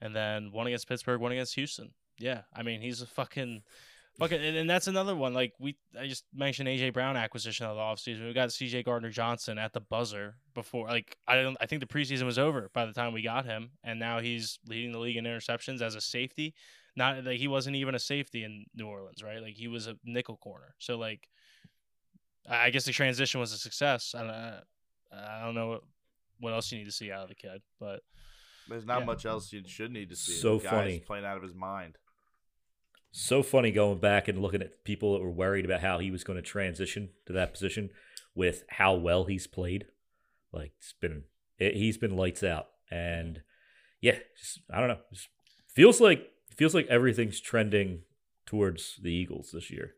and 0.00 0.14
then 0.14 0.52
one 0.52 0.68
against 0.68 0.86
Pittsburgh, 0.86 1.20
one 1.20 1.32
against 1.32 1.56
Houston. 1.56 1.90
Yeah, 2.18 2.42
I 2.54 2.62
mean 2.62 2.80
he's 2.80 3.02
a 3.02 3.06
fucking 3.06 3.62
fucking, 4.18 4.42
and, 4.42 4.56
and 4.56 4.70
that's 4.70 4.86
another 4.86 5.16
one. 5.16 5.32
Like 5.32 5.54
we, 5.58 5.76
I 5.98 6.06
just 6.06 6.24
mentioned 6.34 6.68
AJ 6.68 6.92
Brown 6.92 7.16
acquisition 7.16 7.66
of 7.66 7.76
the 7.76 7.82
offseason. 7.82 8.26
We 8.26 8.32
got 8.32 8.48
CJ 8.50 8.84
Gardner 8.84 9.10
Johnson 9.10 9.58
at 9.58 9.72
the 9.72 9.80
buzzer 9.80 10.36
before. 10.54 10.88
Like 10.88 11.16
I 11.26 11.40
don't, 11.40 11.56
I 11.60 11.66
think 11.66 11.80
the 11.80 11.86
preseason 11.86 12.24
was 12.24 12.38
over 12.38 12.70
by 12.72 12.86
the 12.86 12.92
time 12.92 13.12
we 13.12 13.22
got 13.22 13.44
him, 13.44 13.70
and 13.84 13.98
now 13.98 14.20
he's 14.20 14.58
leading 14.66 14.92
the 14.92 14.98
league 14.98 15.16
in 15.16 15.24
interceptions 15.24 15.80
as 15.80 15.94
a 15.94 16.00
safety. 16.00 16.54
Not 16.96 17.24
like 17.24 17.38
he 17.38 17.48
wasn't 17.48 17.76
even 17.76 17.94
a 17.94 18.00
safety 18.00 18.44
in 18.44 18.66
New 18.74 18.86
Orleans, 18.86 19.22
right? 19.22 19.40
Like 19.40 19.54
he 19.54 19.68
was 19.68 19.86
a 19.86 19.94
nickel 20.04 20.36
corner. 20.36 20.74
So 20.78 20.98
like, 20.98 21.28
I 22.48 22.70
guess 22.70 22.84
the 22.84 22.92
transition 22.92 23.40
was 23.40 23.52
a 23.52 23.58
success. 23.58 24.14
I 24.16 24.22
don't, 24.22 24.30
I 25.20 25.44
don't 25.44 25.54
know 25.54 25.80
what 26.40 26.52
else 26.52 26.72
you 26.72 26.78
need 26.78 26.86
to 26.86 26.92
see 26.92 27.12
out 27.12 27.22
of 27.22 27.28
the 27.28 27.34
kid, 27.34 27.62
but. 27.78 28.00
There's 28.68 28.84
not 28.84 29.00
yeah. 29.00 29.06
much 29.06 29.24
else 29.24 29.50
you 29.50 29.62
should 29.66 29.90
need 29.92 30.10
to 30.10 30.16
see. 30.16 30.32
So 30.32 30.58
funny, 30.58 30.98
playing 30.98 31.24
out 31.24 31.38
of 31.38 31.42
his 31.42 31.54
mind. 31.54 31.96
So 33.20 33.42
funny 33.42 33.72
going 33.72 33.98
back 33.98 34.28
and 34.28 34.40
looking 34.40 34.62
at 34.62 34.84
people 34.84 35.14
that 35.14 35.24
were 35.24 35.30
worried 35.30 35.64
about 35.64 35.80
how 35.80 35.98
he 35.98 36.12
was 36.12 36.22
going 36.22 36.36
to 36.36 36.42
transition 36.42 37.08
to 37.26 37.32
that 37.32 37.52
position 37.52 37.90
with 38.36 38.62
how 38.68 38.94
well 38.94 39.24
he's 39.24 39.48
played. 39.48 39.86
Like 40.52 40.70
it's 40.78 40.94
been, 41.00 41.24
it, 41.58 41.74
he's 41.74 41.98
been 41.98 42.16
lights 42.16 42.44
out, 42.44 42.68
and 42.92 43.42
yeah, 44.00 44.18
just, 44.38 44.60
I 44.72 44.78
don't 44.78 44.86
know. 44.86 45.00
Just 45.12 45.26
feels 45.66 46.00
like 46.00 46.30
feels 46.54 46.76
like 46.76 46.86
everything's 46.86 47.40
trending 47.40 48.02
towards 48.46 49.00
the 49.02 49.12
Eagles 49.12 49.50
this 49.52 49.68
year. 49.68 49.94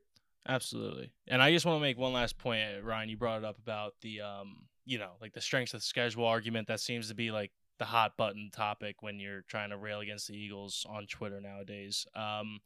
Absolutely. 0.49 1.13
And 1.29 1.43
I 1.43 1.53
just 1.53 1.67
want 1.67 1.77
to 1.77 1.83
make 1.83 1.99
one 1.99 2.15
last 2.15 2.39
point, 2.39 2.83
Ryan. 2.83 3.11
You 3.11 3.19
brought 3.19 3.41
it 3.41 3.45
up 3.45 3.59
about 3.59 3.97
the 4.01 4.23
um, 4.23 4.63
you 4.87 4.99
know, 4.99 5.11
like 5.21 5.35
the 5.35 5.43
strength 5.43 5.75
of 5.75 5.81
the 5.81 5.87
schedule 5.87 6.25
argument 6.25 6.69
that 6.69 6.81
seems 6.81 7.09
to 7.09 7.15
be 7.15 7.31
like 7.31 7.53
the 7.79 7.85
hot 7.85 8.17
button 8.17 8.49
topic 8.51 9.03
when 9.03 9.21
you're 9.21 9.43
trying 9.43 9.69
to 9.71 9.77
rail 9.77 10.01
against 10.01 10.29
the 10.29 10.39
Eagles 10.39 10.87
on 10.89 11.07
Twitter 11.07 11.39
nowadays. 11.43 12.07
Um, 12.17 12.61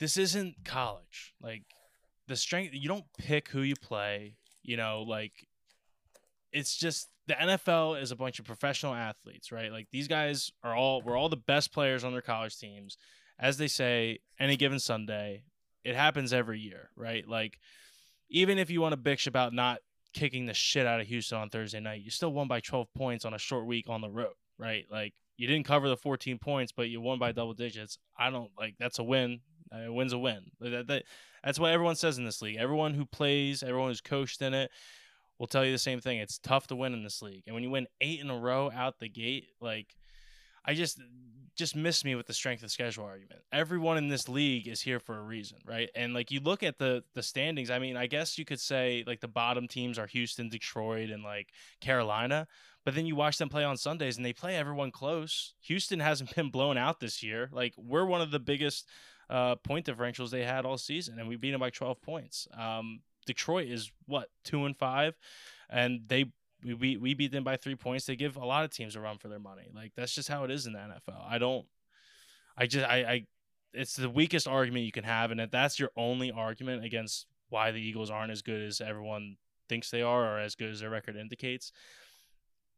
this 0.00 0.16
isn't 0.16 0.56
college. 0.64 1.34
Like 1.40 1.62
the 2.26 2.36
strength, 2.36 2.74
you 2.74 2.88
don't 2.88 3.04
pick 3.18 3.48
who 3.48 3.62
you 3.62 3.76
play. 3.76 4.34
You 4.62 4.76
know, 4.76 5.04
like 5.06 5.32
it's 6.52 6.76
just 6.76 7.08
the 7.28 7.34
NFL 7.34 8.02
is 8.02 8.10
a 8.10 8.16
bunch 8.16 8.38
of 8.40 8.44
professional 8.44 8.94
athletes, 8.94 9.52
right? 9.52 9.70
Like 9.70 9.86
these 9.92 10.08
guys 10.08 10.50
are 10.64 10.74
all 10.74 11.02
we're 11.02 11.16
all 11.16 11.28
the 11.28 11.36
best 11.36 11.72
players 11.72 12.02
on 12.02 12.12
their 12.12 12.22
college 12.22 12.58
teams. 12.58 12.96
As 13.38 13.56
they 13.56 13.68
say, 13.68 14.18
any 14.38 14.56
given 14.56 14.80
Sunday, 14.80 15.44
it 15.84 15.94
happens 15.94 16.32
every 16.32 16.58
year, 16.58 16.90
right? 16.96 17.26
Like 17.26 17.58
even 18.28 18.58
if 18.58 18.70
you 18.70 18.80
want 18.80 18.92
to 18.92 19.00
bitch 19.00 19.26
about 19.26 19.52
not 19.52 19.78
kicking 20.12 20.46
the 20.46 20.54
shit 20.54 20.86
out 20.86 21.00
of 21.00 21.06
Houston 21.06 21.38
on 21.38 21.50
Thursday 21.50 21.80
night. 21.80 22.02
You 22.02 22.10
still 22.10 22.32
won 22.32 22.48
by 22.48 22.60
12 22.60 22.92
points 22.94 23.24
on 23.24 23.34
a 23.34 23.38
short 23.38 23.66
week 23.66 23.86
on 23.88 24.00
the 24.00 24.10
road, 24.10 24.34
right? 24.58 24.84
Like 24.90 25.14
you 25.36 25.46
didn't 25.46 25.66
cover 25.66 25.88
the 25.88 25.96
14 25.96 26.38
points, 26.38 26.72
but 26.72 26.88
you 26.88 27.00
won 27.00 27.18
by 27.18 27.32
double 27.32 27.54
digits. 27.54 27.98
I 28.18 28.30
don't 28.30 28.50
like 28.58 28.74
that's 28.78 28.98
a 28.98 29.04
win. 29.04 29.40
Win's 29.72 30.12
a 30.12 30.18
win. 30.18 30.50
That, 30.60 30.86
that, 30.88 31.04
that's 31.44 31.58
what 31.58 31.72
everyone 31.72 31.96
says 31.96 32.18
in 32.18 32.24
this 32.24 32.42
league. 32.42 32.56
Everyone 32.56 32.94
who 32.94 33.04
plays, 33.04 33.62
everyone 33.62 33.88
who's 33.88 34.00
coached 34.00 34.42
in 34.42 34.54
it, 34.54 34.70
will 35.38 35.46
tell 35.46 35.64
you 35.64 35.72
the 35.72 35.78
same 35.78 36.00
thing. 36.00 36.18
It's 36.18 36.38
tough 36.38 36.66
to 36.68 36.76
win 36.76 36.92
in 36.92 37.02
this 37.02 37.22
league, 37.22 37.44
and 37.46 37.54
when 37.54 37.62
you 37.62 37.70
win 37.70 37.86
eight 38.00 38.20
in 38.20 38.30
a 38.30 38.38
row 38.38 38.70
out 38.70 38.98
the 38.98 39.08
gate, 39.08 39.46
like 39.60 39.96
I 40.64 40.74
just 40.74 41.00
just 41.56 41.74
missed 41.74 42.04
me 42.04 42.14
with 42.14 42.26
the 42.26 42.32
strength 42.32 42.62
of 42.62 42.70
schedule 42.70 43.04
argument. 43.04 43.40
Everyone 43.52 43.98
in 43.98 44.08
this 44.08 44.28
league 44.28 44.68
is 44.68 44.80
here 44.80 44.98
for 44.98 45.18
a 45.18 45.22
reason, 45.22 45.58
right? 45.66 45.90
And 45.94 46.14
like 46.14 46.30
you 46.30 46.40
look 46.40 46.62
at 46.62 46.78
the 46.78 47.02
the 47.14 47.22
standings, 47.22 47.70
I 47.70 47.78
mean, 47.78 47.96
I 47.96 48.06
guess 48.06 48.38
you 48.38 48.44
could 48.44 48.60
say 48.60 49.04
like 49.06 49.20
the 49.20 49.28
bottom 49.28 49.66
teams 49.66 49.98
are 49.98 50.06
Houston, 50.06 50.48
Detroit, 50.48 51.10
and 51.10 51.22
like 51.22 51.48
Carolina. 51.80 52.46
But 52.84 52.94
then 52.94 53.04
you 53.04 53.14
watch 53.14 53.36
them 53.36 53.50
play 53.50 53.64
on 53.64 53.76
Sundays 53.76 54.16
and 54.16 54.24
they 54.24 54.32
play 54.32 54.56
everyone 54.56 54.90
close. 54.90 55.54
Houston 55.62 56.00
hasn't 56.00 56.34
been 56.36 56.50
blown 56.50 56.78
out 56.78 57.00
this 57.00 57.22
year. 57.22 57.50
Like 57.52 57.74
we're 57.76 58.06
one 58.06 58.20
of 58.22 58.30
the 58.30 58.40
biggest 58.40 58.86
uh, 59.30 59.54
point 59.56 59.86
differentials 59.86 60.30
they 60.30 60.44
had 60.44 60.66
all 60.66 60.76
season, 60.76 61.18
and 61.18 61.28
we 61.28 61.36
beat 61.36 61.52
them 61.52 61.60
by 61.60 61.70
12 61.70 62.02
points. 62.02 62.48
Um, 62.58 63.00
Detroit 63.26 63.68
is 63.68 63.90
what 64.06 64.28
two 64.44 64.64
and 64.64 64.76
five, 64.76 65.16
and 65.68 66.00
they 66.08 66.26
we, 66.64 66.74
we 66.74 66.96
we 66.96 67.14
beat 67.14 67.32
them 67.32 67.44
by 67.44 67.56
three 67.56 67.76
points. 67.76 68.06
They 68.06 68.16
give 68.16 68.36
a 68.36 68.44
lot 68.44 68.64
of 68.64 68.70
teams 68.70 68.96
a 68.96 69.00
run 69.00 69.18
for 69.18 69.28
their 69.28 69.38
money. 69.38 69.70
Like 69.74 69.92
that's 69.96 70.14
just 70.14 70.28
how 70.28 70.44
it 70.44 70.50
is 70.50 70.66
in 70.66 70.72
the 70.72 70.78
NFL. 70.78 71.24
I 71.28 71.38
don't. 71.38 71.66
I 72.56 72.66
just 72.66 72.86
I 72.86 72.96
I. 72.96 73.26
It's 73.72 73.94
the 73.94 74.10
weakest 74.10 74.48
argument 74.48 74.84
you 74.84 74.92
can 74.92 75.04
have, 75.04 75.30
and 75.30 75.40
if 75.40 75.52
that's 75.52 75.78
your 75.78 75.90
only 75.96 76.32
argument 76.32 76.84
against 76.84 77.26
why 77.50 77.70
the 77.70 77.80
Eagles 77.80 78.10
aren't 78.10 78.32
as 78.32 78.42
good 78.42 78.60
as 78.60 78.80
everyone 78.80 79.36
thinks 79.68 79.90
they 79.90 80.02
are, 80.02 80.36
or 80.36 80.40
as 80.40 80.56
good 80.56 80.70
as 80.70 80.80
their 80.80 80.90
record 80.90 81.14
indicates, 81.14 81.70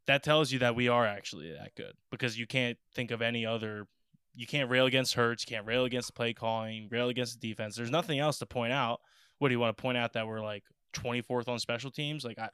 that 0.05 0.21
tells 0.21 0.51
you 0.51 0.59
that 0.59 0.75
we 0.75 0.87
are 0.87 1.07
actually 1.07 1.51
that 1.51 1.73
good 1.75 1.93
because 2.11 2.37
you 2.37 2.45
can't 2.45 2.77
think 2.93 3.09
of 3.11 3.21
any 3.21 3.45
other. 3.45 3.87
You 4.35 4.47
can't 4.47 4.69
rail 4.69 4.85
against 4.85 5.13
Hurts. 5.13 5.45
You 5.47 5.55
can't 5.55 5.67
rail 5.67 5.85
against 5.85 6.07
the 6.07 6.13
play 6.13 6.33
calling. 6.33 6.87
Rail 6.89 7.09
against 7.09 7.39
the 7.39 7.47
defense. 7.47 7.75
There's 7.75 7.91
nothing 7.91 8.19
else 8.19 8.39
to 8.39 8.45
point 8.45 8.73
out. 8.73 8.99
What 9.37 9.49
do 9.49 9.53
you 9.53 9.59
want 9.59 9.75
to 9.75 9.81
point 9.81 9.97
out 9.97 10.13
that 10.13 10.27
we're 10.27 10.41
like 10.41 10.63
24th 10.93 11.47
on 11.47 11.59
special 11.59 11.91
teams? 11.91 12.23
Like 12.23 12.39
I, 12.39 12.49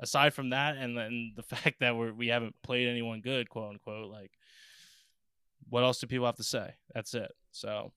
aside 0.00 0.34
from 0.34 0.50
that, 0.50 0.76
and 0.76 0.96
then 0.96 1.32
the 1.36 1.42
fact 1.42 1.80
that 1.80 1.96
we're 1.96 2.12
we 2.12 2.28
haven't 2.28 2.54
played 2.62 2.88
anyone 2.88 3.20
good, 3.20 3.48
quote 3.48 3.70
unquote, 3.70 4.10
like 4.10 4.32
what 5.68 5.84
else 5.84 6.00
do 6.00 6.06
people 6.06 6.26
have 6.26 6.36
to 6.36 6.44
say? 6.44 6.74
That's 6.94 7.14
it. 7.14 7.30
So, 7.52 7.92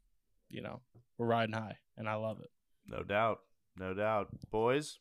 you 0.50 0.62
know, 0.62 0.82
we're 1.18 1.28
riding 1.28 1.54
high, 1.54 1.78
and 1.98 2.08
I 2.08 2.16
love 2.16 2.40
it. 2.40 2.50
No 2.88 3.04
doubt, 3.04 3.40
no 3.78 3.94
doubt, 3.94 4.30
boys. 4.50 5.00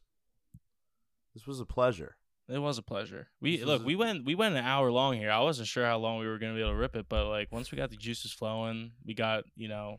This 1.34 1.46
was 1.46 1.60
a 1.60 1.66
pleasure. 1.66 2.16
It 2.50 2.58
was 2.58 2.78
a 2.78 2.82
pleasure. 2.82 3.28
We 3.40 3.58
this 3.58 3.66
look, 3.66 3.84
we 3.84 3.96
went 3.96 4.24
we 4.24 4.34
went 4.34 4.56
an 4.56 4.64
hour 4.64 4.90
long 4.90 5.16
here. 5.16 5.30
I 5.30 5.40
wasn't 5.40 5.68
sure 5.68 5.84
how 5.84 5.98
long 5.98 6.18
we 6.18 6.26
were 6.26 6.38
gonna 6.38 6.54
be 6.54 6.60
able 6.60 6.70
to 6.70 6.76
rip 6.76 6.96
it, 6.96 7.06
but 7.08 7.26
like 7.28 7.52
once 7.52 7.70
we 7.70 7.78
got 7.78 7.90
the 7.90 7.96
juices 7.96 8.32
flowing, 8.32 8.92
we 9.04 9.14
got 9.14 9.44
you 9.56 9.68
know, 9.68 9.98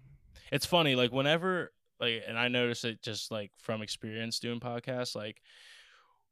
it's 0.51 0.65
funny 0.65 0.95
like 0.95 1.11
whenever 1.11 1.71
like, 1.99 2.23
and 2.27 2.37
I 2.37 2.47
noticed 2.47 2.83
it 2.83 3.01
just 3.01 3.31
like 3.31 3.51
from 3.57 3.81
experience 3.81 4.39
doing 4.39 4.59
podcasts, 4.59 5.15
like 5.15 5.41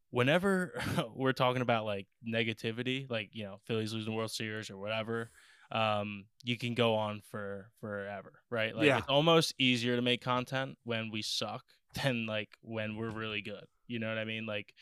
whenever 0.10 0.74
we're 1.16 1.34
talking 1.34 1.62
about 1.62 1.86
like 1.86 2.08
negativity, 2.28 3.10
like 3.10 3.30
you 3.34 3.44
know 3.44 3.58
Phillies 3.66 3.94
losing 3.94 4.16
World 4.16 4.32
Series 4.32 4.70
or 4.70 4.78
whatever, 4.78 5.30
um, 5.72 6.26
you 6.44 6.58
can 6.58 6.74
go 6.74 6.96
on 6.96 7.22
for 7.30 7.70
forever, 7.80 8.34
right? 8.50 8.76
Like 8.76 8.88
yeah. 8.88 8.98
it's 8.98 9.08
almost 9.08 9.54
easier 9.60 9.96
to 9.96 10.02
make 10.02 10.22
content 10.22 10.78
when 10.84 11.12
we 11.12 11.22
suck 11.22 11.64
than 12.04 12.26
like 12.26 12.50
when 12.62 12.96
we're 12.96 13.12
really 13.12 13.42
good. 13.42 13.66
You 13.88 14.00
know 14.00 14.10
what 14.10 14.18
I 14.18 14.26
mean? 14.26 14.46
Like, 14.46 14.74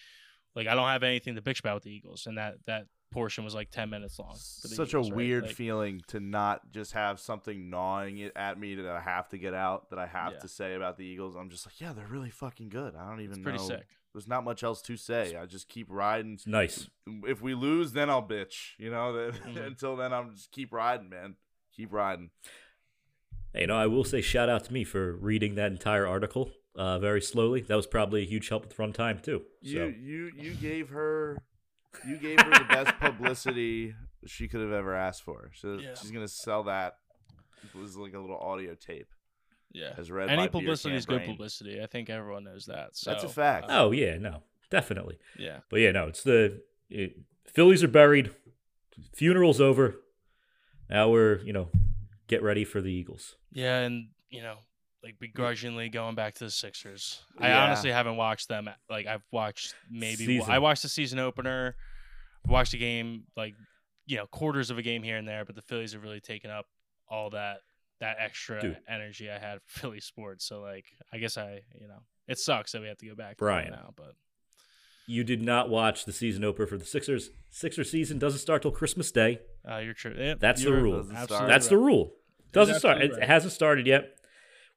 like 0.58 0.68
I 0.68 0.76
don't 0.76 0.88
have 0.88 1.03
anything 1.03 1.36
to 1.36 1.41
bitch 1.41 1.60
about 1.60 1.76
with 1.76 1.84
the 1.84 1.91
Eagles, 1.91 2.28
and 2.28 2.38
that 2.38 2.55
that 2.66 2.88
portion 3.10 3.45
was 3.45 3.55
like 3.55 3.72
10 3.72 3.89
minutes 3.89 4.20
long. 4.20 4.36
Such 4.36 4.89
Eagles, 4.89 5.10
a 5.10 5.14
weird 5.14 5.45
like, 5.45 5.55
feeling 5.55 6.01
to 6.08 6.20
not 6.20 6.72
just 6.74 6.91
have 6.91 7.22
something 7.22 7.70
gnawing 7.70 8.18
it 8.18 8.34
at 8.36 8.60
me 8.60 8.76
that 8.76 8.86
I 8.86 8.99
have 8.99 9.30
to 9.30 9.38
get 9.38 9.53
out 9.53 9.91
that 9.91 9.99
I 9.99 10.08
have 10.08 10.34
yeah. 10.34 10.39
to 10.39 10.47
say 10.49 10.74
about 10.76 10.97
the 10.97 11.05
Eagles. 11.05 11.38
I'm 11.38 11.49
just 11.49 11.66
like, 11.66 11.80
yeah, 11.80 11.93
they're 11.93 12.08
really 12.08 12.32
fucking 12.32 12.68
good. 12.68 12.95
I 12.95 13.08
don't 13.10 13.22
even 13.22 13.38
it's 13.38 13.43
pretty 13.43 13.60
know. 13.60 13.68
sick 13.68 13.86
there's 14.18 14.28
not 14.28 14.43
much 14.43 14.64
else 14.64 14.82
to 14.82 14.97
say. 14.97 15.36
I 15.36 15.45
just 15.45 15.70
keep 15.70 15.86
riding. 15.91 16.34
It's 16.34 16.47
nice. 16.47 16.89
If 17.05 17.39
we 17.39 17.53
lose, 17.53 17.91
then 17.91 18.10
I'll 18.10 18.28
bitch. 18.28 18.72
You 18.80 18.89
know, 18.89 19.14
that 19.14 19.36
Mhm. 19.43 19.58
until 19.68 19.95
then, 19.95 20.12
I'm 20.12 20.34
just 20.34 20.51
keep 20.51 20.74
riding, 20.74 21.08
man. 21.08 21.36
Keep 21.76 21.93
riding. 21.93 22.32
Hey, 23.53 23.62
you 23.62 23.68
know, 23.68 23.78
I 23.78 23.86
will 23.86 24.03
say 24.03 24.22
shout 24.22 24.49
out 24.49 24.64
to 24.64 24.74
me 24.74 24.84
for 24.84 25.16
reading 25.16 25.53
that 25.55 25.72
entire 25.72 26.08
article 26.08 26.51
uh, 26.78 27.00
very 27.00 27.22
slowly. 27.22 27.62
That 27.62 27.76
was 27.76 27.88
probably 27.88 28.22
a 28.22 28.26
huge 28.26 28.50
help 28.50 28.64
with 28.68 28.78
runtime 28.78 29.22
too. 29.22 29.44
So 29.64 29.70
You 29.70 29.86
you 30.00 30.32
you 30.36 30.54
gave 30.54 30.90
her 30.90 31.42
you 32.08 32.18
gave 32.18 32.40
her 32.40 32.50
the 32.52 32.66
best 32.70 32.98
publicity 33.00 33.96
she 34.26 34.48
could 34.48 34.62
have 34.62 34.72
ever 34.72 34.96
asked 34.96 35.24
for. 35.24 35.52
So 35.56 35.80
Yeah. 35.80 35.94
she's 35.96 36.12
gonna 36.12 36.28
sell 36.28 36.64
that. 36.64 36.98
It 37.64 37.78
was 37.78 37.98
like 37.98 38.14
a 38.14 38.20
little 38.20 38.38
audio 38.38 38.76
tape. 38.76 39.08
Yeah. 39.74 39.94
As 39.98 40.10
read 40.12 40.30
Any 40.30 40.44
by 40.44 40.48
publicity 40.48 40.96
is 40.96 41.06
good 41.06 41.26
publicity. 41.26 41.82
I 41.82 41.88
think 41.88 42.10
everyone 42.10 42.44
knows 42.46 42.66
that. 42.68 42.96
So, 42.96 43.12
That's 43.12 43.24
a 43.24 43.30
fact. 43.30 43.70
uh, 43.70 43.84
oh 43.86 43.92
yeah, 43.92 44.18
no, 44.18 44.44
definitely. 44.70 45.18
yeah. 45.38 45.60
But 45.70 45.82
yeah, 45.82 45.92
no, 45.92 46.08
it's 46.08 46.24
the 46.24 46.62
it, 46.90 47.18
Phillies 47.46 47.84
are 47.84 47.88
buried. 47.90 48.32
Funeral's 49.16 49.60
over. 49.62 49.96
Now 50.90 51.10
we're 51.10 51.40
you 51.40 51.54
know 51.54 51.70
get 52.28 52.42
ready 52.44 52.64
for 52.64 52.82
the 52.82 52.92
Eagles. 52.92 53.36
Yeah, 53.52 53.80
and 53.80 54.10
you 54.30 54.42
know, 54.42 54.58
like 55.04 55.20
begrudgingly 55.20 55.89
going 55.89 56.16
back 56.16 56.34
to 56.36 56.45
the 56.45 56.52
Sixers. 56.52 57.22
I 57.39 57.50
Yeah. 57.50 57.64
honestly 57.66 57.91
haven't 57.91 58.18
watched 58.18 58.48
them. 58.48 58.70
Like 58.89 59.06
I've 59.08 59.24
watched 59.32 59.76
maybe 59.89 60.26
Season. 60.26 60.52
I 60.52 60.60
watched 60.60 60.82
the 60.84 60.89
season 60.89 61.20
opener, 61.20 61.76
watched 62.45 62.74
a 62.74 62.78
game 62.78 63.24
like 63.36 63.54
you 64.06 64.18
know 64.18 64.26
quarters 64.28 64.70
of 64.70 64.78
a 64.78 64.82
game 64.82 65.04
here 65.04 65.18
and 65.18 65.28
there, 65.28 65.45
but 65.45 65.56
the 65.56 65.62
Phillies 65.62 65.93
have 65.93 66.04
really 66.04 66.20
taken 66.22 66.50
up 66.50 66.66
all 67.10 67.30
that 67.32 67.58
that 68.00 68.18
extra 68.20 68.62
Dude. 68.62 68.78
energy 68.88 69.30
I 69.30 69.38
had 69.39 69.60
for 69.66 69.80
Philly 69.80 70.00
sports. 70.02 70.45
So 70.45 70.62
like 70.62 70.86
I 71.14 71.18
guess 71.18 71.38
I 71.38 71.62
you 71.80 71.88
know 71.88 72.00
it 72.28 72.38
sucks 72.39 72.72
that 72.74 72.82
we 72.82 72.88
have 72.88 72.98
to 72.98 73.06
go 73.08 73.16
back 73.16 73.38
Brian. 73.38 73.72
now, 73.72 73.93
but 73.95 74.14
You 75.06 75.24
did 75.24 75.41
not 75.41 75.70
watch 75.70 76.04
the 76.06 76.12
season 76.12 76.43
opener 76.43 76.68
for 76.68 76.78
the 76.78 76.84
Sixers. 76.86 77.30
Sixer 77.52 77.84
season 77.86 78.20
doesn't 78.20 78.39
start 78.39 78.62
till 78.64 78.72
Christmas 78.72 79.12
Day. 79.12 79.39
uh, 79.70 79.78
you're 79.78 79.93
true. 79.93 80.14
Yeah, 80.18 80.34
That's 80.38 80.62
the 80.62 80.70
you're 80.70 80.82
rule. 80.82 81.04
That's 81.04 81.32
right. 81.32 81.62
the 81.62 81.78
rule. 81.78 82.14
Doesn't 82.52 82.80
start. 82.80 83.02
It, 83.02 83.12
it 83.12 83.24
hasn't 83.24 83.54
started 83.54 83.88
yet. 83.88 84.14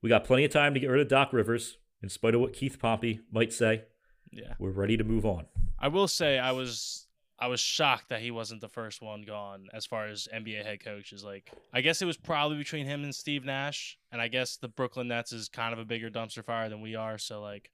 We 0.02 0.08
got 0.08 0.24
plenty 0.24 0.44
of 0.44 0.50
time 0.50 0.74
to 0.74 0.80
get 0.80 0.88
rid 0.88 1.00
of 1.00 1.08
Doc 1.08 1.32
Rivers, 1.32 1.76
in 2.02 2.08
spite 2.08 2.34
of 2.34 2.40
what 2.40 2.52
Keith 2.52 2.78
Pompey 2.78 3.20
might 3.30 3.52
say. 3.52 3.84
Yeah. 4.30 4.54
We're 4.58 4.70
ready 4.70 4.96
to 4.96 5.04
move 5.04 5.26
on. 5.26 5.46
I 5.78 5.88
will 5.88 6.08
say 6.08 6.38
I 6.38 6.52
was 6.52 7.06
I 7.38 7.46
was 7.46 7.60
shocked 7.60 8.10
that 8.10 8.20
he 8.20 8.30
wasn't 8.30 8.60
the 8.60 8.68
first 8.68 9.00
one 9.00 9.22
gone 9.22 9.68
as 9.72 9.86
far 9.86 10.06
as 10.06 10.28
NBA 10.34 10.62
head 10.64 10.84
coaches. 10.84 11.24
Like 11.24 11.50
I 11.72 11.80
guess 11.80 12.02
it 12.02 12.06
was 12.06 12.16
probably 12.16 12.58
between 12.58 12.86
him 12.86 13.02
and 13.02 13.14
Steve 13.14 13.44
Nash, 13.44 13.98
and 14.12 14.20
I 14.20 14.28
guess 14.28 14.56
the 14.56 14.68
Brooklyn 14.68 15.08
Nets 15.08 15.32
is 15.32 15.48
kind 15.48 15.72
of 15.72 15.78
a 15.78 15.84
bigger 15.84 16.10
dumpster 16.10 16.44
fire 16.44 16.68
than 16.68 16.80
we 16.80 16.94
are. 16.94 17.18
So 17.18 17.40
like, 17.40 17.70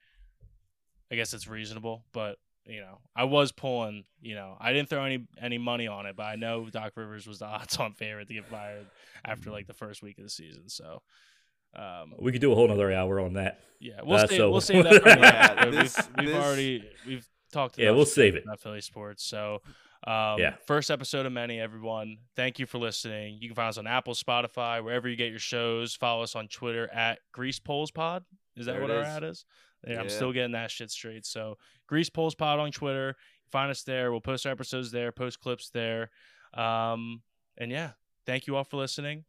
I 1.11 1.16
guess 1.16 1.35
it's 1.35 1.49
reasonable. 1.49 2.05
But 2.12 2.39
you 2.64 2.81
know, 2.81 2.99
I 3.14 3.24
was 3.24 3.53
pulling. 3.53 4.05
You 4.20 4.37
know, 4.37 4.57
I 4.61 4.72
didn't 4.72 4.89
throw 4.89 5.05
any 5.05 5.27
any 5.41 5.59
money 5.59 5.89
on 5.89 6.07
it, 6.07 6.16
but 6.16 6.24
I 6.24 6.37
know 6.37 6.68
Doc 6.70 6.93
Rivers 6.97 7.27
was 7.27 7.41
the 7.41 7.47
odds-on 7.47 7.93
favorite 7.93 8.29
to 8.29 8.35
get 8.35 8.47
fired 8.47 8.87
after 9.24 9.51
like 9.51 9.66
the 9.66 9.74
first 9.74 10.03
week 10.03 10.18
of 10.18 10.24
the 10.24 10.31
season. 10.31 10.68
So. 10.68 11.03
Um, 11.74 12.14
We 12.18 12.32
could 12.32 12.40
do 12.40 12.52
a 12.52 12.54
whole 12.54 12.68
nother 12.68 12.92
hour 12.92 13.20
on 13.20 13.34
that. 13.34 13.60
yeah, 13.80 14.00
we'll 14.02 14.16
Uh, 14.18 14.26
save 14.26 14.36
so- 14.38 14.50
we'll 14.50 14.60
save 14.60 14.84
that 14.84 15.02
for 15.02 15.08
Yeah, 15.08 15.16
yeah, 15.20 15.64
we've, 15.66 15.72
we've 15.72 16.26
this- 16.28 16.34
already 16.44 16.90
we've 17.06 17.28
talked. 17.52 17.78
Yeah, 17.78 17.90
we'll 17.90 18.06
save 18.06 18.34
it. 18.36 18.44
about 18.44 18.60
Philly 18.60 18.80
sports. 18.80 19.24
So, 19.24 19.60
um, 20.06 20.38
Yeah. 20.38 20.56
first 20.66 20.90
episode 20.90 21.26
of 21.26 21.32
many. 21.32 21.60
Everyone, 21.60 22.16
thank 22.34 22.58
you 22.58 22.66
for 22.66 22.78
listening. 22.78 23.38
You 23.40 23.48
can 23.48 23.54
find 23.56 23.68
us 23.68 23.76
on 23.78 23.86
Apple, 23.86 24.14
Spotify, 24.14 24.82
wherever 24.82 25.08
you 25.08 25.16
get 25.16 25.30
your 25.30 25.38
shows. 25.38 25.94
Follow 25.94 26.22
us 26.22 26.34
on 26.34 26.48
Twitter 26.48 26.88
at 26.92 27.18
Greased 27.32 27.64
Poles 27.64 27.90
Pod. 27.90 28.24
Is 28.56 28.66
that 28.66 28.72
There 28.72 28.80
what 28.82 28.90
our 28.90 29.02
is. 29.02 29.06
ad 29.08 29.24
is? 29.24 29.44
Yeah, 29.86 30.00
I'm 30.00 30.08
still 30.08 30.32
getting 30.32 30.52
that 30.52 30.70
shit 30.70 30.90
straight. 30.90 31.26
So, 31.26 31.58
Greased 31.86 32.12
Poles 32.14 32.34
Pod 32.34 32.58
on 32.58 32.72
Twitter. 32.72 33.16
Find 33.52 33.70
us 33.70 33.82
there. 33.84 34.10
We'll 34.10 34.20
post 34.22 34.46
our 34.46 34.52
episodes 34.52 34.90
there. 34.90 35.12
Post 35.12 35.38
clips 35.40 35.68
there. 35.70 36.10
Um, 36.54 37.22
and 37.58 37.70
yeah, 37.70 37.92
thank 38.24 38.46
you 38.46 38.56
all 38.56 38.64
for 38.64 38.78
listening. 38.78 39.24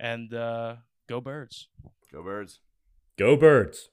And 0.00 0.32
uh, 0.34 0.76
go 1.10 1.20
birds. 1.20 1.66
Go 2.12 2.22
birds. 2.22 2.60
Go 3.18 3.36
Birds. 3.36 3.90